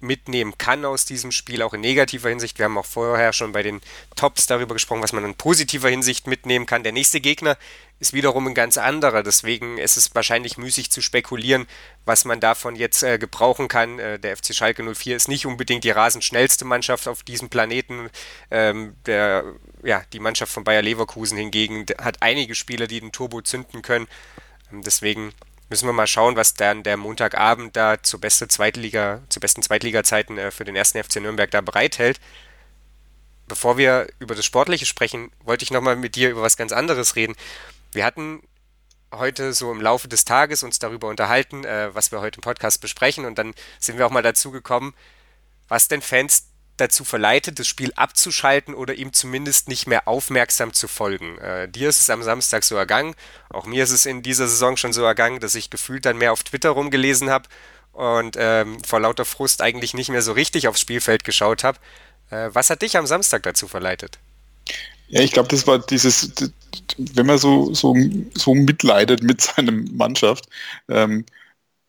mitnehmen 0.00 0.56
kann 0.58 0.84
aus 0.84 1.04
diesem 1.04 1.32
Spiel, 1.32 1.62
auch 1.62 1.74
in 1.74 1.80
negativer 1.80 2.28
Hinsicht. 2.28 2.58
Wir 2.58 2.66
haben 2.66 2.78
auch 2.78 2.86
vorher 2.86 3.32
schon 3.32 3.52
bei 3.52 3.62
den 3.62 3.80
Tops 4.14 4.46
darüber 4.46 4.74
gesprochen, 4.74 5.02
was 5.02 5.12
man 5.12 5.24
in 5.24 5.34
positiver 5.34 5.88
Hinsicht 5.88 6.26
mitnehmen 6.26 6.66
kann. 6.66 6.84
Der 6.84 6.92
nächste 6.92 7.20
Gegner 7.20 7.56
ist 7.98 8.12
wiederum 8.12 8.46
ein 8.46 8.54
ganz 8.54 8.78
anderer. 8.78 9.22
Deswegen 9.22 9.78
ist 9.78 9.96
es 9.96 10.14
wahrscheinlich 10.14 10.58
müßig 10.58 10.90
zu 10.90 11.00
spekulieren, 11.00 11.66
was 12.04 12.24
man 12.24 12.40
davon 12.40 12.76
jetzt 12.76 13.02
äh, 13.02 13.18
gebrauchen 13.18 13.68
kann. 13.68 13.98
Äh, 13.98 14.18
der 14.18 14.36
FC 14.36 14.54
Schalke 14.54 14.82
04 14.82 15.16
ist 15.16 15.28
nicht 15.28 15.46
unbedingt 15.46 15.84
die 15.84 15.90
rasend 15.90 16.22
schnellste 16.22 16.64
Mannschaft 16.64 17.08
auf 17.08 17.22
diesem 17.22 17.48
Planeten. 17.48 18.10
Ähm, 18.50 18.96
der, 19.06 19.44
ja, 19.82 20.02
die 20.12 20.20
Mannschaft 20.20 20.52
von 20.52 20.64
Bayer 20.64 20.82
Leverkusen 20.82 21.38
hingegen 21.38 21.86
hat 22.00 22.18
einige 22.20 22.54
Spieler, 22.54 22.86
die 22.86 23.00
den 23.00 23.12
Turbo 23.12 23.40
zünden 23.42 23.82
können. 23.82 24.06
Ähm, 24.72 24.82
deswegen 24.82 25.32
müssen 25.68 25.88
wir 25.88 25.92
mal 25.92 26.06
schauen, 26.06 26.36
was 26.36 26.54
dann 26.54 26.82
der 26.82 26.96
Montagabend 26.96 27.76
da 27.76 28.02
zur, 28.02 28.20
beste 28.20 28.48
Zweitliga, 28.48 29.22
zu 29.28 29.40
besten 29.40 29.62
Zweitliga-Zeiten 29.62 30.38
äh, 30.38 30.50
für 30.50 30.64
den 30.64 30.76
ersten 30.76 31.02
FC 31.02 31.16
Nürnberg 31.16 31.50
da 31.50 31.60
bereithält. 31.60 32.20
Bevor 33.46 33.76
wir 33.76 34.08
über 34.18 34.34
das 34.34 34.44
Sportliche 34.44 34.86
sprechen, 34.86 35.30
wollte 35.42 35.64
ich 35.64 35.70
nochmal 35.70 35.96
mit 35.96 36.16
dir 36.16 36.30
über 36.30 36.42
was 36.42 36.56
ganz 36.56 36.72
anderes 36.72 37.16
reden. 37.16 37.34
Wir 37.92 38.04
hatten 38.04 38.42
heute 39.12 39.52
so 39.52 39.70
im 39.70 39.80
Laufe 39.80 40.08
des 40.08 40.24
Tages 40.24 40.62
uns 40.62 40.78
darüber 40.78 41.08
unterhalten, 41.08 41.64
äh, 41.64 41.94
was 41.94 42.10
wir 42.12 42.20
heute 42.20 42.38
im 42.38 42.42
Podcast 42.42 42.80
besprechen 42.80 43.24
und 43.24 43.38
dann 43.38 43.54
sind 43.78 43.98
wir 43.98 44.06
auch 44.06 44.10
mal 44.10 44.22
dazu 44.22 44.50
gekommen, 44.50 44.94
was 45.68 45.88
denn 45.88 46.02
Fans 46.02 46.48
dazu 46.76 47.04
verleitet, 47.04 47.58
das 47.58 47.66
Spiel 47.66 47.92
abzuschalten 47.94 48.74
oder 48.74 48.94
ihm 48.94 49.12
zumindest 49.12 49.68
nicht 49.68 49.86
mehr 49.86 50.08
aufmerksam 50.08 50.72
zu 50.72 50.88
folgen. 50.88 51.38
Äh, 51.38 51.68
dir 51.68 51.88
ist 51.88 52.00
es 52.00 52.10
am 52.10 52.22
Samstag 52.22 52.64
so 52.64 52.74
ergangen, 52.74 53.14
auch 53.48 53.66
mir 53.66 53.84
ist 53.84 53.92
es 53.92 54.06
in 54.06 54.22
dieser 54.22 54.48
Saison 54.48 54.76
schon 54.76 54.92
so 54.92 55.02
ergangen, 55.02 55.40
dass 55.40 55.54
ich 55.54 55.70
gefühlt 55.70 56.04
dann 56.04 56.18
mehr 56.18 56.32
auf 56.32 56.42
Twitter 56.42 56.70
rumgelesen 56.70 57.30
habe 57.30 57.48
und 57.92 58.36
ähm, 58.38 58.82
vor 58.84 59.00
lauter 59.00 59.24
Frust 59.24 59.62
eigentlich 59.62 59.94
nicht 59.94 60.08
mehr 60.08 60.22
so 60.22 60.32
richtig 60.32 60.66
aufs 60.66 60.80
Spielfeld 60.80 61.24
geschaut 61.24 61.62
habe. 61.62 61.78
Äh, 62.30 62.50
was 62.52 62.70
hat 62.70 62.82
dich 62.82 62.96
am 62.96 63.06
Samstag 63.06 63.44
dazu 63.44 63.68
verleitet? 63.68 64.18
Ja, 65.08 65.20
ich 65.20 65.32
glaube, 65.32 65.48
das 65.48 65.66
war 65.66 65.78
dieses, 65.78 66.32
wenn 66.96 67.26
man 67.26 67.38
so, 67.38 67.72
so, 67.74 67.94
so 68.34 68.54
mitleidet 68.54 69.22
mit 69.22 69.40
seiner 69.40 69.72
Mannschaft, 69.72 70.48
ähm, 70.88 71.24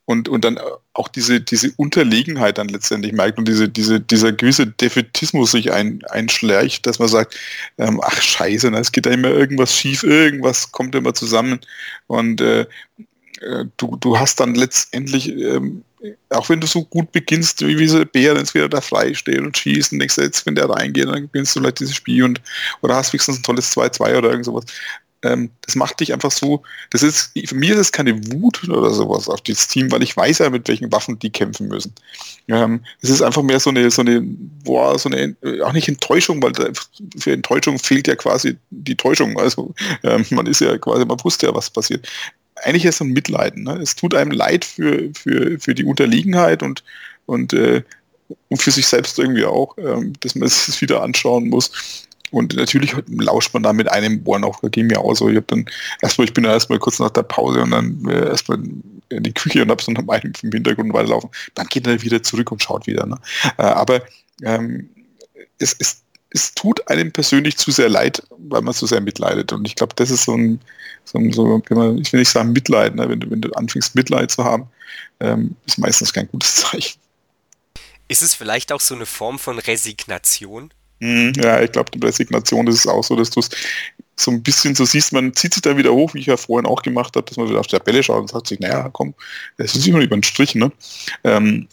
und, 0.06 0.30
und 0.30 0.46
dann 0.46 0.60
auch 0.94 1.08
diese, 1.08 1.42
diese 1.42 1.72
Unterlegenheit 1.78 2.58
dann 2.58 2.68
letztendlich 2.68 3.12
merkt 3.12 3.38
und 3.38 3.48
diese, 3.48 3.68
diese, 3.68 4.00
dieser 4.00 4.32
gewisse 4.32 4.68
Defetismus 4.68 5.52
sich 5.52 5.72
ein, 5.72 6.04
einschleicht, 6.10 6.86
dass 6.86 7.00
man 7.00 7.08
sagt, 7.08 7.36
ähm, 7.78 8.00
ach 8.04 8.22
scheiße, 8.22 8.70
na, 8.70 8.80
es 8.80 8.92
geht 8.92 9.08
da 9.08 9.10
immer 9.10 9.30
irgendwas 9.30 9.76
schief, 9.76 10.04
irgendwas 10.04 10.72
kommt 10.72 10.94
immer 10.96 11.14
zusammen. 11.14 11.60
Und 12.08 12.40
äh, 12.40 12.62
äh 13.42 13.66
du, 13.78 13.98
du 13.98 14.20
hast 14.20 14.40
dann 14.40 14.54
letztendlich, 14.54 15.30
ähm, 15.30 15.84
auch 16.30 16.50
wenn 16.50 16.62
du 16.62 16.68
so 16.68 16.86
gut 16.86 17.12
beginnst, 17.12 17.66
wie 17.66 17.76
diese 17.76 18.06
Bär 18.06 18.36
jetzt 18.38 18.54
wieder 18.54 18.70
da 18.70 18.82
frei 18.82 19.16
stehen 19.16 19.44
und 19.44 19.58
schießen, 19.58 19.98
denkst 19.98 20.18
wenn 20.46 20.54
der 20.54 20.70
reingeht, 20.70 21.08
dann 21.08 21.28
gewinnst 21.28 21.56
du 21.56 21.62
vielleicht 21.62 21.80
dieses 21.80 21.96
Spiel 21.96 22.24
und 22.24 22.42
oder 22.82 22.96
hast 22.96 23.12
wenigstens 23.12 23.38
ein 23.40 23.44
tolles 23.44 23.76
2-2 23.76 24.18
oder 24.20 24.30
irgend 24.30 24.46
sowas 24.46 24.66
ähm, 25.26 25.50
das 25.62 25.76
macht 25.76 26.00
dich 26.00 26.14
einfach 26.14 26.32
so, 26.32 26.62
das 26.92 27.02
ist, 27.02 27.32
für 27.46 27.56
mich 27.56 27.72
ist 27.72 27.78
es 27.78 27.92
keine 27.92 28.16
Wut 28.32 28.64
oder 28.70 28.92
sowas 28.92 29.28
auf 29.28 29.42
dieses 29.42 29.68
Team, 29.68 29.92
weil 29.92 30.04
ich 30.04 30.16
weiß 30.16 30.38
ja, 30.38 30.50
mit 30.50 30.68
welchen 30.68 30.92
Waffen 30.92 31.18
die 31.18 31.32
kämpfen 31.32 31.68
müssen. 31.68 31.94
Ähm, 32.48 32.82
es 33.02 33.10
ist 33.10 33.24
einfach 33.24 33.42
mehr 33.42 33.60
so 33.60 33.72
eine, 33.72 33.90
so 33.90 34.02
eine, 34.02 34.22
boah, 34.22 35.00
so 35.00 35.10
eine, 35.10 35.36
auch 35.64 35.74
nicht 35.74 35.88
Enttäuschung, 35.88 36.44
weil 36.44 36.54
für 37.18 37.34
Enttäuschung 37.34 37.80
fehlt 37.80 38.08
ja 38.08 38.16
quasi 38.16 38.58
die 38.70 38.96
Täuschung. 38.96 39.40
Also 39.40 39.74
ähm, 40.04 40.26
man 40.30 40.46
ist 40.46 40.62
ja 40.62 40.78
quasi, 40.78 41.06
man 41.06 41.24
wusste 41.24 41.48
ja, 41.48 41.56
was 41.56 41.72
passiert. 41.72 42.08
Eigentlich 42.64 42.86
ist 42.86 42.96
es 42.96 43.02
ein 43.02 43.10
Mitleiden. 43.10 43.64
Ne? 43.64 43.80
Es 43.82 43.96
tut 43.96 44.14
einem 44.14 44.32
leid 44.32 44.64
für, 44.64 45.10
für, 45.14 45.60
für 45.60 45.74
die 45.74 45.86
Unterliegenheit 45.86 46.62
und, 46.62 46.84
und, 47.26 47.52
äh, 47.54 47.82
und 48.50 48.62
für 48.62 48.72
sich 48.72 48.86
selbst 48.86 49.18
irgendwie 49.18 49.46
auch, 49.46 49.76
ähm, 49.78 50.14
dass 50.20 50.36
man 50.36 50.48
es 50.48 50.80
wieder 50.82 51.02
anschauen 51.02 51.50
muss. 51.50 51.72
Und 52.36 52.54
natürlich 52.54 52.94
lauscht 53.08 53.54
man 53.54 53.64
da 53.64 53.72
mit 53.72 53.90
einem 53.90 54.22
Ohr 54.26 54.40
noch, 54.40 54.60
da 54.60 54.68
ging 54.68 54.88
mir 54.88 55.00
auch 55.00 55.16
so. 55.16 55.30
Ich, 55.30 55.38
hab 55.38 55.48
dann 55.48 55.66
erstmal, 56.02 56.28
ich 56.28 56.34
bin 56.34 56.44
da 56.44 56.52
erstmal 56.52 56.80
kurz 56.80 57.00
nach 57.00 57.10
der 57.12 57.24
Pause 57.24 57.62
und 57.62 57.72
dann 57.72 58.06
äh, 58.10 58.28
erstmal 58.28 58.58
in 58.58 59.24
die 59.24 59.34
Küche 59.34 59.62
und 59.62 59.72
habe 59.72 59.82
so 59.82 59.94
noch 59.94 60.06
einen 60.10 60.34
im 60.44 60.52
Hintergrund 60.52 60.94
weiterlaufen. 60.94 61.30
Dann 61.54 61.68
geht 61.68 61.88
er 61.88 62.02
wieder 62.02 62.22
zurück 62.24 62.52
und 62.52 62.62
schaut 62.62 62.88
wieder. 62.88 63.06
Ne? 63.06 63.16
Äh, 63.58 63.64
aber 63.64 64.02
ähm, 64.44 64.90
es, 65.60 65.78
es, 65.80 66.02
es 66.32 66.54
tut 66.54 66.86
einem 66.90 67.14
persönlich 67.14 67.56
zu 67.56 67.72
sehr 67.72 67.88
leid, 67.88 68.22
weil 68.38 68.62
man 68.62 68.74
so 68.74 68.86
sehr 68.86 69.00
mitleidet. 69.00 69.54
Und 69.54 69.66
ich 69.66 69.78
glaube, 69.78 69.94
das 69.96 70.12
ist 70.12 70.26
so 70.26 70.36
ein, 70.36 70.60
so, 71.06 71.18
ein, 71.18 71.32
so 71.32 71.62
man, 71.70 71.98
ich 72.00 72.12
will 72.12 72.20
nicht 72.20 72.32
sagen 72.32 72.52
Mitleid, 72.52 72.96
ne? 72.96 73.08
wenn, 73.08 73.22
du, 73.22 73.32
wenn 73.32 73.40
du 73.40 73.54
anfängst 73.54 73.96
Mitleid 73.96 74.30
zu 74.30 74.44
haben, 74.44 74.68
ähm, 75.22 75.56
ist 75.66 75.78
meistens 75.78 76.12
kein 76.12 76.28
gutes 76.28 76.56
Zeichen. 76.56 77.00
Ist 78.10 78.24
es 78.24 78.36
vielleicht 78.36 78.74
auch 78.74 78.82
so 78.82 78.94
eine 78.94 79.06
Form 79.06 79.40
von 79.40 79.58
Resignation? 79.58 80.74
Mhm. 81.00 81.34
Ja, 81.38 81.62
ich 81.62 81.72
glaube, 81.72 81.92
die 81.92 82.06
Resignation 82.06 82.68
ist 82.68 82.80
es 82.80 82.88
auch 82.88 83.04
so, 83.04 83.16
dass 83.16 83.30
du 83.30 83.42
es 83.42 83.50
so 84.16 84.32
ein 84.32 84.42
bisschen 84.42 84.76
so 84.76 84.86
siehst, 84.86 85.12
man 85.12 85.34
zieht 85.34 85.54
sich 85.54 85.62
dann 85.62 85.78
wieder 85.78 85.94
hoch, 85.94 86.14
wie 86.14 86.20
ich 86.20 86.28
ja 86.28 86.38
vorhin 86.38 86.66
auch 86.66 86.82
gemacht 86.82 87.16
habe, 87.16 87.26
dass 87.26 87.38
man 87.38 87.50
wieder 87.50 87.60
auf 87.60 87.68
der 87.68 87.80
Bälle 87.80 88.02
schaut 88.02 88.22
und 88.22 88.30
sagt 88.30 88.48
sich, 88.48 88.60
naja, 88.60 88.90
komm, 88.94 89.14
es 89.58 89.76
ist 89.76 89.88
immer 89.88 90.00
über 90.00 90.16
den 90.16 90.24
Strich, 90.24 90.56
ne? 90.56 90.72
Ähm, 91.26 91.68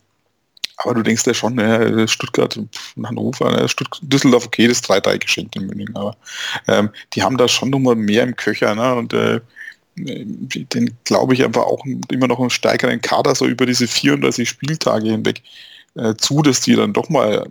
aber 0.78 0.94
du 0.94 1.02
denkst 1.02 1.24
ja 1.26 1.34
schon, 1.34 1.54
ne, 1.54 2.08
Stuttgart, 2.08 2.58
Hannover, 3.04 3.52
ne, 3.52 3.68
Stuttgart, 3.68 4.00
Düsseldorf, 4.02 4.46
okay, 4.46 4.66
das 4.66 4.82
3-3 4.82 5.18
geschenkt 5.18 5.54
in 5.54 5.66
München, 5.66 5.94
aber 5.94 6.16
ähm, 6.66 6.90
die 7.12 7.22
haben 7.22 7.36
da 7.36 7.46
schon 7.46 7.70
nochmal 7.70 7.94
mehr 7.94 8.24
im 8.24 8.34
Köcher, 8.34 8.74
ne? 8.74 8.94
Und 8.94 9.12
äh, 9.12 9.40
den 9.94 10.96
glaube 11.04 11.34
ich 11.34 11.44
einfach 11.44 11.62
auch 11.62 11.84
immer 12.10 12.26
noch 12.26 12.40
einen 12.40 12.50
stärkeren 12.50 13.00
Kader 13.02 13.34
so 13.34 13.46
über 13.46 13.66
diese 13.66 13.86
34 13.86 14.48
Spieltage 14.48 15.10
hinweg 15.10 15.42
äh, 15.94 16.14
zu, 16.16 16.40
dass 16.42 16.62
die 16.62 16.74
dann 16.74 16.94
doch 16.94 17.10
mal 17.10 17.46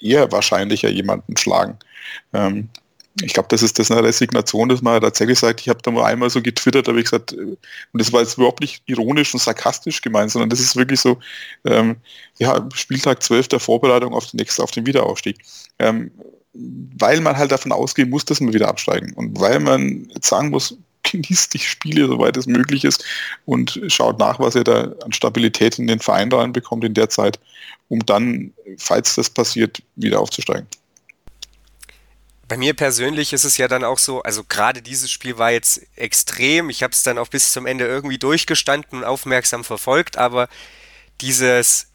eher 0.00 0.30
wahrscheinlicher 0.32 0.88
jemanden 0.88 1.36
schlagen. 1.36 1.78
Ähm, 2.32 2.68
ich 3.22 3.32
glaube, 3.32 3.48
das 3.50 3.62
ist 3.62 3.78
das 3.78 3.90
eine 3.90 4.02
Resignation, 4.02 4.68
dass 4.68 4.82
man 4.82 5.00
tatsächlich 5.00 5.38
sagt, 5.38 5.60
ich 5.60 5.68
habe 5.68 5.80
da 5.82 5.90
mal 5.90 6.04
einmal 6.04 6.30
so 6.30 6.40
getwittert, 6.40 6.88
habe 6.88 6.98
ich 6.98 7.04
gesagt, 7.04 7.32
äh, 7.32 7.36
und 7.36 7.58
das 7.94 8.12
war 8.12 8.20
jetzt 8.20 8.36
überhaupt 8.36 8.60
nicht 8.60 8.82
ironisch 8.86 9.34
und 9.34 9.40
sarkastisch 9.40 10.00
gemeint, 10.02 10.30
sondern 10.30 10.50
das 10.50 10.60
ist 10.60 10.76
wirklich 10.76 11.00
so, 11.00 11.18
ähm, 11.64 11.96
ja, 12.38 12.68
Spieltag 12.74 13.22
12 13.22 13.48
der 13.48 13.60
Vorbereitung 13.60 14.14
auf 14.14 14.26
den 14.26 14.38
nächsten, 14.38 14.62
auf 14.62 14.70
den 14.70 14.86
Wiederaufstieg. 14.86 15.38
Ähm, 15.78 16.10
weil 16.52 17.20
man 17.20 17.36
halt 17.36 17.52
davon 17.52 17.72
ausgehen 17.72 18.10
muss, 18.10 18.24
dass 18.24 18.40
wir 18.40 18.52
wieder 18.52 18.68
absteigen. 18.68 19.12
Und 19.14 19.38
weil 19.38 19.60
man 19.60 20.10
sagen 20.20 20.50
muss, 20.50 20.76
genießt 21.10 21.54
die 21.54 21.58
Spiele, 21.58 22.06
soweit 22.06 22.36
es 22.36 22.46
möglich 22.46 22.84
ist, 22.84 23.04
und 23.44 23.80
schaut 23.88 24.18
nach, 24.18 24.38
was 24.38 24.54
ihr 24.54 24.64
da 24.64 24.92
an 25.04 25.12
Stabilität 25.12 25.78
in 25.78 25.86
den 25.86 26.00
Verein 26.00 26.32
reinbekommt 26.32 26.84
in 26.84 26.94
der 26.94 27.08
Zeit, 27.10 27.38
um 27.88 28.04
dann, 28.04 28.52
falls 28.76 29.14
das 29.14 29.30
passiert, 29.30 29.82
wieder 29.96 30.20
aufzusteigen. 30.20 30.66
Bei 32.48 32.56
mir 32.56 32.72
persönlich 32.72 33.34
ist 33.34 33.44
es 33.44 33.58
ja 33.58 33.68
dann 33.68 33.84
auch 33.84 33.98
so, 33.98 34.22
also 34.22 34.42
gerade 34.42 34.80
dieses 34.80 35.10
Spiel 35.10 35.36
war 35.36 35.50
jetzt 35.50 35.82
extrem. 35.96 36.70
Ich 36.70 36.82
habe 36.82 36.92
es 36.92 37.02
dann 37.02 37.18
auch 37.18 37.28
bis 37.28 37.52
zum 37.52 37.66
Ende 37.66 37.86
irgendwie 37.86 38.16
durchgestanden 38.16 39.00
und 39.00 39.04
aufmerksam 39.04 39.64
verfolgt, 39.64 40.16
aber 40.16 40.48
dieses, 41.20 41.88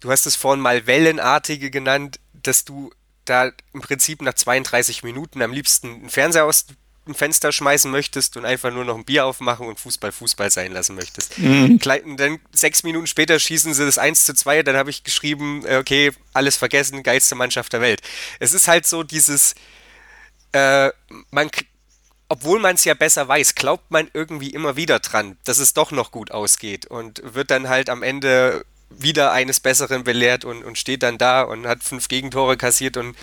du 0.00 0.10
hast 0.10 0.26
es 0.26 0.36
vorhin 0.36 0.60
mal 0.60 0.86
Wellenartige 0.86 1.70
genannt, 1.70 2.20
dass 2.34 2.66
du 2.66 2.92
da 3.24 3.52
im 3.72 3.80
Prinzip 3.80 4.20
nach 4.20 4.34
32 4.34 5.02
Minuten 5.02 5.40
am 5.40 5.52
liebsten 5.52 5.88
einen 5.88 6.10
Fernseher 6.10 6.44
aus 6.44 6.66
ein 7.06 7.14
Fenster 7.14 7.50
schmeißen 7.52 7.90
möchtest 7.90 8.36
und 8.36 8.44
einfach 8.44 8.72
nur 8.72 8.84
noch 8.84 8.96
ein 8.96 9.04
Bier 9.04 9.24
aufmachen 9.24 9.66
und 9.66 9.80
Fußball 9.80 10.12
Fußball 10.12 10.50
sein 10.50 10.72
lassen 10.72 10.94
möchtest. 10.94 11.38
Mhm. 11.38 11.78
Dann 12.16 12.38
sechs 12.52 12.82
Minuten 12.82 13.06
später 13.06 13.38
schießen 13.38 13.74
sie 13.74 13.84
das 13.84 13.98
1 13.98 14.26
zu 14.26 14.34
2, 14.34 14.62
dann 14.62 14.76
habe 14.76 14.90
ich 14.90 15.02
geschrieben, 15.02 15.64
äh, 15.66 15.76
okay, 15.76 16.12
alles 16.32 16.56
vergessen, 16.56 17.02
geilste 17.02 17.34
Mannschaft 17.34 17.72
der 17.72 17.80
Welt. 17.80 18.02
Es 18.38 18.52
ist 18.52 18.68
halt 18.68 18.86
so 18.86 19.02
dieses, 19.02 19.54
äh, 20.52 20.90
man, 21.30 21.50
obwohl 22.28 22.60
man 22.60 22.74
es 22.74 22.84
ja 22.84 22.94
besser 22.94 23.26
weiß, 23.26 23.54
glaubt 23.54 23.90
man 23.90 24.10
irgendwie 24.12 24.50
immer 24.50 24.76
wieder 24.76 25.00
dran, 25.00 25.38
dass 25.44 25.58
es 25.58 25.74
doch 25.74 25.90
noch 25.90 26.10
gut 26.10 26.30
ausgeht 26.30 26.86
und 26.86 27.22
wird 27.24 27.50
dann 27.50 27.68
halt 27.68 27.88
am 27.88 28.02
Ende 28.02 28.64
wieder 28.90 29.32
eines 29.32 29.60
Besseren 29.60 30.04
belehrt 30.04 30.44
und, 30.44 30.64
und 30.64 30.76
steht 30.76 31.02
dann 31.02 31.16
da 31.16 31.42
und 31.42 31.66
hat 31.66 31.82
fünf 31.82 32.08
Gegentore 32.08 32.56
kassiert 32.56 32.96
und 32.96 33.16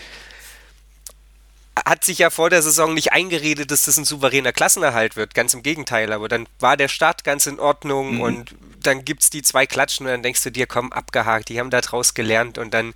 hat 1.86 2.04
sich 2.04 2.20
ja 2.20 2.30
vor 2.30 2.50
der 2.50 2.62
Saison 2.62 2.94
nicht 2.94 3.12
eingeredet, 3.12 3.72
dass 3.72 3.84
das 3.84 3.98
ein 3.98 4.06
souveräner 4.06 4.54
Klassenerhalt 4.54 5.16
wird. 5.16 5.34
Ganz 5.34 5.54
im 5.54 5.64
Gegenteil. 5.64 6.12
Aber 6.14 6.28
dann 6.28 6.48
war 6.60 6.78
der 6.78 6.88
Start 6.88 7.24
ganz 7.24 7.48
in 7.48 7.60
Ordnung 7.60 8.16
mhm. 8.16 8.22
und 8.22 8.56
dann 8.82 9.04
gibt 9.04 9.24
es 9.24 9.30
die 9.30 9.42
zwei 9.42 9.66
Klatschen 9.66 10.06
und 10.06 10.12
dann 10.12 10.24
denkst 10.24 10.44
du 10.44 10.52
dir, 10.52 10.68
komm, 10.68 10.92
abgehakt, 10.92 11.50
die 11.50 11.60
haben 11.60 11.70
da 11.70 11.82
draus 11.82 12.14
gelernt 12.14 12.58
und 12.58 12.74
dann 12.74 12.94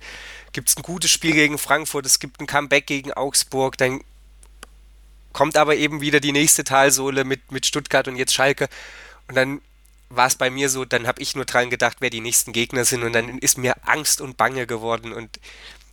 gibt 0.52 0.68
es 0.68 0.76
ein 0.76 0.82
gutes 0.82 1.10
Spiel 1.10 1.32
gegen 1.32 1.58
Frankfurt, 1.58 2.06
es 2.06 2.18
gibt 2.18 2.40
ein 2.40 2.46
Comeback 2.46 2.86
gegen 2.86 3.12
Augsburg, 3.12 3.76
dann 3.76 4.02
kommt 5.32 5.56
aber 5.56 5.76
eben 5.76 6.00
wieder 6.00 6.20
die 6.20 6.32
nächste 6.32 6.64
Talsohle 6.64 7.24
mit, 7.24 7.52
mit 7.52 7.66
Stuttgart 7.66 8.08
und 8.08 8.16
jetzt 8.16 8.32
Schalke 8.32 8.68
und 9.28 9.34
dann 9.34 9.60
war 10.08 10.26
es 10.26 10.36
bei 10.36 10.50
mir 10.50 10.68
so, 10.68 10.84
dann 10.84 11.06
habe 11.06 11.22
ich 11.22 11.34
nur 11.34 11.46
dran 11.46 11.70
gedacht, 11.70 11.98
wer 12.00 12.10
die 12.10 12.20
nächsten 12.20 12.52
Gegner 12.52 12.84
sind 12.84 13.02
und 13.02 13.12
dann 13.12 13.38
ist 13.38 13.56
mir 13.56 13.74
Angst 13.86 14.20
und 14.20 14.36
Bange 14.36 14.66
geworden 14.66 15.12
und 15.12 15.40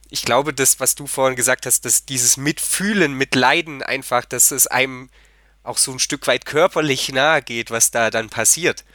ich 0.09 0.23
glaube, 0.23 0.53
das, 0.53 0.79
was 0.79 0.95
du 0.95 1.07
vorhin 1.07 1.35
gesagt 1.35 1.65
hast, 1.65 1.85
dass 1.85 2.05
dieses 2.05 2.37
Mitfühlen, 2.37 3.13
Mitleiden 3.13 3.83
einfach, 3.83 4.25
dass 4.25 4.51
es 4.51 4.67
einem 4.67 5.09
auch 5.63 5.77
so 5.77 5.91
ein 5.91 5.99
Stück 5.99 6.25
weit 6.27 6.45
körperlich 6.45 7.11
nahe 7.11 7.41
geht, 7.41 7.69
was 7.69 7.91
da 7.91 8.09
dann 8.09 8.29
passiert. 8.29 8.85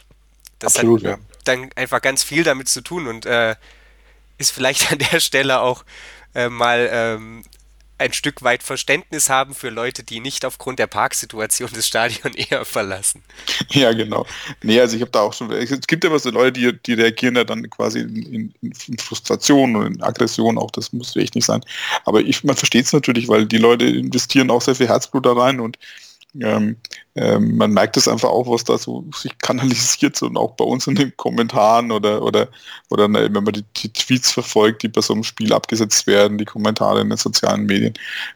Das 0.59 0.75
Absolut, 0.75 1.03
hat 1.03 1.19
ja. 1.19 1.25
dann 1.45 1.69
einfach 1.75 2.01
ganz 2.01 2.23
viel 2.23 2.43
damit 2.43 2.67
zu 2.67 2.81
tun. 2.81 3.07
Und 3.07 3.25
äh, 3.25 3.55
ist 4.37 4.51
vielleicht 4.51 4.91
an 4.91 4.99
der 4.99 5.19
Stelle 5.19 5.61
auch 5.61 5.85
äh, 6.33 6.49
mal 6.49 6.89
ähm, 6.91 7.43
ein 7.97 8.13
Stück 8.13 8.43
weit 8.43 8.61
Verständnis 8.61 9.29
haben 9.29 9.53
für 9.53 9.69
Leute, 9.69 10.03
die 10.03 10.19
nicht 10.19 10.43
aufgrund 10.43 10.79
der 10.79 10.87
Parksituation 10.87 11.69
das 11.73 11.87
Stadion 11.87 12.33
eher 12.35 12.65
verlassen. 12.65 13.23
Ja, 13.71 13.93
genau. 13.93 14.25
Nee, 14.61 14.79
also 14.79 14.95
ich 14.95 15.01
habe 15.01 15.11
da 15.11 15.21
auch 15.21 15.33
schon, 15.33 15.51
es 15.51 15.87
gibt 15.87 16.03
immer 16.03 16.19
so 16.19 16.29
Leute, 16.29 16.53
die, 16.53 16.77
die 16.85 16.93
reagieren 16.93 17.35
ja 17.35 17.43
dann 17.43 17.69
quasi 17.69 17.99
in, 17.99 18.53
in, 18.61 18.73
in 18.87 18.97
Frustration 18.97 19.75
und 19.75 19.95
in 19.95 20.03
Aggression, 20.03 20.57
auch 20.57 20.71
das 20.71 20.91
muss 20.91 21.15
echt 21.15 21.35
nicht 21.35 21.45
sein. 21.45 21.61
Aber 22.05 22.21
ich, 22.21 22.43
man 22.43 22.55
versteht 22.55 22.85
es 22.85 22.93
natürlich, 22.93 23.27
weil 23.27 23.45
die 23.45 23.57
Leute 23.57 23.85
investieren 23.85 24.51
auch 24.51 24.61
sehr 24.61 24.75
viel 24.75 24.89
Herzblut 24.89 25.25
da 25.25 25.33
rein 25.33 25.59
und 25.59 25.77
ähm, 26.41 26.77
ähm, 27.15 27.55
man 27.55 27.71
merkt 27.71 27.95
es 27.95 28.07
einfach 28.07 28.29
auch, 28.29 28.47
was 28.49 28.65
da 28.65 28.77
so 28.77 29.05
sich 29.15 29.37
kanalisiert 29.39 30.21
und 30.21 30.35
auch 30.37 30.51
bei 30.51 30.65
uns 30.65 30.85
in 30.87 30.95
den 30.95 31.15
Kommentaren 31.15 31.91
oder 31.91 32.21
oder 32.21 32.49
oder 32.89 33.07
ne, 33.07 33.29
wenn 33.31 33.43
man 33.43 33.53
die, 33.53 33.63
die, 33.77 33.89
Tweets 33.89 34.31
verfolgt, 34.31 34.83
die 34.83 34.89
bei 34.89 35.01
so 35.01 35.13
einem 35.13 35.23
Spiel 35.23 35.53
abgesetzt 35.53 36.07
werden, 36.07 36.37
die 36.37 36.45
Kommentare 36.45 37.01
in 37.01 37.09
den 37.09 37.17
sozialen 37.17 37.65
Medien, 37.65 37.93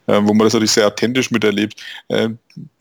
äh, 0.07 0.21
wo 0.23 0.33
man 0.33 0.45
das 0.45 0.53
natürlich 0.53 0.71
sehr 0.71 0.87
authentisch 0.87 1.29
miterlebt. 1.31 1.81
Äh, 2.07 2.29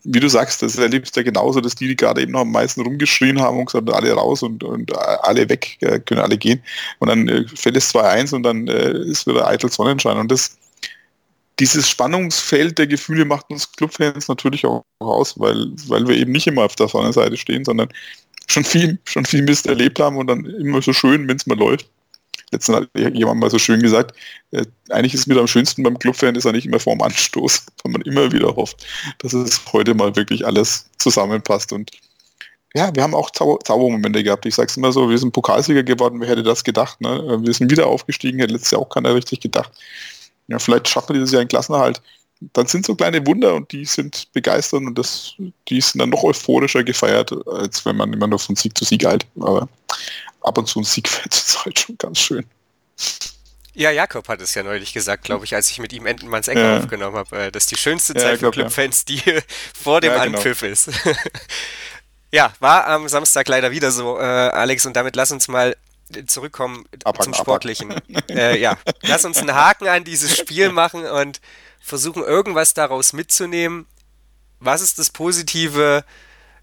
wie 0.03 0.19
du 0.19 0.29
sagst, 0.29 0.61
das 0.61 0.77
erlebst 0.77 1.15
du 1.15 1.19
ja 1.19 1.25
genauso, 1.25 1.61
dass 1.61 1.75
die, 1.75 1.87
die 1.87 1.95
gerade 1.95 2.21
eben 2.21 2.31
noch 2.31 2.41
am 2.41 2.51
meisten 2.51 2.81
rumgeschrien 2.81 3.39
haben 3.41 3.59
und 3.59 3.65
gesagt, 3.65 3.91
alle 3.91 4.11
raus 4.13 4.41
und, 4.43 4.63
und 4.63 4.97
alle 4.97 5.49
weg, 5.49 5.77
äh, 5.81 5.99
können 5.99 6.21
alle 6.21 6.37
gehen. 6.37 6.61
Und 6.99 7.09
dann 7.09 7.27
äh, 7.27 7.45
fällt 7.47 7.77
es 7.77 7.93
2-1 7.93 8.33
und 8.33 8.43
dann 8.43 8.67
äh, 8.67 8.91
ist 8.91 9.27
wieder 9.27 9.47
eitel 9.47 9.69
Sonnenschein. 9.69 10.17
Und 10.17 10.31
das 10.31 10.57
dieses 11.59 11.89
Spannungsfeld 11.89 12.77
der 12.77 12.87
Gefühle 12.87 13.25
macht 13.25 13.49
uns 13.49 13.71
Clubfans 13.71 14.27
natürlich 14.27 14.65
auch 14.65 14.83
aus, 14.99 15.39
weil, 15.39 15.71
weil 15.87 16.07
wir 16.07 16.15
eben 16.15 16.31
nicht 16.31 16.47
immer 16.47 16.63
auf 16.63 16.75
der 16.75 16.87
Sonnenseite 16.87 17.37
stehen, 17.37 17.65
sondern 17.65 17.89
schon 18.47 18.63
viel, 18.63 18.97
schon 19.05 19.25
viel 19.25 19.41
Mist 19.41 19.67
erlebt 19.67 19.99
haben 19.99 20.17
und 20.17 20.27
dann 20.27 20.45
immer 20.45 20.81
so 20.81 20.93
schön, 20.93 21.27
wenn 21.27 21.37
es 21.37 21.45
mal 21.45 21.57
läuft. 21.57 21.89
Letztens 22.51 22.77
hat 22.77 22.89
jemand 22.95 23.39
mal 23.39 23.51
so 23.51 23.59
schön 23.59 23.81
gesagt, 23.81 24.17
äh, 24.51 24.65
eigentlich 24.89 25.13
ist 25.13 25.21
es 25.21 25.27
mit 25.27 25.37
am 25.37 25.45
schönsten 25.45 25.83
beim 25.83 25.99
Clubfan, 25.99 26.35
ist 26.35 26.45
er 26.45 26.53
nicht 26.53 26.65
immer 26.65 26.79
vorm 26.79 27.01
Anstoß, 27.01 27.65
weil 27.83 27.91
man 27.91 28.01
immer 28.01 28.31
wieder 28.31 28.55
hofft, 28.55 28.87
dass 29.19 29.33
es 29.33 29.61
heute 29.71 29.93
mal 29.93 30.15
wirklich 30.15 30.45
alles 30.45 30.89
zusammenpasst 30.97 31.73
und 31.73 31.91
ja, 32.75 32.91
wir 32.93 33.01
haben 33.01 33.15
auch 33.15 33.31
Zau 33.31 33.57
Zaubermomente 33.57 34.23
gehabt. 34.23 34.45
Ich 34.45 34.53
sage 34.53 34.67
es 34.67 34.77
immer 34.77 34.91
so, 34.91 35.09
wir 35.09 35.17
sind 35.17 35.31
Pokalsieger 35.31 35.81
geworden, 35.81 36.21
wer 36.21 36.27
hätte 36.27 36.43
das 36.43 36.63
gedacht? 36.63 37.01
Ne? 37.01 37.39
Wir 37.41 37.51
sind 37.51 37.71
wieder 37.71 37.87
aufgestiegen, 37.87 38.37
hätte 38.37 38.53
letztes 38.53 38.69
Jahr 38.69 38.81
auch 38.81 38.89
keiner 38.89 39.15
richtig 39.15 39.39
gedacht 39.39 39.71
ja, 40.49 40.59
vielleicht 40.59 40.89
schaffen 40.89 41.09
wir 41.09 41.13
dieses 41.15 41.31
Jahr 41.31 41.41
einen 41.41 41.47
Klassenerhalt. 41.47 42.01
Dann 42.53 42.67
sind 42.67 42.85
so 42.85 42.95
kleine 42.95 43.25
Wunder 43.27 43.53
und 43.53 43.71
die 43.71 43.85
sind 43.85 44.31
begeistert 44.33 44.81
und 44.81 44.95
das, 44.95 45.33
die 45.67 45.81
sind 45.81 45.99
dann 45.99 46.09
noch 46.09 46.23
euphorischer 46.23 46.83
gefeiert, 46.83 47.33
als 47.47 47.85
wenn 47.85 47.97
man 47.97 48.13
immer 48.13 48.27
nur 48.27 48.39
von 48.39 48.55
Sieg 48.55 48.77
zu 48.77 48.85
Sieg 48.85 49.05
eilt. 49.05 49.25
Aber 49.39 49.67
ab 50.41 50.57
und 50.57 50.67
zu 50.67 50.79
ein 50.79 50.85
Sieg 50.85 51.11
wäre 51.17 51.29
zurzeit 51.29 51.79
schon 51.85 51.97
ganz 51.97 52.19
schön. 52.19 52.45
Ja, 53.73 53.91
Jakob 53.91 54.27
hat 54.27 54.41
es 54.41 54.55
ja 54.55 54.63
neulich 54.63 54.93
gesagt, 54.93 55.23
glaube 55.23 55.45
ich, 55.45 55.53
als 55.53 55.69
ich 55.69 55.79
mit 55.79 55.93
ihm 55.93 56.05
Entenmanns 56.05 56.47
Ecke 56.47 56.61
ja. 56.61 56.79
aufgenommen 56.79 57.15
habe, 57.15 57.37
äh, 57.37 57.51
dass 57.51 57.65
die 57.65 57.77
schönste 57.77 58.13
Zeit 58.13 58.33
ja, 58.33 58.37
für 58.37 58.51
Clubfans 58.51 59.05
die 59.05 59.21
vor 59.73 60.01
dem 60.01 60.11
ja, 60.11 60.23
genau. 60.23 60.37
Anpfiff 60.37 60.63
ist. 60.63 60.89
ja, 62.31 62.51
war 62.59 62.87
am 62.87 63.07
Samstag 63.07 63.47
leider 63.47 63.71
wieder 63.71 63.91
so, 63.91 64.17
äh, 64.17 64.21
Alex, 64.21 64.85
und 64.85 64.95
damit 64.95 65.15
lass 65.15 65.31
uns 65.31 65.47
mal 65.47 65.75
zurückkommen 66.27 66.85
abhaken, 67.03 67.23
zum 67.23 67.33
Sportlichen. 67.33 67.95
Äh, 68.29 68.59
ja, 68.59 68.77
lass 69.01 69.25
uns 69.25 69.37
einen 69.37 69.53
Haken 69.53 69.87
an 69.87 70.03
dieses 70.03 70.37
Spiel 70.37 70.71
machen 70.71 71.05
und 71.05 71.41
versuchen 71.79 72.23
irgendwas 72.23 72.73
daraus 72.73 73.13
mitzunehmen. 73.13 73.87
Was 74.59 74.81
ist 74.81 74.99
das 74.99 75.09
Positive, 75.09 76.03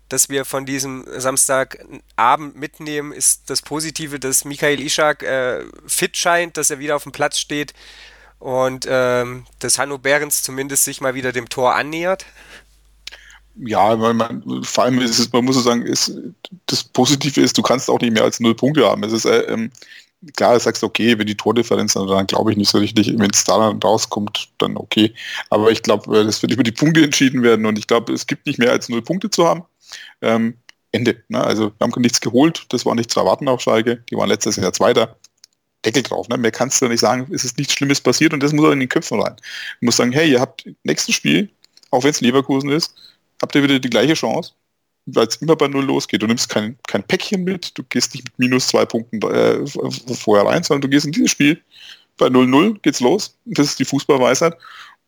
das 0.09 0.29
wir 0.29 0.45
von 0.45 0.67
diesem 0.67 1.05
Samstagabend 1.09 2.57
mitnehmen? 2.57 3.13
Ist 3.13 3.51
das 3.51 3.63
Positive, 3.63 4.21
dass 4.21 4.45
Michael 4.45 4.81
Ishak 4.81 5.23
äh, 5.23 5.65
fit 5.87 6.17
scheint, 6.17 6.57
dass 6.57 6.71
er 6.71 6.79
wieder 6.79 6.95
auf 6.95 7.03
dem 7.03 7.13
Platz 7.13 7.39
steht 7.39 7.75
und 8.39 8.87
ähm, 8.89 9.47
dass 9.59 9.79
Hanno 9.79 9.99
Behrens 9.99 10.43
zumindest 10.43 10.85
sich 10.85 11.01
mal 11.01 11.15
wieder 11.15 11.33
dem 11.33 11.49
Tor 11.49 11.75
annähert? 11.75 12.27
Ja, 13.59 13.99
weil 14.01 14.15
man, 14.15 14.63
vor 14.63 14.85
allem 14.85 15.01
ist 15.01 15.19
es, 15.19 15.33
man 15.33 15.45
muss 15.45 15.57
so 15.57 15.63
sagen, 15.63 15.83
ist, 15.83 16.13
das 16.67 16.85
Positive 16.85 17.41
ist, 17.41 17.57
du 17.57 17.63
kannst 17.63 17.89
auch 17.89 18.01
nicht 18.01 18.13
mehr 18.13 18.25
als 18.25 18.41
null 18.41 18.55
Punkte 18.55 18.87
haben. 18.87 19.03
Es 19.03 19.13
ist, 19.13 19.25
äh, 19.25 19.41
ähm, 19.43 19.71
klar, 20.35 20.55
du 20.55 20.61
sagst, 20.61 20.85
okay, 20.85 21.19
wenn 21.19 21.27
die 21.27 21.37
Tordifferenz, 21.37 21.95
dann, 21.95 22.07
dann 22.07 22.27
glaube 22.27 22.51
ich 22.51 22.57
nicht 22.57 22.71
so 22.71 22.79
richtig, 22.79 23.19
wenn 23.19 23.31
es 23.31 23.45
da 23.45 23.59
dann 23.59 23.81
rauskommt, 23.83 24.49
dann 24.59 24.77
okay. 24.77 25.15
Aber 25.51 25.71
ich 25.71 25.83
glaube, 25.83 26.19
äh, 26.19 26.25
das 26.25 26.43
wird 26.43 26.53
über 26.53 26.63
die 26.63 26.73
Punkte 26.73 27.03
entschieden 27.03 27.43
werden 27.43 27.67
und 27.67 27.79
ich 27.79 27.87
glaube, 27.87 28.13
es 28.13 28.27
gibt 28.27 28.47
nicht 28.47 28.59
mehr 28.59 28.71
als 28.71 28.89
null 28.89 29.03
Punkte 29.03 29.31
zu 29.31 29.47
haben. 29.47 29.65
Ähm, 30.21 30.55
Ende. 30.93 31.23
Ne? 31.29 31.43
Also 31.43 31.73
wir 31.79 31.81
haben 31.81 32.01
nichts 32.01 32.21
geholt, 32.21 32.67
das 32.71 32.87
war 32.87 32.95
nicht 32.95 33.11
zu 33.11 33.21
erwarten 33.21 33.49
auf 33.49 33.61
Schalke, 33.61 34.03
die 34.11 34.17
waren 34.17 34.29
letztes 34.29 34.57
Jahr 34.57 34.73
Zweiter. 34.73 35.17
Deckel 35.85 36.03
drauf. 36.03 36.29
Ne? 36.29 36.37
Mehr 36.37 36.51
kannst 36.51 36.81
du 36.83 36.89
nicht 36.89 37.01
sagen, 37.01 37.29
es 37.33 37.45
ist 37.45 37.59
nichts 37.59 37.75
Schlimmes 37.75 38.01
passiert 38.01 38.33
und 38.33 38.43
das 38.43 38.53
muss 38.53 38.67
auch 38.67 38.73
in 38.73 38.81
den 38.81 38.89
Köpfen 38.89 39.21
rein. 39.21 39.37
Du 39.81 39.87
musst 39.87 39.99
sagen, 39.99 40.13
hey, 40.13 40.31
ihr 40.31 40.41
habt 40.41 40.69
nächstes 40.83 41.15
Spiel, 41.15 41.51
auch 41.91 42.03
wenn 42.03 42.11
es 42.11 42.21
Leverkusen 42.21 42.71
ist, 42.71 42.95
habt 43.41 43.55
ihr 43.55 43.63
wieder 43.63 43.79
die 43.79 43.91
gleiche 43.91 44.15
Chance, 44.15 44.53
weil 45.07 45.27
es 45.27 45.37
immer 45.37 45.57
bei 45.57 45.69
Null 45.69 45.85
losgeht. 45.85 46.23
Du 46.23 46.27
nimmst 46.27 46.49
kein, 46.49 46.77
kein 46.87 47.03
Päckchen 47.03 47.45
mit, 47.45 47.77
du 47.77 47.83
gehst 47.85 48.15
nicht 48.15 48.25
mit 48.25 48.39
minus 48.39 48.69
zwei 48.69 48.85
Punkten 48.85 49.23
äh, 49.23 49.67
vorher 50.15 50.47
rein, 50.47 50.63
sondern 50.63 50.83
du 50.83 50.89
gehst 50.89 51.07
in 51.07 51.13
dieses 51.13 51.31
Spiel. 51.31 51.61
Bei 52.19 52.27
0-0 52.27 52.81
geht's 52.81 53.01
los. 53.01 53.37
Das 53.45 53.67
ist 53.67 53.79
die 53.79 53.85
Fußballweisheit. 53.85 54.57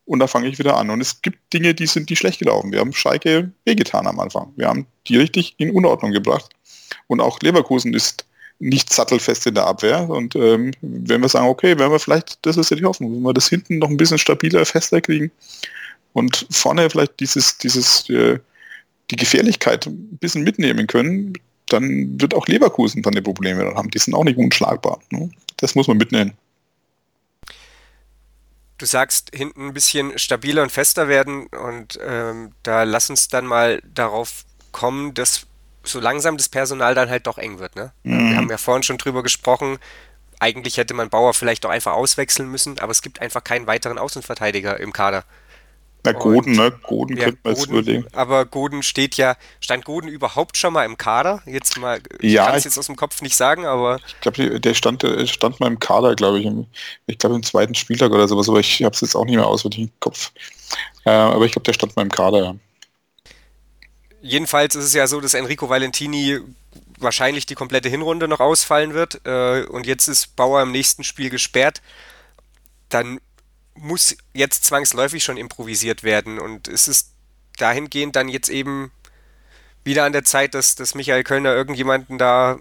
Und 0.04 0.20
da 0.20 0.26
fange 0.26 0.48
ich 0.48 0.58
wieder 0.58 0.76
an. 0.76 0.90
Und 0.90 1.00
es 1.00 1.20
gibt 1.20 1.38
Dinge, 1.52 1.74
die 1.74 1.86
sind 1.86 2.08
die 2.10 2.16
schlecht 2.16 2.38
gelaufen. 2.38 2.72
Wir 2.72 2.80
haben 2.80 2.92
Schalke 2.92 3.50
wehgetan 3.64 4.06
am 4.06 4.20
Anfang. 4.20 4.52
Wir 4.56 4.68
haben 4.68 4.86
die 5.06 5.16
richtig 5.16 5.54
in 5.58 5.70
Unordnung 5.70 6.12
gebracht. 6.12 6.50
Und 7.06 7.20
auch 7.20 7.40
Leverkusen 7.40 7.94
ist 7.94 8.26
nicht 8.58 8.92
sattelfest 8.92 9.46
in 9.46 9.54
der 9.54 9.66
Abwehr. 9.66 10.08
Und 10.08 10.34
ähm, 10.36 10.72
wenn 10.80 11.20
wir 11.20 11.28
sagen, 11.28 11.46
okay, 11.46 11.78
wenn 11.78 11.90
wir 11.90 11.98
vielleicht, 11.98 12.38
das 12.42 12.56
ist 12.56 12.70
ja 12.70 12.76
die 12.76 12.84
Hoffnung, 12.84 13.14
wenn 13.14 13.22
wir 13.22 13.34
das 13.34 13.48
hinten 13.48 13.78
noch 13.78 13.88
ein 13.88 13.96
bisschen 13.96 14.18
stabiler, 14.18 14.64
fester 14.64 15.00
kriegen, 15.00 15.30
und 16.18 16.46
vorne 16.50 16.90
vielleicht 16.90 17.20
dieses, 17.20 17.58
dieses, 17.58 18.08
äh, 18.10 18.38
die 19.10 19.16
Gefährlichkeit 19.16 19.86
ein 19.86 20.18
bisschen 20.18 20.42
mitnehmen 20.42 20.86
können, 20.86 21.32
dann 21.66 22.20
wird 22.20 22.34
auch 22.34 22.46
Leverkusen 22.46 23.02
dann 23.02 23.14
die 23.14 23.22
Probleme 23.22 23.74
haben. 23.74 23.90
Die 23.90 23.98
sind 23.98 24.14
auch 24.14 24.24
nicht 24.24 24.38
unschlagbar. 24.38 25.00
Ne? 25.10 25.30
Das 25.56 25.74
muss 25.74 25.88
man 25.88 25.96
mitnehmen. 25.96 26.34
Du 28.78 28.86
sagst, 28.86 29.30
hinten 29.34 29.68
ein 29.68 29.74
bisschen 29.74 30.16
stabiler 30.18 30.62
und 30.62 30.70
fester 30.70 31.08
werden 31.08 31.48
und 31.48 31.98
ähm, 32.00 32.52
da 32.62 32.84
lass 32.84 33.10
uns 33.10 33.28
dann 33.28 33.44
mal 33.44 33.82
darauf 33.92 34.44
kommen, 34.70 35.14
dass 35.14 35.46
so 35.82 35.98
langsam 35.98 36.36
das 36.36 36.48
Personal 36.48 36.94
dann 36.94 37.10
halt 37.10 37.26
doch 37.26 37.38
eng 37.38 37.58
wird. 37.58 37.74
Ne? 37.74 37.92
Mhm. 38.04 38.30
Wir 38.30 38.36
haben 38.36 38.50
ja 38.50 38.58
vorhin 38.58 38.84
schon 38.84 38.98
drüber 38.98 39.22
gesprochen, 39.22 39.78
eigentlich 40.38 40.76
hätte 40.76 40.94
man 40.94 41.10
Bauer 41.10 41.34
vielleicht 41.34 41.66
auch 41.66 41.70
einfach 41.70 41.94
auswechseln 41.94 42.48
müssen, 42.48 42.78
aber 42.78 42.92
es 42.92 43.02
gibt 43.02 43.20
einfach 43.20 43.42
keinen 43.42 43.66
weiteren 43.66 43.98
Außenverteidiger 43.98 44.78
im 44.78 44.92
Kader. 44.92 45.24
Na, 46.12 46.18
Goden, 46.18 46.52
ne? 46.52 46.72
Goden 46.82 47.16
ja, 47.16 47.24
könnte 47.24 47.40
man 47.44 47.54
jetzt 47.54 47.66
überlegen. 47.66 48.06
Aber 48.12 48.44
Goden 48.44 48.82
steht 48.82 49.16
ja, 49.16 49.36
stand 49.60 49.84
Goden 49.84 50.08
überhaupt 50.08 50.56
schon 50.56 50.72
mal 50.72 50.84
im 50.84 50.96
Kader? 50.96 51.42
Jetzt 51.46 51.78
mal, 51.78 52.00
ich 52.20 52.32
ja, 52.32 52.46
kann 52.46 52.56
es 52.56 52.64
jetzt 52.64 52.78
aus 52.78 52.86
dem 52.86 52.96
Kopf 52.96 53.22
nicht 53.22 53.36
sagen, 53.36 53.66
aber. 53.66 53.98
Ich 54.06 54.20
glaube, 54.20 54.60
der 54.60 54.74
stand, 54.74 55.02
der 55.02 55.26
stand 55.26 55.60
mal 55.60 55.66
im 55.66 55.80
Kader, 55.80 56.14
glaube 56.14 56.40
ich, 56.40 56.46
im, 56.46 56.66
ich 57.06 57.18
glaube 57.18 57.36
im 57.36 57.42
zweiten 57.42 57.74
Spieltag 57.74 58.12
oder 58.12 58.28
sowas, 58.28 58.48
aber 58.48 58.60
ich 58.60 58.82
habe 58.82 58.94
es 58.94 59.00
jetzt 59.00 59.14
auch 59.14 59.24
nicht 59.24 59.36
mehr 59.36 59.46
auswendig 59.46 59.80
im 59.80 59.90
Kopf. 60.00 60.32
Äh, 61.04 61.10
aber 61.10 61.44
ich 61.44 61.52
glaube, 61.52 61.64
der 61.64 61.72
stand 61.72 61.96
mal 61.96 62.02
im 62.02 62.10
Kader, 62.10 62.44
ja. 62.44 62.54
Jedenfalls 64.20 64.74
ist 64.74 64.84
es 64.84 64.94
ja 64.94 65.06
so, 65.06 65.20
dass 65.20 65.34
Enrico 65.34 65.68
Valentini 65.68 66.40
wahrscheinlich 66.98 67.46
die 67.46 67.54
komplette 67.54 67.88
Hinrunde 67.88 68.28
noch 68.28 68.40
ausfallen 68.40 68.94
wird 68.94 69.20
äh, 69.24 69.62
und 69.62 69.86
jetzt 69.86 70.08
ist 70.08 70.34
Bauer 70.36 70.62
im 70.62 70.72
nächsten 70.72 71.04
Spiel 71.04 71.30
gesperrt. 71.30 71.80
Dann 72.88 73.20
muss 73.78 74.16
jetzt 74.34 74.64
zwangsläufig 74.64 75.22
schon 75.24 75.36
improvisiert 75.36 76.02
werden. 76.02 76.38
Und 76.38 76.68
es 76.68 76.88
ist 76.88 77.12
dahingehend 77.56 78.16
dann 78.16 78.28
jetzt 78.28 78.48
eben 78.48 78.92
wieder 79.84 80.04
an 80.04 80.12
der 80.12 80.24
Zeit, 80.24 80.54
dass, 80.54 80.74
dass 80.74 80.94
Michael 80.94 81.24
Kölner 81.24 81.54
irgendjemanden 81.54 82.18
da 82.18 82.58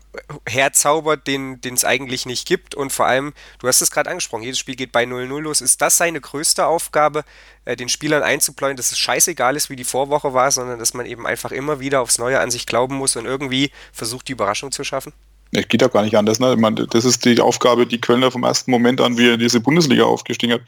herzaubert, 0.48 1.28
den 1.28 1.60
es 1.64 1.84
eigentlich 1.84 2.26
nicht 2.26 2.48
gibt. 2.48 2.74
Und 2.74 2.92
vor 2.92 3.06
allem, 3.06 3.34
du 3.60 3.68
hast 3.68 3.82
es 3.82 3.92
gerade 3.92 4.10
angesprochen, 4.10 4.44
jedes 4.44 4.60
Spiel 4.60 4.76
geht 4.76 4.92
bei 4.92 5.04
0-0 5.04 5.40
los. 5.42 5.62
Ist 5.62 5.82
das 5.82 5.98
seine 5.98 6.22
größte 6.22 6.66
Aufgabe, 6.66 7.24
äh, 7.66 7.76
den 7.76 7.90
Spielern 7.90 8.24
einzupläuen, 8.24 8.78
dass 8.78 8.92
es 8.92 8.98
scheißegal 8.98 9.56
ist, 9.56 9.70
wie 9.70 9.76
die 9.76 9.84
Vorwoche 9.84 10.34
war, 10.34 10.52
sondern 10.52 10.80
dass 10.80 10.94
man 10.94 11.06
eben 11.06 11.28
einfach 11.28 11.52
immer 11.52 11.80
wieder 11.80 12.02
aufs 12.02 12.18
Neue 12.18 12.40
an 12.40 12.50
sich 12.50 12.66
glauben 12.66 12.96
muss 12.96 13.16
und 13.16 13.26
irgendwie 13.26 13.72
versucht, 13.92 14.28
die 14.30 14.34
Überraschung 14.34 14.72
zu 14.72 14.84
schaffen? 14.84 15.14
Es 15.52 15.68
geht 15.68 15.82
ja 15.82 15.88
gar 15.88 16.04
nicht 16.04 16.16
anders. 16.16 16.40
Ne? 16.40 16.54
Ich 16.54 16.60
meine, 16.60 16.88
das 16.88 17.06
ist 17.06 17.26
die 17.26 17.40
Aufgabe, 17.40 17.86
die 17.86 18.02
Kölner 18.02 18.32
vom 18.32 18.44
ersten 18.44 18.72
Moment 18.72 19.02
an, 19.02 19.18
wie 19.18 19.30
er 19.30 19.38
diese 19.38 19.60
Bundesliga 19.60 20.04
aufgestiegen 20.04 20.54
hat, 20.54 20.62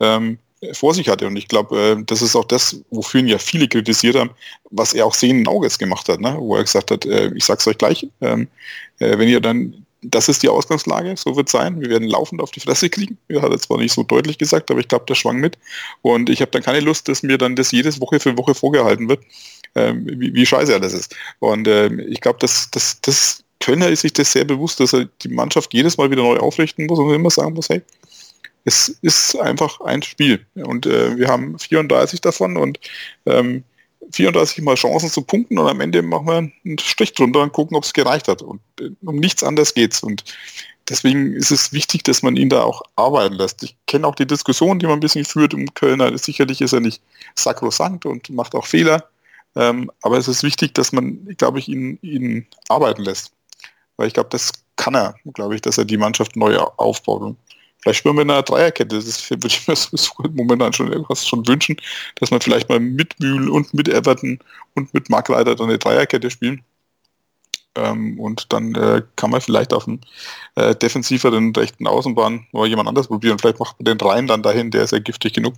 ähm, 0.00 0.38
vor 0.72 0.94
sich 0.94 1.08
hatte. 1.08 1.26
Und 1.26 1.36
ich 1.36 1.48
glaube, 1.48 1.78
äh, 1.78 2.02
das 2.04 2.22
ist 2.22 2.36
auch 2.36 2.44
das, 2.44 2.80
wofür 2.90 3.20
ihn 3.20 3.28
ja 3.28 3.38
viele 3.38 3.68
kritisiert 3.68 4.16
haben, 4.16 4.30
was 4.70 4.94
er 4.94 5.06
auch 5.06 5.14
sehenden 5.14 5.48
Auges 5.48 5.78
gemacht 5.78 6.08
hat, 6.08 6.20
ne? 6.20 6.36
wo 6.38 6.56
er 6.56 6.62
gesagt 6.62 6.90
hat, 6.90 7.04
äh, 7.04 7.30
ich 7.34 7.44
sag's 7.44 7.66
euch 7.66 7.78
gleich, 7.78 8.08
ähm, 8.20 8.48
äh, 8.98 9.18
wenn 9.18 9.28
ihr 9.28 9.40
dann, 9.40 9.86
das 10.02 10.28
ist 10.28 10.42
die 10.42 10.48
Ausgangslage, 10.48 11.14
so 11.16 11.34
wird 11.36 11.48
sein, 11.48 11.80
wir 11.80 11.88
werden 11.88 12.08
laufend 12.08 12.42
auf 12.42 12.50
die 12.50 12.60
Fresse 12.60 12.90
kriegen. 12.90 13.16
Er 13.28 13.42
hat 13.42 13.52
es 13.52 13.62
zwar 13.62 13.78
nicht 13.78 13.92
so 13.92 14.02
deutlich 14.02 14.36
gesagt, 14.36 14.70
aber 14.70 14.80
ich 14.80 14.88
glaube, 14.88 15.06
der 15.08 15.14
schwang 15.14 15.38
mit. 15.38 15.58
Und 16.02 16.28
ich 16.28 16.40
habe 16.40 16.50
dann 16.50 16.62
keine 16.62 16.80
Lust, 16.80 17.08
dass 17.08 17.22
mir 17.22 17.38
dann 17.38 17.56
das 17.56 17.72
jedes 17.72 18.00
Woche 18.00 18.20
für 18.20 18.36
Woche 18.36 18.54
vorgehalten 18.54 19.08
wird, 19.08 19.20
ähm, 19.74 20.06
wie, 20.06 20.34
wie 20.34 20.46
scheiße 20.46 20.74
alles 20.74 20.92
ist. 20.92 21.16
Und 21.38 21.66
ähm, 21.68 22.00
ich 22.00 22.20
glaube, 22.20 22.38
das, 22.40 22.70
das, 22.70 23.00
das 23.00 23.43
Kölner 23.64 23.88
ist 23.88 24.02
sich 24.02 24.12
das 24.12 24.30
sehr 24.30 24.44
bewusst, 24.44 24.78
dass 24.78 24.92
er 24.92 25.06
die 25.22 25.28
Mannschaft 25.28 25.72
jedes 25.72 25.96
Mal 25.96 26.10
wieder 26.10 26.22
neu 26.22 26.36
aufrichten 26.36 26.84
muss 26.84 26.98
und 26.98 27.14
immer 27.14 27.30
sagen 27.30 27.54
muss, 27.54 27.70
hey, 27.70 27.80
es 28.66 28.90
ist 29.00 29.40
einfach 29.40 29.80
ein 29.80 30.02
Spiel. 30.02 30.44
Und 30.54 30.84
äh, 30.84 31.16
wir 31.16 31.28
haben 31.28 31.58
34 31.58 32.20
davon 32.20 32.58
und 32.58 32.78
ähm, 33.24 33.64
34 34.12 34.62
mal 34.62 34.74
Chancen 34.74 35.08
zu 35.08 35.22
punkten 35.22 35.58
und 35.58 35.66
am 35.66 35.80
Ende 35.80 36.02
machen 36.02 36.26
wir 36.26 36.36
einen 36.36 36.78
Strich 36.78 37.14
drunter 37.14 37.40
und 37.40 37.54
gucken, 37.54 37.74
ob 37.74 37.84
es 37.84 37.94
gereicht 37.94 38.28
hat. 38.28 38.42
Und 38.42 38.60
äh, 38.80 38.90
um 39.02 39.16
nichts 39.16 39.42
anderes 39.42 39.72
geht's. 39.72 40.02
Und 40.02 40.24
deswegen 40.90 41.32
ist 41.32 41.50
es 41.50 41.72
wichtig, 41.72 42.02
dass 42.04 42.22
man 42.22 42.36
ihn 42.36 42.50
da 42.50 42.64
auch 42.64 42.82
arbeiten 42.96 43.36
lässt. 43.36 43.62
Ich 43.62 43.76
kenne 43.86 44.06
auch 44.06 44.14
die 44.14 44.26
Diskussion, 44.26 44.78
die 44.78 44.86
man 44.86 44.98
ein 44.98 45.00
bisschen 45.00 45.24
führt 45.24 45.54
im 45.54 45.72
Kölner. 45.72 46.18
Sicherlich 46.18 46.60
ist 46.60 46.74
er 46.74 46.80
nicht 46.80 47.02
sakrosankt 47.34 48.04
und 48.04 48.28
macht 48.28 48.54
auch 48.54 48.66
Fehler. 48.66 49.08
Ähm, 49.56 49.90
aber 50.02 50.18
es 50.18 50.28
ist 50.28 50.42
wichtig, 50.42 50.74
dass 50.74 50.92
man, 50.92 51.24
glaube 51.38 51.60
ich, 51.60 51.68
ihn, 51.68 51.98
ihn 52.02 52.46
arbeiten 52.68 53.02
lässt. 53.02 53.32
Weil 53.96 54.08
ich 54.08 54.14
glaube, 54.14 54.28
das 54.30 54.52
kann 54.76 54.94
er, 54.94 55.14
glaube 55.32 55.54
ich, 55.54 55.62
dass 55.62 55.78
er 55.78 55.84
die 55.84 55.96
Mannschaft 55.96 56.36
neu 56.36 56.58
aufbaut. 56.58 57.22
Und 57.22 57.38
vielleicht 57.80 57.98
spielen 57.98 58.16
wir 58.16 58.22
in 58.22 58.30
einer 58.30 58.42
Dreierkette. 58.42 58.96
Das 58.96 59.30
würde 59.30 59.46
ich 59.46 59.66
mir 59.68 59.76
sowieso 59.76 60.12
momentan 60.32 60.72
schon 60.72 60.92
irgendwas 60.92 61.26
schon 61.26 61.46
wünschen, 61.46 61.76
dass 62.16 62.30
man 62.30 62.40
vielleicht 62.40 62.68
mal 62.68 62.80
mit 62.80 63.18
Mühl 63.20 63.48
und 63.48 63.72
mit 63.74 63.88
Everton 63.88 64.38
und 64.74 64.92
mit 64.94 65.10
Mark 65.10 65.28
Leiter 65.28 65.54
dann 65.54 65.68
eine 65.68 65.78
Dreierkette 65.78 66.30
spielen. 66.30 66.64
Ähm, 67.76 68.20
und 68.20 68.52
dann 68.52 68.74
äh, 68.76 69.02
kann 69.16 69.30
man 69.30 69.40
vielleicht 69.40 69.72
auf 69.72 69.84
dem 69.84 70.00
äh, 70.54 70.76
defensiveren 70.76 71.52
rechten 71.54 71.88
Außenbahn 71.88 72.46
mal 72.52 72.68
jemand 72.68 72.88
anders 72.88 73.08
probieren. 73.08 73.38
Vielleicht 73.38 73.58
macht 73.58 73.78
man 73.80 73.84
den 73.84 74.00
Rhein 74.00 74.26
dann 74.28 74.42
dahin, 74.42 74.70
der 74.70 74.84
ist 74.84 74.92
ja 74.92 75.00
giftig 75.00 75.32
genug. 75.32 75.54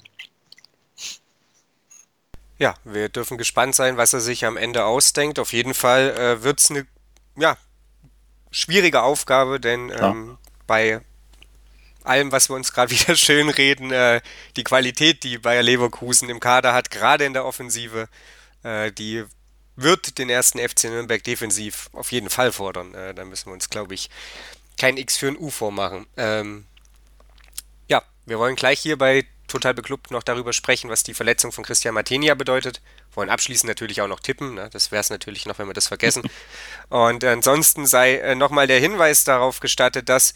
Ja, 2.59 2.75
wir 2.85 3.11
dürfen 3.11 3.37
gespannt 3.37 3.75
sein, 3.75 3.99
was 3.99 4.15
er 4.15 4.21
sich 4.21 4.47
am 4.47 4.57
Ende 4.57 4.87
ausdenkt. 4.87 5.39
Auf 5.39 5.53
jeden 5.53 5.75
Fall 5.75 6.17
äh, 6.17 6.43
wird 6.43 6.61
es 6.61 6.71
eine 6.71 6.87
ja, 7.37 7.59
schwierige 8.51 9.03
Aufgabe, 9.03 9.61
denn 9.61 9.91
ähm, 9.91 10.39
bei 10.67 11.01
allem, 12.05 12.33
was 12.33 12.49
wir 12.49 12.57
uns 12.57 12.73
gerade 12.73 12.91
wieder 12.99 13.17
schön 13.17 13.49
reden, 13.49 13.91
äh, 13.93 14.21
die 14.57 14.65
Qualität, 14.65 15.25
die 15.25 15.39
Bayer 15.39 15.63
Leverkusen 15.63 16.29
im 16.29 16.41
Kader 16.41 16.73
hat, 16.73 16.91
gerade 16.91 17.25
in 17.25 17.33
der 17.33 17.45
Offensive, 17.45 18.09
äh, 18.63 18.93
die 18.93 19.25
wird 19.77 20.19
den 20.19 20.31
ersten 20.31 20.59
FC 20.59 20.85
Nürnberg 20.85 21.23
defensiv 21.23 21.91
auf 21.93 22.11
jeden 22.11 22.31
Fall 22.31 22.51
fordern. 22.53 22.95
Äh, 22.95 23.15
da 23.15 23.25
müssen 23.25 23.47
wir 23.47 23.53
uns, 23.53 23.69
glaube 23.69 23.95
ich, 23.95 24.09
kein 24.79 24.97
X 24.97 25.17
für 25.17 25.29
ein 25.29 25.37
U 25.37 25.51
vormachen. 25.51 26.07
Ähm, 26.17 26.67
ja, 27.89 28.03
wir 28.25 28.39
wollen 28.39 28.57
gleich 28.57 28.81
hier 28.81 28.97
bei 28.97 29.27
Total 29.49 29.75
Beklubbt 29.75 30.11
noch 30.11 30.23
darüber 30.23 30.53
sprechen, 30.53 30.91
was 30.91 31.03
die 31.03 31.15
Verletzung 31.15 31.53
von 31.53 31.65
Christian 31.65 31.95
Martinia 31.95 32.35
bedeutet. 32.35 32.81
Wollen 33.15 33.31
abschließend 33.31 33.69
natürlich 33.69 34.01
auch 34.01 34.09
noch 34.09 34.21
tippen. 34.21 34.55
Ne? 34.55 34.69
Das 34.73 34.91
wäre 34.91 35.01
es 35.01 35.11
natürlich 35.11 35.47
noch, 35.47 35.59
wenn 35.59 35.69
wir 35.69 35.75
das 35.75 35.89
vergessen. 35.89 36.23
Und 36.89 37.25
ansonsten 37.25 37.87
sei 37.87 38.17
äh, 38.17 38.35
nochmal 38.35 38.67
der 38.67 38.81
Hinweis 38.81 39.25
darauf 39.25 39.61
gestattet, 39.61 40.09
dass 40.09 40.35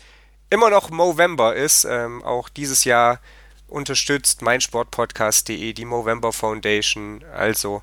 immer 0.49 0.71
noch 0.71 0.91
Movember 0.91 1.57
ist. 1.57 1.85
Ähm, 1.85 2.23
auch 2.23 2.49
dieses 2.49 2.85
Jahr 2.85 3.21
unterstützt 3.67 4.43
meinsportpodcast.de 4.43 5.73
die 5.73 5.85
Movember 5.85 6.33
Foundation. 6.33 7.25
Also 7.33 7.83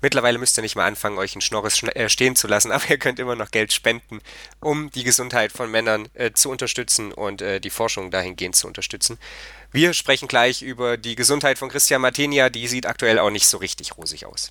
Mittlerweile 0.00 0.38
müsst 0.38 0.58
ihr 0.58 0.62
nicht 0.62 0.76
mal 0.76 0.86
anfangen, 0.86 1.18
euch 1.18 1.34
einen 1.34 1.42
Schnorres 1.42 1.82
äh, 1.82 2.08
stehen 2.08 2.36
zu 2.36 2.46
lassen, 2.48 2.72
aber 2.72 2.88
ihr 2.88 2.98
könnt 2.98 3.18
immer 3.18 3.36
noch 3.36 3.50
Geld 3.50 3.72
spenden, 3.72 4.20
um 4.60 4.90
die 4.90 5.04
Gesundheit 5.04 5.52
von 5.52 5.70
Männern 5.70 6.08
äh, 6.14 6.32
zu 6.32 6.50
unterstützen 6.50 7.12
und 7.12 7.42
äh, 7.42 7.60
die 7.60 7.70
Forschung 7.70 8.10
dahingehend 8.10 8.56
zu 8.56 8.66
unterstützen. 8.66 9.18
Wir 9.72 9.92
sprechen 9.92 10.28
gleich 10.28 10.62
über 10.62 10.96
die 10.96 11.14
Gesundheit 11.14 11.58
von 11.58 11.68
Christian 11.68 12.00
Martenia, 12.00 12.50
die 12.50 12.66
sieht 12.66 12.86
aktuell 12.86 13.18
auch 13.18 13.30
nicht 13.30 13.46
so 13.46 13.58
richtig 13.58 13.96
rosig 13.96 14.26
aus. 14.26 14.50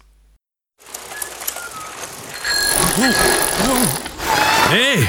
Hey! 4.69 5.03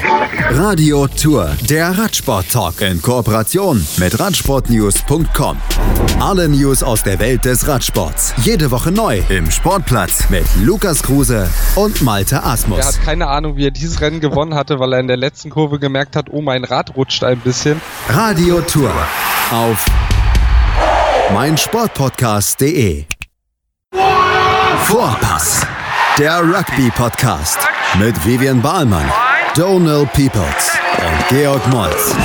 Radio 0.57 1.05
Tour, 1.05 1.55
der 1.69 1.95
Radsport-Talk 1.95 2.81
in 2.81 2.99
Kooperation 2.99 3.85
mit 3.97 4.19
Radsportnews.com. 4.19 5.57
Alle 6.19 6.49
News 6.49 6.81
aus 6.81 7.03
der 7.03 7.19
Welt 7.19 7.45
des 7.45 7.67
Radsports. 7.67 8.33
Jede 8.37 8.71
Woche 8.71 8.91
neu 8.91 9.21
im 9.29 9.51
Sportplatz 9.51 10.31
mit 10.31 10.45
Lukas 10.63 11.03
Kruse 11.03 11.47
und 11.75 12.01
Malte 12.01 12.43
Asmus. 12.43 12.79
Er 12.79 12.87
hat 12.87 13.03
keine 13.03 13.27
Ahnung, 13.27 13.55
wie 13.55 13.67
er 13.67 13.71
dieses 13.71 14.01
Rennen 14.01 14.19
gewonnen 14.19 14.55
hatte, 14.55 14.79
weil 14.79 14.93
er 14.93 14.99
in 14.99 15.07
der 15.07 15.17
letzten 15.17 15.51
Kurve 15.51 15.77
gemerkt 15.77 16.15
hat, 16.15 16.31
oh, 16.31 16.41
mein 16.41 16.63
Rad 16.63 16.95
rutscht 16.95 17.23
ein 17.23 17.37
bisschen. 17.37 17.79
Radio 18.09 18.61
Tour 18.61 18.91
auf 19.51 19.85
meinsportpodcast.de. 21.35 23.05
Vorpass, 24.85 25.67
der 26.17 26.39
Rugby-Podcast 26.41 27.59
mit 27.99 28.25
Vivian 28.25 28.59
Bahlmann 28.59 29.05
Donald 29.55 30.13
Peoples 30.13 30.71
und 30.97 31.27
Georg 31.27 31.67
Moltz. 31.67 32.15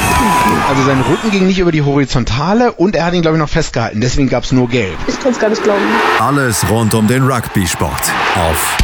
Also 0.69 0.85
sein 0.85 1.01
Rücken 1.01 1.33
ging 1.33 1.45
nicht 1.49 1.59
über 1.59 1.73
die 1.73 1.83
Horizontale 1.83 2.71
und 2.71 2.95
er 2.95 3.05
hat 3.05 3.15
ihn, 3.15 3.23
glaube 3.23 3.37
ich, 3.37 3.41
noch 3.41 3.49
festgehalten. 3.49 4.01
Deswegen 4.01 4.29
gab 4.29 4.45
es 4.45 4.53
nur 4.53 4.69
Gelb. 4.69 4.97
Ich 5.09 5.19
kann 5.19 5.33
es 5.33 5.41
gar 5.41 5.49
nicht 5.49 5.61
glauben. 5.65 5.83
Alles 6.21 6.71
rund 6.71 6.95
um 6.95 7.09
den 7.09 7.29
Rugby-Sport 7.29 8.13
auf 8.37 8.77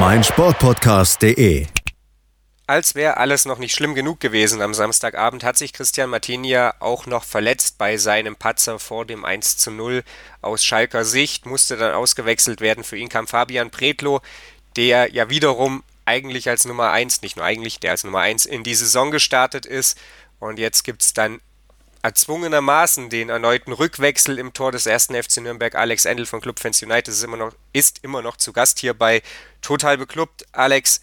meinsportpodcast.de. 0.00 1.66
Als 2.66 2.94
wäre 2.94 3.16
alles 3.16 3.46
noch 3.46 3.58
nicht 3.58 3.74
schlimm 3.74 3.94
genug 3.94 4.20
gewesen 4.20 4.60
am 4.60 4.74
Samstagabend, 4.74 5.44
hat 5.44 5.56
sich 5.56 5.72
Christian 5.72 6.10
Martinia 6.10 6.74
auch 6.80 7.06
noch 7.06 7.24
verletzt 7.24 7.78
bei 7.78 7.96
seinem 7.96 8.36
Patzer 8.36 8.78
vor 8.78 9.06
dem 9.06 9.24
1 9.24 9.56
zu 9.56 9.70
0 9.70 10.02
aus 10.42 10.62
Schalker 10.62 11.06
Sicht, 11.06 11.46
musste 11.46 11.78
dann 11.78 11.94
ausgewechselt 11.94 12.60
werden. 12.60 12.84
Für 12.84 12.98
ihn 12.98 13.08
kam 13.08 13.26
Fabian 13.26 13.70
Pretlo, 13.70 14.20
der 14.76 15.10
ja 15.12 15.30
wiederum 15.30 15.82
eigentlich 16.04 16.48
als 16.48 16.64
Nummer 16.64 16.90
1, 16.90 17.22
nicht 17.22 17.36
nur 17.36 17.44
eigentlich, 17.44 17.80
der 17.80 17.92
als 17.92 18.04
Nummer 18.04 18.20
1 18.20 18.46
in 18.46 18.64
die 18.64 18.74
Saison 18.74 19.10
gestartet 19.10 19.66
ist. 19.66 19.98
Und 20.38 20.58
jetzt 20.58 20.82
gibt 20.84 21.02
es 21.02 21.14
dann 21.14 21.40
erzwungenermaßen 22.02 23.10
den 23.10 23.28
erneuten 23.28 23.72
Rückwechsel 23.72 24.38
im 24.38 24.52
Tor 24.52 24.72
des 24.72 24.86
ersten 24.86 25.14
FC 25.14 25.38
Nürnberg. 25.38 25.74
Alex 25.74 26.04
Endel 26.04 26.26
von 26.26 26.40
Clubfans 26.40 26.82
United 26.82 27.08
ist 27.08 27.22
immer 27.22 27.36
noch, 27.36 27.54
ist 27.72 28.00
immer 28.02 28.22
noch 28.22 28.36
zu 28.36 28.52
Gast 28.52 28.80
hier 28.80 28.94
bei 28.94 29.22
Total 29.60 29.96
Beklubbt. 29.96 30.44
Alex, 30.50 31.00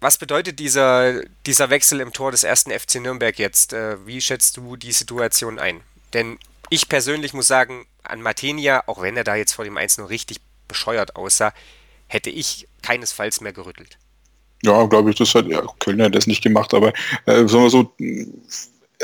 was 0.00 0.18
bedeutet 0.18 0.58
dieser, 0.58 1.22
dieser 1.46 1.70
Wechsel 1.70 2.00
im 2.00 2.12
Tor 2.12 2.32
des 2.32 2.42
ersten 2.42 2.72
FC 2.72 2.96
Nürnberg 2.96 3.38
jetzt? 3.38 3.72
Äh, 3.72 4.04
wie 4.04 4.20
schätzt 4.20 4.56
du 4.56 4.76
die 4.76 4.92
Situation 4.92 5.58
ein? 5.60 5.80
Denn 6.12 6.38
ich 6.68 6.88
persönlich 6.88 7.32
muss 7.32 7.46
sagen, 7.46 7.86
an 8.02 8.22
Martenia, 8.22 8.84
auch 8.86 9.00
wenn 9.00 9.16
er 9.16 9.24
da 9.24 9.36
jetzt 9.36 9.52
vor 9.52 9.64
dem 9.64 9.76
1 9.76 9.98
nur 9.98 10.10
richtig 10.10 10.38
bescheuert 10.68 11.16
aussah, 11.16 11.52
hätte 12.08 12.30
ich 12.30 12.68
keinesfalls 12.82 13.40
mehr 13.40 13.52
gerüttelt. 13.52 13.98
Ja, 14.62 14.84
glaube 14.86 15.10
ich, 15.10 15.16
das 15.16 15.34
hat 15.34 15.46
ja, 15.46 15.62
Köln 15.80 16.02
hat 16.02 16.14
das 16.14 16.26
nicht 16.26 16.42
gemacht, 16.42 16.72
aber 16.74 16.92
äh, 17.26 17.46
sagen 17.46 17.64
wir 17.64 17.70
so, 17.70 17.92
äh, 17.98 18.26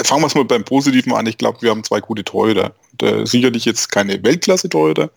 fangen 0.05 0.23
wir 0.23 0.27
es 0.27 0.35
mal 0.35 0.45
beim 0.45 0.65
Positiven 0.65 1.13
an. 1.13 1.27
Ich 1.27 1.39
glaube, 1.39 1.61
wir 1.63 1.71
haben 1.71 1.85
zwei 1.85 2.01
gute 2.01 2.25
Torhüter. 2.25 2.75
Und, 2.93 3.03
äh, 3.03 3.27
sicherlich 3.27 3.65
jetzt 3.65 3.91
keine 3.91 4.23
Weltklasse-Torhüter, 4.23 5.11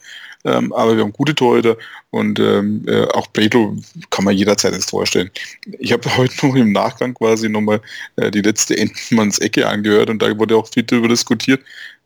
ähm, 0.44 0.74
aber 0.74 0.96
wir 0.96 1.04
haben 1.04 1.14
gute 1.14 1.34
Torhüter 1.34 1.78
und 2.12 2.40
ähm, 2.40 2.84
äh, 2.88 3.06
auch 3.14 3.32
Pedro 3.34 3.76
kann 4.12 4.26
man 4.26 4.36
jederzeit 4.36 4.74
ins 4.74 4.86
Tor 4.86 5.06
stellen. 5.06 5.32
Ich 5.80 5.92
habe 5.92 6.04
heute 6.18 6.46
noch 6.46 6.56
im 6.56 6.72
Nachgang 6.72 7.14
quasi 7.14 7.50
nochmal 7.50 7.82
äh, 8.18 8.30
die 8.30 8.42
letzte 8.42 8.78
Entenmanns 8.78 9.40
Ecke 9.40 9.68
angehört 9.68 10.10
und 10.10 10.22
da 10.22 10.38
wurde 10.38 10.56
auch 10.58 10.68
viel 10.68 10.84
darüber 10.84 11.08
diskutiert, 11.08 11.62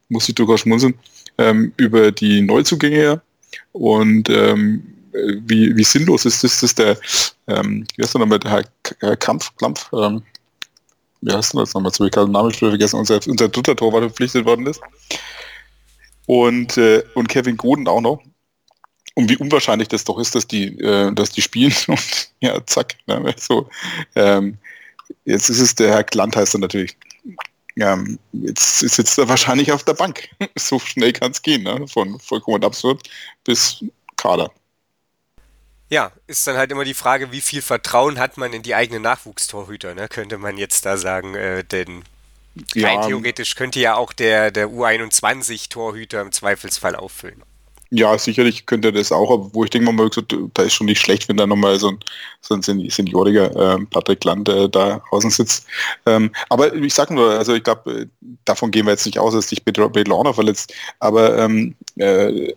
muss 0.08 0.30
ich 0.30 0.36
durchaus 0.36 0.62
schmunzeln, 0.62 0.94
ähm, 1.38 1.74
über 1.78 2.12
die 2.12 2.42
Neuzugänge 2.42 2.96
her. 2.96 3.22
Und 3.72 4.30
ähm, 4.30 4.84
wie, 5.46 5.76
wie 5.76 5.84
sinnlos 5.84 6.26
ist 6.26 6.44
das, 6.44 6.60
dass 6.62 6.76
der, 6.76 6.98
ähm, 7.48 7.86
wie 7.96 8.04
heißt 8.04 8.14
der 8.14 8.20
nochmal, 8.20 8.40
der 8.40 8.52
Herr, 8.52 8.64
Herr 9.00 9.18
Kampf, 9.18 9.56
Klampf, 9.58 9.90
ähm, 9.94 10.24
wie 11.22 11.34
heißt 11.34 11.54
denn 11.54 11.60
das 11.60 11.74
nochmal, 11.74 11.92
zu 11.92 12.06
ich 12.06 12.16
habe 12.16 12.28
den 12.28 12.34
Namen 12.34 12.54
schon 12.54 12.70
vergessen, 12.70 13.00
unser, 13.00 13.20
unser 13.28 13.50
dritter 13.50 13.76
Torwart 13.76 14.04
verpflichtet 14.04 14.46
worden 14.46 14.68
ist. 14.68 14.82
Und, 16.26 16.78
äh, 16.78 17.04
und 17.16 17.28
Kevin 17.28 17.58
Goden 17.58 17.88
auch 17.88 18.02
noch. 18.02 18.22
Und 19.16 19.30
wie 19.30 19.38
unwahrscheinlich 19.38 19.88
das 19.88 20.04
doch 20.04 20.20
ist, 20.20 20.36
dass 20.36 20.48
die, 20.48 20.80
äh, 20.80 21.14
dass 21.14 21.32
die 21.32 21.42
spielen 21.42 21.74
und 21.88 22.32
ja, 22.40 22.66
zack, 22.66 22.96
ne, 23.08 23.36
so. 23.38 23.70
Ähm, 24.16 24.58
jetzt 25.26 25.50
ist 25.50 25.60
es 25.60 25.76
der 25.76 25.90
Herr 25.90 26.04
Glant 26.04 26.36
heißt 26.36 26.56
er 26.56 26.60
natürlich. 26.60 26.96
Ja, 27.76 27.98
jetzt 28.34 28.80
sitzt 28.80 29.18
er 29.18 29.30
wahrscheinlich 29.30 29.72
auf 29.72 29.84
der 29.84 29.94
Bank. 29.94 30.30
so 30.56 30.80
schnell 30.80 31.14
kann 31.14 31.32
es 31.32 31.42
gehen, 31.42 31.64
ne? 31.64 31.88
von 31.88 32.20
vollkommen 32.20 32.64
absurd 32.64 33.10
bis 33.44 33.84
Kader. 34.18 34.52
Ja, 35.90 36.12
ist 36.28 36.46
dann 36.46 36.56
halt 36.56 36.72
immer 36.72 36.84
die 36.84 36.94
Frage, 36.94 37.32
wie 37.32 37.42
viel 37.42 37.64
Vertrauen 37.64 38.20
hat 38.20 38.38
man 38.38 38.54
in 38.54 38.62
die 38.62 38.76
eigenen 38.76 39.02
Nachwuchstorhüter, 39.02 39.96
ne? 39.96 40.08
könnte 40.08 40.38
man 40.38 40.58
jetzt 40.58 40.86
da 40.86 40.98
sagen. 40.98 41.34
Äh, 41.34 41.64
denn 41.64 42.04
ja, 42.76 42.88
rein 42.88 43.08
theoretisch 43.08 43.56
könnte 43.56 43.80
ja 43.80 43.96
auch 43.96 44.14
der, 44.14 44.52
der 44.52 44.68
U21-Torhüter 44.68 46.22
im 46.22 46.32
Zweifelsfall 46.32 46.96
auffüllen. 46.96 47.44
Ja, 47.92 48.16
sicherlich 48.20 48.68
könnte 48.68 48.90
er 48.90 48.92
das 48.92 49.12
auch, 49.12 49.50
wo 49.52 49.64
ich 49.64 49.72
denke 49.72 49.92
mal, 49.92 50.10
da 50.54 50.62
ist 50.62 50.74
schon 50.74 50.86
nicht 50.86 51.02
schlecht, 51.02 51.28
wenn 51.28 51.38
da 51.38 51.48
nochmal 51.48 51.80
so 51.80 51.90
ein, 51.90 52.00
so 52.40 52.54
ein 52.54 52.62
senioriger 52.62 53.80
äh, 53.80 53.84
Patrick 53.86 54.24
Land 54.24 54.48
äh, 54.48 54.70
da 54.70 55.02
außen 55.10 55.32
sitzt. 55.32 55.66
Ähm, 56.06 56.32
aber 56.50 56.76
ich 56.76 56.94
sag 56.94 57.10
nur, 57.10 57.32
also 57.32 57.56
ich 57.56 57.64
glaube, 57.64 58.02
äh, 58.02 58.06
davon 58.46 58.70
gehen 58.70 58.86
wir 58.86 58.92
jetzt 58.92 59.08
nicht 59.08 59.18
aus, 59.18 59.34
dass 59.34 59.50
sich 59.50 59.64
Bedlauner 59.64 60.36
verletzt. 60.36 60.72
Aber 61.00 61.40
ähm, 61.40 61.76
äh, 61.96 62.54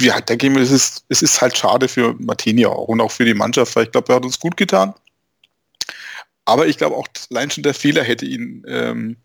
ja, 0.00 0.20
denke 0.20 0.46
ich 0.46 0.52
mir, 0.52 0.60
es 0.60 0.70
ist, 0.70 1.04
es 1.08 1.22
ist 1.22 1.40
halt 1.40 1.56
schade 1.56 1.88
für 1.88 2.14
Martini 2.18 2.66
auch 2.66 2.88
und 2.88 3.00
auch 3.00 3.10
für 3.10 3.24
die 3.24 3.34
Mannschaft, 3.34 3.74
weil 3.76 3.84
ich 3.84 3.92
glaube, 3.92 4.12
er 4.12 4.16
hat 4.16 4.24
uns 4.24 4.38
gut 4.38 4.56
getan. 4.56 4.94
Aber 6.44 6.66
ich 6.66 6.78
glaube 6.78 6.96
auch, 6.96 7.06
allein 7.30 7.50
schon 7.50 7.62
der 7.62 7.74
Fehler 7.74 8.02
hätte 8.02 8.26
ihn 8.26 8.64
ähm, 8.66 9.16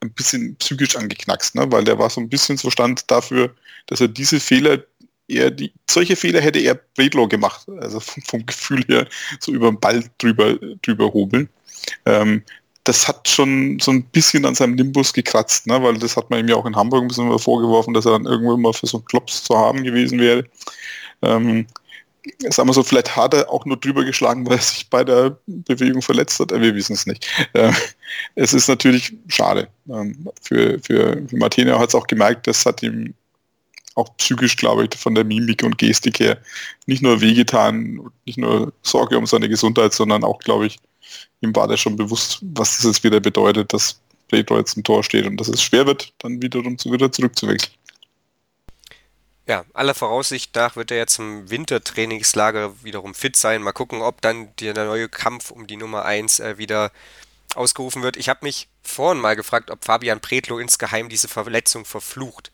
ein 0.00 0.12
bisschen 0.12 0.56
psychisch 0.56 0.96
angeknackst, 0.96 1.54
ne? 1.54 1.70
weil 1.70 1.84
der 1.84 1.98
war 1.98 2.10
so 2.10 2.20
ein 2.20 2.28
bisschen 2.28 2.56
so 2.56 2.70
stand 2.70 3.10
dafür, 3.10 3.54
dass 3.86 4.00
er 4.00 4.08
diese 4.08 4.40
Fehler, 4.40 4.82
eher 5.28 5.50
die, 5.50 5.72
solche 5.88 6.16
Fehler 6.16 6.40
hätte 6.40 6.58
er 6.60 6.74
Bredlow 6.74 7.28
gemacht, 7.28 7.68
also 7.80 8.00
vom, 8.00 8.22
vom, 8.22 8.46
Gefühl 8.46 8.82
her 8.88 9.06
so 9.40 9.52
über 9.52 9.70
den 9.70 9.80
Ball 9.80 10.04
drüber, 10.18 10.54
drüber 10.82 11.12
hobeln. 11.12 11.48
Ähm, 12.04 12.42
das 12.88 13.08
hat 13.08 13.28
schon 13.28 13.78
so 13.80 13.90
ein 13.90 14.04
bisschen 14.04 14.44
an 14.44 14.54
seinem 14.54 14.76
Nimbus 14.76 15.12
gekratzt, 15.12 15.66
ne? 15.66 15.82
weil 15.82 15.98
das 15.98 16.16
hat 16.16 16.30
man 16.30 16.40
ihm 16.40 16.48
ja 16.48 16.56
auch 16.56 16.66
in 16.66 16.76
Hamburg 16.76 17.02
ein 17.02 17.08
bisschen 17.08 17.38
vorgeworfen, 17.38 17.94
dass 17.94 18.06
er 18.06 18.12
dann 18.12 18.26
irgendwann 18.26 18.60
mal 18.60 18.72
für 18.72 18.86
so 18.86 18.98
einen 18.98 19.04
Klops 19.06 19.44
zu 19.44 19.56
haben 19.56 19.82
gewesen 19.82 20.18
wäre. 20.18 20.44
Ähm, 21.22 21.66
sagen 22.48 22.68
wir 22.68 22.72
so, 22.72 22.82
vielleicht 22.82 23.16
hat 23.16 23.34
er 23.34 23.50
auch 23.50 23.64
nur 23.64 23.76
drüber 23.76 24.04
geschlagen, 24.04 24.46
weil 24.46 24.56
er 24.56 24.62
sich 24.62 24.88
bei 24.88 25.04
der 25.04 25.36
Bewegung 25.46 26.02
verletzt 26.02 26.38
hat. 26.40 26.50
Wir 26.52 26.74
wissen 26.74 26.94
es 26.94 27.06
nicht. 27.06 27.26
Äh, 27.52 27.72
es 28.34 28.54
ist 28.54 28.68
natürlich 28.68 29.12
schade. 29.28 29.68
Ähm, 29.88 30.28
für, 30.42 30.78
für, 30.80 31.22
für 31.28 31.36
Martina 31.36 31.78
hat 31.78 31.88
es 31.88 31.94
auch 31.94 32.06
gemerkt, 32.06 32.46
das 32.46 32.64
hat 32.66 32.82
ihm 32.82 33.14
auch 33.96 34.14
psychisch, 34.18 34.56
glaube 34.56 34.84
ich, 34.84 34.98
von 34.98 35.14
der 35.14 35.24
Mimik 35.24 35.62
und 35.62 35.78
Gestik 35.78 36.20
her 36.20 36.38
nicht 36.86 37.02
nur 37.02 37.20
wehgetan, 37.20 38.10
nicht 38.26 38.38
nur 38.38 38.72
Sorge 38.82 39.16
um 39.18 39.26
seine 39.26 39.48
Gesundheit, 39.48 39.94
sondern 39.94 40.22
auch, 40.22 40.38
glaube 40.40 40.66
ich, 40.66 40.78
ihm 41.40 41.54
war 41.54 41.68
das 41.68 41.80
schon 41.80 41.96
bewusst, 41.96 42.38
was 42.42 42.76
das 42.76 42.84
jetzt 42.84 43.04
wieder 43.04 43.20
bedeutet, 43.20 43.72
dass 43.72 44.00
Pedro 44.28 44.58
jetzt 44.58 44.76
im 44.76 44.84
Tor 44.84 45.04
steht 45.04 45.26
und 45.26 45.36
dass 45.36 45.48
es 45.48 45.62
schwer 45.62 45.86
wird, 45.86 46.12
dann 46.18 46.42
wiederum 46.42 46.78
zu, 46.78 46.92
wieder 46.92 47.12
zurückzuwechseln. 47.12 47.72
Ja, 49.48 49.64
aller 49.74 49.94
Voraussicht 49.94 50.54
nach 50.56 50.74
wird 50.74 50.90
er 50.90 50.96
jetzt 50.96 51.20
im 51.20 51.48
Wintertrainingslager 51.48 52.82
wiederum 52.82 53.14
fit 53.14 53.36
sein. 53.36 53.62
Mal 53.62 53.72
gucken, 53.72 54.02
ob 54.02 54.20
dann 54.20 54.48
der 54.58 54.74
neue 54.74 55.08
Kampf 55.08 55.52
um 55.52 55.68
die 55.68 55.76
Nummer 55.76 56.04
1 56.04 56.40
äh, 56.40 56.58
wieder 56.58 56.90
ausgerufen 57.54 58.02
wird. 58.02 58.16
Ich 58.16 58.28
habe 58.28 58.40
mich 58.42 58.68
vorhin 58.82 59.20
mal 59.20 59.36
gefragt, 59.36 59.70
ob 59.70 59.84
Fabian 59.84 60.20
Pretlo 60.20 60.58
insgeheim 60.58 61.08
diese 61.08 61.28
Verletzung 61.28 61.84
verflucht. 61.84 62.50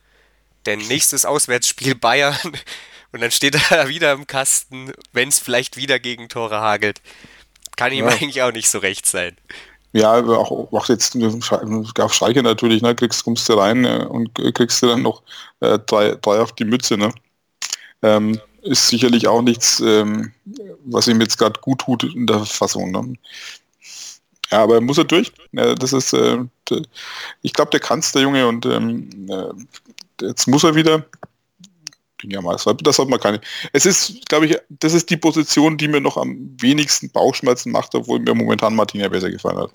Denn 0.66 0.78
nächstes 0.88 1.24
Auswärtsspiel 1.24 1.94
Bayern 1.94 2.36
und 3.12 3.22
dann 3.22 3.30
steht 3.30 3.57
er 3.70 3.88
wieder 3.88 4.12
im 4.12 4.26
Kasten, 4.26 4.92
wenn 5.12 5.30
es 5.30 5.38
vielleicht 5.38 5.78
wieder 5.78 5.98
gegen 5.98 6.28
Tore 6.28 6.61
hagelt. 6.61 7.00
Kann 7.76 7.92
ihm 7.92 8.06
ja. 8.06 8.12
eigentlich 8.12 8.42
auch 8.42 8.52
nicht 8.52 8.68
so 8.68 8.78
recht 8.78 9.06
sein. 9.06 9.36
Ja, 9.92 10.14
auch, 10.24 10.72
auch 10.72 10.88
jetzt 10.88 11.16
auf 11.98 12.14
Schalke 12.14 12.42
natürlich, 12.42 12.80
ne, 12.80 12.94
kriegst, 12.94 13.24
kommst 13.24 13.48
du 13.48 13.54
rein 13.54 13.84
äh, 13.84 14.06
und 14.08 14.34
kriegst 14.54 14.82
du 14.82 14.86
dann 14.86 15.02
noch 15.02 15.22
äh, 15.60 15.78
drei, 15.86 16.16
drei 16.20 16.40
auf 16.40 16.52
die 16.52 16.64
Mütze. 16.64 16.96
Ne? 16.96 17.12
Ähm, 18.00 18.40
ist 18.62 18.88
sicherlich 18.88 19.28
auch 19.28 19.42
nichts, 19.42 19.80
ähm, 19.80 20.32
was 20.84 21.08
ihm 21.08 21.20
jetzt 21.20 21.36
gerade 21.36 21.60
gut 21.60 21.80
tut 21.80 22.04
in 22.04 22.26
der 22.26 22.44
Fassung. 22.46 22.90
Ne? 22.90 23.14
Ja, 24.50 24.62
aber 24.62 24.80
muss 24.80 24.98
er 24.98 25.04
durch. 25.04 25.32
Ja, 25.52 25.74
das 25.74 25.92
ist, 25.92 26.12
äh, 26.12 26.38
ich 27.42 27.52
glaube, 27.52 27.70
der 27.70 27.80
kann 27.80 27.98
es, 27.98 28.12
der 28.12 28.22
Junge, 28.22 28.46
und 28.46 28.64
ähm, 28.66 29.28
äh, 29.28 30.26
jetzt 30.26 30.46
muss 30.46 30.64
er 30.64 30.74
wieder 30.74 31.04
ja 32.30 32.40
mal. 32.40 32.56
Das 32.56 32.96
sollte 32.96 33.10
man 33.10 33.20
keine. 33.20 33.40
Es 33.72 33.86
ist, 33.86 34.28
glaube 34.28 34.46
ich, 34.46 34.58
das 34.68 34.92
ist 34.92 35.10
die 35.10 35.16
Position, 35.16 35.76
die 35.76 35.88
mir 35.88 36.00
noch 36.00 36.16
am 36.16 36.56
wenigsten 36.60 37.10
Bauchschmerzen 37.10 37.72
macht, 37.72 37.94
obwohl 37.94 38.20
mir 38.20 38.34
momentan 38.34 38.74
Martina 38.74 39.08
besser 39.08 39.30
gefallen 39.30 39.58
hat. 39.58 39.70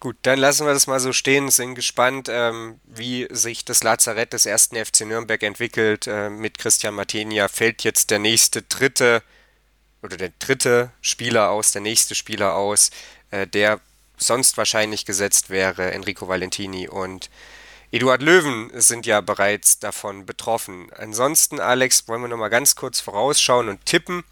Gut, 0.00 0.16
dann 0.22 0.40
lassen 0.40 0.66
wir 0.66 0.74
das 0.74 0.88
mal 0.88 0.98
so 0.98 1.12
stehen, 1.12 1.48
sind 1.50 1.76
gespannt, 1.76 2.28
ähm, 2.28 2.80
wie 2.86 3.28
sich 3.30 3.64
das 3.64 3.84
Lazarett 3.84 4.32
des 4.32 4.46
ersten 4.46 4.74
FC 4.74 5.02
Nürnberg 5.02 5.40
entwickelt. 5.44 6.08
Äh, 6.08 6.28
mit 6.28 6.58
Christian 6.58 6.94
Martinia 6.94 7.46
fällt 7.46 7.84
jetzt 7.84 8.10
der 8.10 8.18
nächste 8.18 8.62
dritte 8.62 9.22
oder 10.02 10.16
der 10.16 10.32
dritte 10.40 10.90
Spieler 11.02 11.50
aus, 11.50 11.70
der 11.70 11.82
nächste 11.82 12.16
Spieler 12.16 12.56
aus, 12.56 12.90
äh, 13.30 13.46
der 13.46 13.78
sonst 14.16 14.56
wahrscheinlich 14.56 15.04
gesetzt 15.04 15.50
wäre, 15.50 15.92
Enrico 15.92 16.26
Valentini 16.26 16.88
und 16.88 17.30
Eduard 17.92 18.22
Löwen 18.22 18.70
sind 18.74 19.04
ja 19.04 19.20
bereits 19.20 19.78
davon 19.78 20.24
betroffen. 20.24 20.90
Ansonsten, 20.96 21.60
Alex, 21.60 22.08
wollen 22.08 22.22
wir 22.22 22.28
noch 22.28 22.38
mal 22.38 22.48
ganz 22.48 22.74
kurz 22.74 23.00
vorausschauen 23.00 23.68
und 23.68 23.84
tippen. 23.84 24.24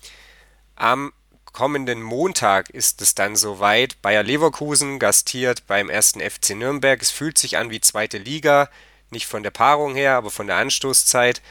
Am 0.76 1.12
kommenden 1.52 2.02
Montag 2.02 2.70
ist 2.70 3.02
es 3.02 3.14
dann 3.14 3.36
soweit. 3.36 4.00
Bayer 4.00 4.22
Leverkusen 4.22 4.98
gastiert 4.98 5.66
beim 5.66 5.90
ersten 5.90 6.20
FC 6.20 6.56
Nürnberg. 6.56 7.02
Es 7.02 7.10
fühlt 7.10 7.36
sich 7.36 7.58
an 7.58 7.68
wie 7.70 7.82
zweite 7.82 8.16
Liga, 8.16 8.70
nicht 9.10 9.26
von 9.26 9.42
der 9.42 9.50
Paarung 9.50 9.94
her, 9.94 10.14
aber 10.14 10.30
von 10.30 10.46
der 10.46 10.56
Anstoßzeit. 10.56 11.42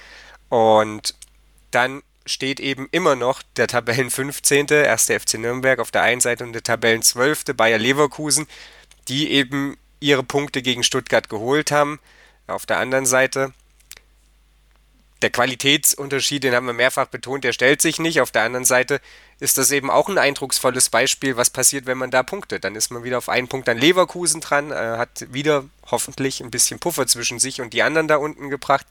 Und 0.50 1.14
dann 1.70 2.02
steht 2.26 2.60
eben 2.60 2.88
immer 2.90 3.16
noch 3.16 3.44
der 3.56 3.68
Tabellen 3.68 4.10
15. 4.10 4.66
erste 4.70 5.20
FC 5.20 5.36
Nürnberg 5.36 5.78
auf 5.78 5.92
der 5.92 6.02
einen 6.02 6.22
Seite 6.22 6.44
und 6.44 6.54
der 6.54 6.64
Tabellen 6.64 7.04
12. 7.04 7.56
Bayer 7.56 7.78
Leverkusen, 7.78 8.48
die 9.08 9.30
eben 9.32 9.78
ihre 10.00 10.24
Punkte 10.24 10.62
gegen 10.62 10.84
Stuttgart 10.84 11.30
geholt 11.30 11.72
haben. 11.72 12.00
Auf 12.48 12.66
der 12.66 12.78
anderen 12.78 13.06
Seite, 13.06 13.54
der 15.22 15.30
Qualitätsunterschied, 15.30 16.44
den 16.44 16.56
haben 16.56 16.66
wir 16.66 16.74
mehrfach 16.74 17.08
betont, 17.08 17.44
der 17.44 17.54
stellt 17.54 17.82
sich 17.82 18.00
nicht. 18.00 18.22
Auf 18.22 18.32
der 18.32 18.44
anderen 18.44 18.66
Seite 18.66 19.02
ist 19.40 19.58
das 19.58 19.72
eben 19.72 19.90
auch 19.90 20.08
ein 20.08 20.18
eindrucksvolles 20.18 20.90
Beispiel, 20.90 21.36
was 21.36 21.50
passiert, 21.50 21.86
wenn 21.86 21.98
man 21.98 22.12
da 22.12 22.24
punktet. 22.24 22.64
Dann 22.64 22.76
ist 22.76 22.92
man 22.92 23.04
wieder 23.04 23.18
auf 23.18 23.30
einen 23.30 23.48
Punkt 23.48 23.68
an 23.70 23.78
Leverkusen 23.78 24.42
dran, 24.42 24.72
äh, 24.72 24.76
hat 24.76 25.34
wieder 25.34 25.66
hoffentlich 25.92 26.42
ein 26.42 26.52
bisschen 26.52 26.80
Puffer 26.80 27.08
zwischen 27.08 27.40
sich 27.40 27.62
und 27.62 27.74
die 27.74 27.84
anderen 27.84 28.08
da 28.08 28.18
unten 28.18 28.50
gebracht. 28.50 28.88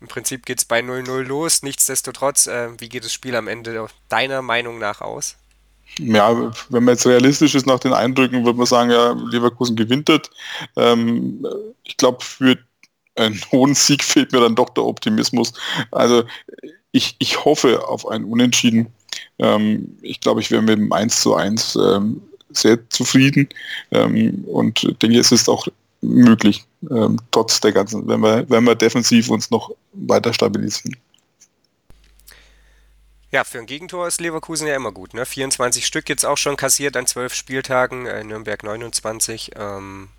Im 0.00 0.08
Prinzip 0.08 0.46
geht 0.46 0.58
es 0.58 0.64
bei 0.64 0.80
0-0 0.80 1.22
los. 1.22 1.62
Nichtsdestotrotz, 1.62 2.46
äh, 2.46 2.68
wie 2.80 2.88
geht 2.88 3.04
das 3.04 3.12
Spiel 3.12 3.36
am 3.36 3.46
Ende 3.46 3.86
deiner 4.08 4.42
Meinung 4.42 4.78
nach 4.78 5.00
aus? 5.00 5.36
Ja, 5.98 6.52
wenn 6.70 6.84
man 6.84 6.94
jetzt 6.94 7.06
realistisch 7.06 7.54
ist 7.54 7.66
nach 7.66 7.80
den 7.80 7.92
Eindrücken, 7.92 8.44
würde 8.44 8.58
man 8.58 8.66
sagen, 8.66 8.90
ja, 8.90 9.12
Leverkusen 9.12 9.76
gewinnt 9.76 10.08
das. 10.08 10.22
Ähm, 10.76 11.46
ich 11.84 11.96
glaube, 11.96 12.24
für 12.24 12.58
einen 13.16 13.40
hohen 13.52 13.74
Sieg 13.74 14.02
fehlt 14.02 14.32
mir 14.32 14.40
dann 14.40 14.54
doch 14.54 14.70
der 14.70 14.84
Optimismus. 14.84 15.52
Also 15.90 16.24
ich, 16.92 17.16
ich 17.18 17.44
hoffe 17.44 17.86
auf 17.86 18.06
einen 18.06 18.24
Unentschieden. 18.24 18.88
Ähm, 19.38 19.96
ich 20.02 20.20
glaube, 20.20 20.40
ich 20.40 20.50
wäre 20.50 20.62
mit 20.62 20.78
dem 20.78 20.92
1 20.92 21.22
zu 21.22 21.34
1 21.34 21.76
ähm, 21.76 22.22
sehr 22.50 22.78
zufrieden 22.90 23.48
ähm, 23.90 24.44
und 24.46 24.82
denke, 25.02 25.18
es 25.18 25.32
ist 25.32 25.48
auch 25.48 25.66
möglich, 26.02 26.64
ähm, 26.90 27.18
trotz 27.30 27.60
der 27.60 27.72
ganzen, 27.72 28.06
wenn 28.08 28.20
wir, 28.20 28.48
wenn 28.48 28.64
wir 28.64 28.74
defensiv 28.74 29.30
uns 29.30 29.50
noch 29.50 29.70
weiter 29.92 30.32
stabilisieren. 30.32 30.96
Ja, 33.32 33.44
für 33.44 33.58
ein 33.58 33.66
Gegentor 33.66 34.06
ist 34.06 34.20
Leverkusen 34.20 34.66
ja 34.66 34.76
immer 34.76 34.92
gut. 34.92 35.14
Ne? 35.14 35.24
24 35.24 35.86
Stück 35.86 36.08
jetzt 36.10 36.26
auch 36.26 36.36
schon 36.36 36.56
kassiert 36.56 36.96
an 36.98 37.06
12 37.06 37.34
Spieltagen, 37.34 38.06
äh, 38.06 38.22
Nürnberg 38.22 38.62
29. 38.62 39.52
Ähm, 39.56 40.10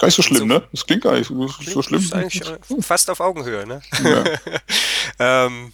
gar 0.00 0.06
nicht 0.06 0.16
so 0.16 0.22
schlimm, 0.22 0.38
so, 0.38 0.44
ne? 0.46 0.66
Das 0.72 0.84
klingt 0.84 1.04
gar 1.04 1.12
nicht 1.12 1.28
so, 1.28 1.46
so 1.46 1.80
schlimm. 1.80 2.00
Ist 2.00 2.12
eigentlich 2.12 2.42
äh, 2.42 2.82
fast 2.82 3.08
auf 3.08 3.20
Augenhöhe, 3.20 3.66
ne? 3.68 3.80
Ja. 4.02 4.24
ähm, 5.46 5.72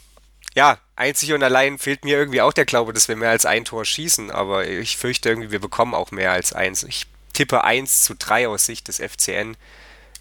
ja, 0.55 0.79
einzig 0.97 1.33
und 1.33 1.43
allein 1.43 1.79
fehlt 1.79 2.05
mir 2.05 2.19
irgendwie 2.19 2.43
auch 2.43 2.53
der 2.53 2.67
Glaube, 2.67 2.93
dass 2.93 3.09
wir 3.09 3.17
mehr 3.17 3.31
als 3.31 3.47
ein 3.47 3.65
Tor 3.65 3.87
schießen, 3.87 4.31
aber 4.31 4.69
ich 4.69 4.99
fürchte 4.99 5.31
irgendwie, 5.31 5.53
wir 5.53 5.61
bekommen 5.61 5.95
auch 5.95 6.11
mehr 6.11 6.33
als 6.33 6.53
eins. 6.53 6.83
Ich 6.83 7.07
tippe 7.33 7.65
1 7.65 8.03
zu 8.03 8.15
3 8.15 8.49
aus 8.49 8.67
Sicht 8.67 8.89
des 8.89 8.99
FCN, 8.99 9.57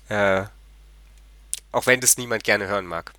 äh, 0.08 0.44
auch 1.74 1.86
wenn 1.86 2.00
das 2.00 2.18
niemand 2.18 2.46
gerne 2.46 2.68
hören 2.68 2.86
mag. 2.86 3.12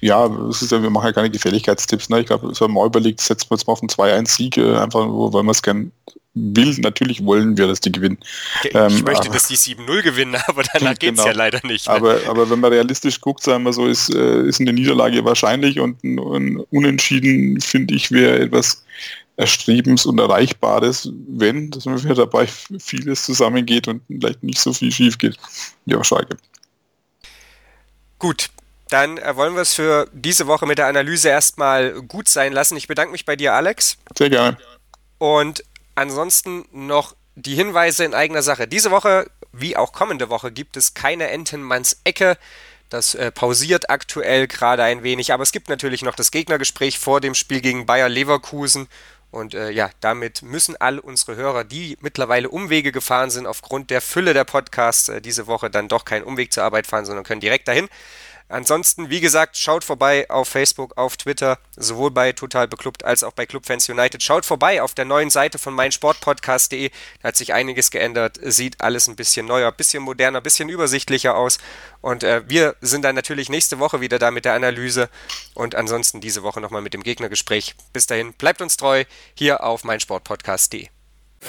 Ja, 0.00 0.26
es 0.48 0.62
ist 0.62 0.70
ja, 0.70 0.82
wir 0.82 0.90
machen 0.90 1.06
ja 1.06 1.12
keine 1.12 1.30
Gefälligkeitstipps. 1.30 2.08
Ne? 2.08 2.20
Ich 2.20 2.26
glaube, 2.26 2.48
es 2.48 2.60
haben 2.60 2.74
mal 2.74 2.86
überlegt, 2.86 3.20
setzen 3.20 3.50
wir 3.50 3.56
jetzt 3.56 3.66
mal 3.66 3.72
auf 3.72 3.82
einen 3.82 3.90
2-1-Sieg, 3.90 4.56
äh, 4.56 4.76
einfach 4.76 5.06
nur, 5.06 5.32
weil 5.32 5.42
wir 5.42 5.50
es 5.50 5.62
gern 5.62 5.90
will. 6.34 6.76
Natürlich 6.78 7.24
wollen 7.24 7.56
wir, 7.56 7.66
dass 7.66 7.80
die 7.80 7.90
gewinnen. 7.90 8.18
Ich 8.62 8.74
ähm, 8.74 9.02
möchte, 9.04 9.24
aber, 9.24 9.34
dass 9.34 9.48
die 9.48 9.56
7-0 9.56 10.02
gewinnen, 10.02 10.36
aber 10.46 10.62
danach 10.72 10.94
geht 10.98 11.14
es 11.14 11.16
genau. 11.16 11.26
ja 11.26 11.32
leider 11.32 11.60
nicht. 11.64 11.88
Ne? 11.88 11.94
Aber, 11.94 12.20
aber 12.28 12.48
wenn 12.48 12.60
man 12.60 12.72
realistisch 12.72 13.20
guckt, 13.20 13.42
sagen 13.42 13.64
wir 13.64 13.72
so, 13.72 13.86
ist, 13.86 14.14
äh, 14.14 14.42
ist 14.42 14.60
eine 14.60 14.72
Niederlage 14.72 15.24
wahrscheinlich 15.24 15.80
und 15.80 16.02
ein, 16.04 16.18
ein 16.18 16.60
Unentschieden, 16.70 17.60
finde 17.60 17.94
ich, 17.94 18.10
wäre 18.12 18.38
etwas 18.38 18.84
Erstrebens 19.36 20.04
und 20.04 20.18
Erreichbares, 20.18 21.10
wenn, 21.28 21.70
dass 21.70 21.86
mir 21.86 22.14
dabei 22.14 22.48
vieles 22.80 23.24
zusammengeht 23.24 23.86
und 23.86 24.02
vielleicht 24.08 24.42
nicht 24.42 24.58
so 24.58 24.72
viel 24.72 24.90
schief 24.90 25.16
geht. 25.16 25.36
Ja, 25.86 26.02
Schalke. 26.02 26.36
Gut, 28.18 28.50
dann 28.88 29.18
äh, 29.18 29.36
wollen 29.36 29.54
wir 29.54 29.62
es 29.62 29.74
für 29.74 30.08
diese 30.12 30.46
Woche 30.46 30.66
mit 30.66 30.78
der 30.78 30.86
Analyse 30.86 31.28
erstmal 31.28 31.92
gut 32.02 32.28
sein 32.28 32.52
lassen. 32.52 32.76
Ich 32.76 32.88
bedanke 32.88 33.12
mich 33.12 33.24
bei 33.24 33.36
dir, 33.36 33.54
Alex. 33.54 33.98
Sehr 34.16 34.30
gerne. 34.30 34.56
Und 35.18 35.64
ansonsten 35.94 36.64
noch 36.72 37.14
die 37.34 37.54
Hinweise 37.54 38.04
in 38.04 38.14
eigener 38.14 38.42
Sache. 38.42 38.66
Diese 38.66 38.90
Woche, 38.90 39.30
wie 39.52 39.76
auch 39.76 39.92
kommende 39.92 40.28
Woche, 40.28 40.50
gibt 40.50 40.76
es 40.76 40.94
keine 40.94 41.28
Entenmanns 41.28 42.00
Ecke. 42.04 42.36
Das 42.88 43.14
äh, 43.14 43.30
pausiert 43.30 43.90
aktuell 43.90 44.46
gerade 44.46 44.82
ein 44.82 45.02
wenig, 45.02 45.32
aber 45.32 45.42
es 45.42 45.52
gibt 45.52 45.68
natürlich 45.68 46.02
noch 46.02 46.14
das 46.16 46.30
Gegnergespräch 46.30 46.98
vor 46.98 47.20
dem 47.20 47.34
Spiel 47.34 47.60
gegen 47.60 47.86
Bayer 47.86 48.08
Leverkusen. 48.08 48.88
Und 49.30 49.54
äh, 49.54 49.70
ja, 49.70 49.90
damit 50.00 50.42
müssen 50.42 50.74
all 50.76 50.98
unsere 50.98 51.36
Hörer, 51.36 51.64
die 51.64 51.98
mittlerweile 52.00 52.48
Umwege 52.48 52.92
gefahren 52.92 53.30
sind, 53.30 53.46
aufgrund 53.46 53.90
der 53.90 54.00
Fülle 54.00 54.32
der 54.32 54.44
Podcasts, 54.44 55.10
äh, 55.10 55.20
diese 55.20 55.46
Woche 55.46 55.68
dann 55.68 55.88
doch 55.88 56.06
keinen 56.06 56.24
Umweg 56.24 56.50
zur 56.50 56.64
Arbeit 56.64 56.86
fahren, 56.86 57.04
sondern 57.04 57.24
können 57.24 57.42
direkt 57.42 57.68
dahin. 57.68 57.88
Ansonsten, 58.48 59.10
wie 59.10 59.20
gesagt, 59.20 59.56
schaut 59.58 59.84
vorbei 59.84 60.28
auf 60.30 60.48
Facebook, 60.48 60.96
auf 60.96 61.16
Twitter, 61.16 61.58
sowohl 61.76 62.10
bei 62.10 62.32
Total 62.32 62.66
Beklubbt 62.66 63.04
als 63.04 63.22
auch 63.22 63.32
bei 63.32 63.44
Clubfans 63.44 63.88
United. 63.88 64.22
Schaut 64.22 64.46
vorbei 64.46 64.82
auf 64.82 64.94
der 64.94 65.04
neuen 65.04 65.28
Seite 65.28 65.58
von 65.58 65.74
meinsportpodcast.de. 65.74 66.90
Da 67.20 67.28
hat 67.28 67.36
sich 67.36 67.52
einiges 67.52 67.90
geändert, 67.90 68.38
sieht 68.42 68.80
alles 68.80 69.06
ein 69.06 69.16
bisschen 69.16 69.46
neuer, 69.46 69.70
bisschen 69.70 70.02
moderner, 70.02 70.40
bisschen 70.40 70.68
übersichtlicher 70.68 71.36
aus. 71.36 71.58
Und 72.00 72.24
äh, 72.24 72.42
wir 72.48 72.76
sind 72.80 73.04
dann 73.04 73.14
natürlich 73.14 73.50
nächste 73.50 73.78
Woche 73.78 74.00
wieder 74.00 74.18
da 74.18 74.30
mit 74.30 74.44
der 74.46 74.54
Analyse 74.54 75.10
und 75.54 75.74
ansonsten 75.74 76.20
diese 76.20 76.42
Woche 76.42 76.60
nochmal 76.60 76.82
mit 76.82 76.94
dem 76.94 77.02
Gegnergespräch. 77.02 77.74
Bis 77.92 78.06
dahin, 78.06 78.32
bleibt 78.32 78.62
uns 78.62 78.76
treu 78.76 79.04
hier 79.34 79.62
auf 79.62 79.84
meinsportpodcast.de. 79.84 80.88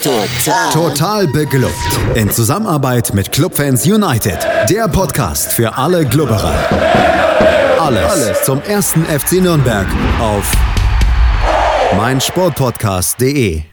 Total. 0.02 0.72
Total 0.72 1.28
beglückt. 1.28 1.74
In 2.16 2.32
Zusammenarbeit 2.32 3.14
mit 3.14 3.34
Clubfans 3.34 3.86
United. 3.86 4.38
Der 4.70 4.88
Podcast 4.88 5.52
für 5.52 5.78
alle 5.78 6.06
Glubberer. 6.06 6.54
Alles, 7.80 8.06
Alles 8.12 8.44
zum 8.44 8.62
ersten 8.62 9.04
FC 9.06 9.34
Nürnberg 9.42 9.88
auf 10.22 10.54
meinsportpodcast.de. 11.98 13.64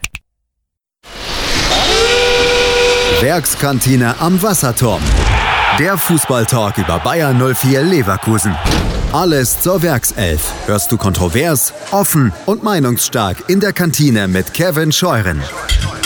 Werkskantine 3.21 4.17
am 4.19 4.43
Wasserturm. 4.43 5.03
Der 5.79 5.97
Fußballtalk 5.97 6.79
über 6.79 6.99
Bayern 6.99 7.39
04 7.55 7.83
Leverkusen. 7.83 8.57
Alles 9.13 9.61
zur 9.61 9.81
Werkself. 9.83 10.41
Hörst 10.67 10.91
du 10.91 10.97
kontrovers, 10.97 11.73
offen 11.93 12.33
und 12.47 12.65
meinungsstark 12.65 13.45
in 13.49 13.61
der 13.61 13.73
Kantine 13.73 14.27
mit 14.27 14.53
Kevin 14.55 14.91
Scheuren. 14.91 15.41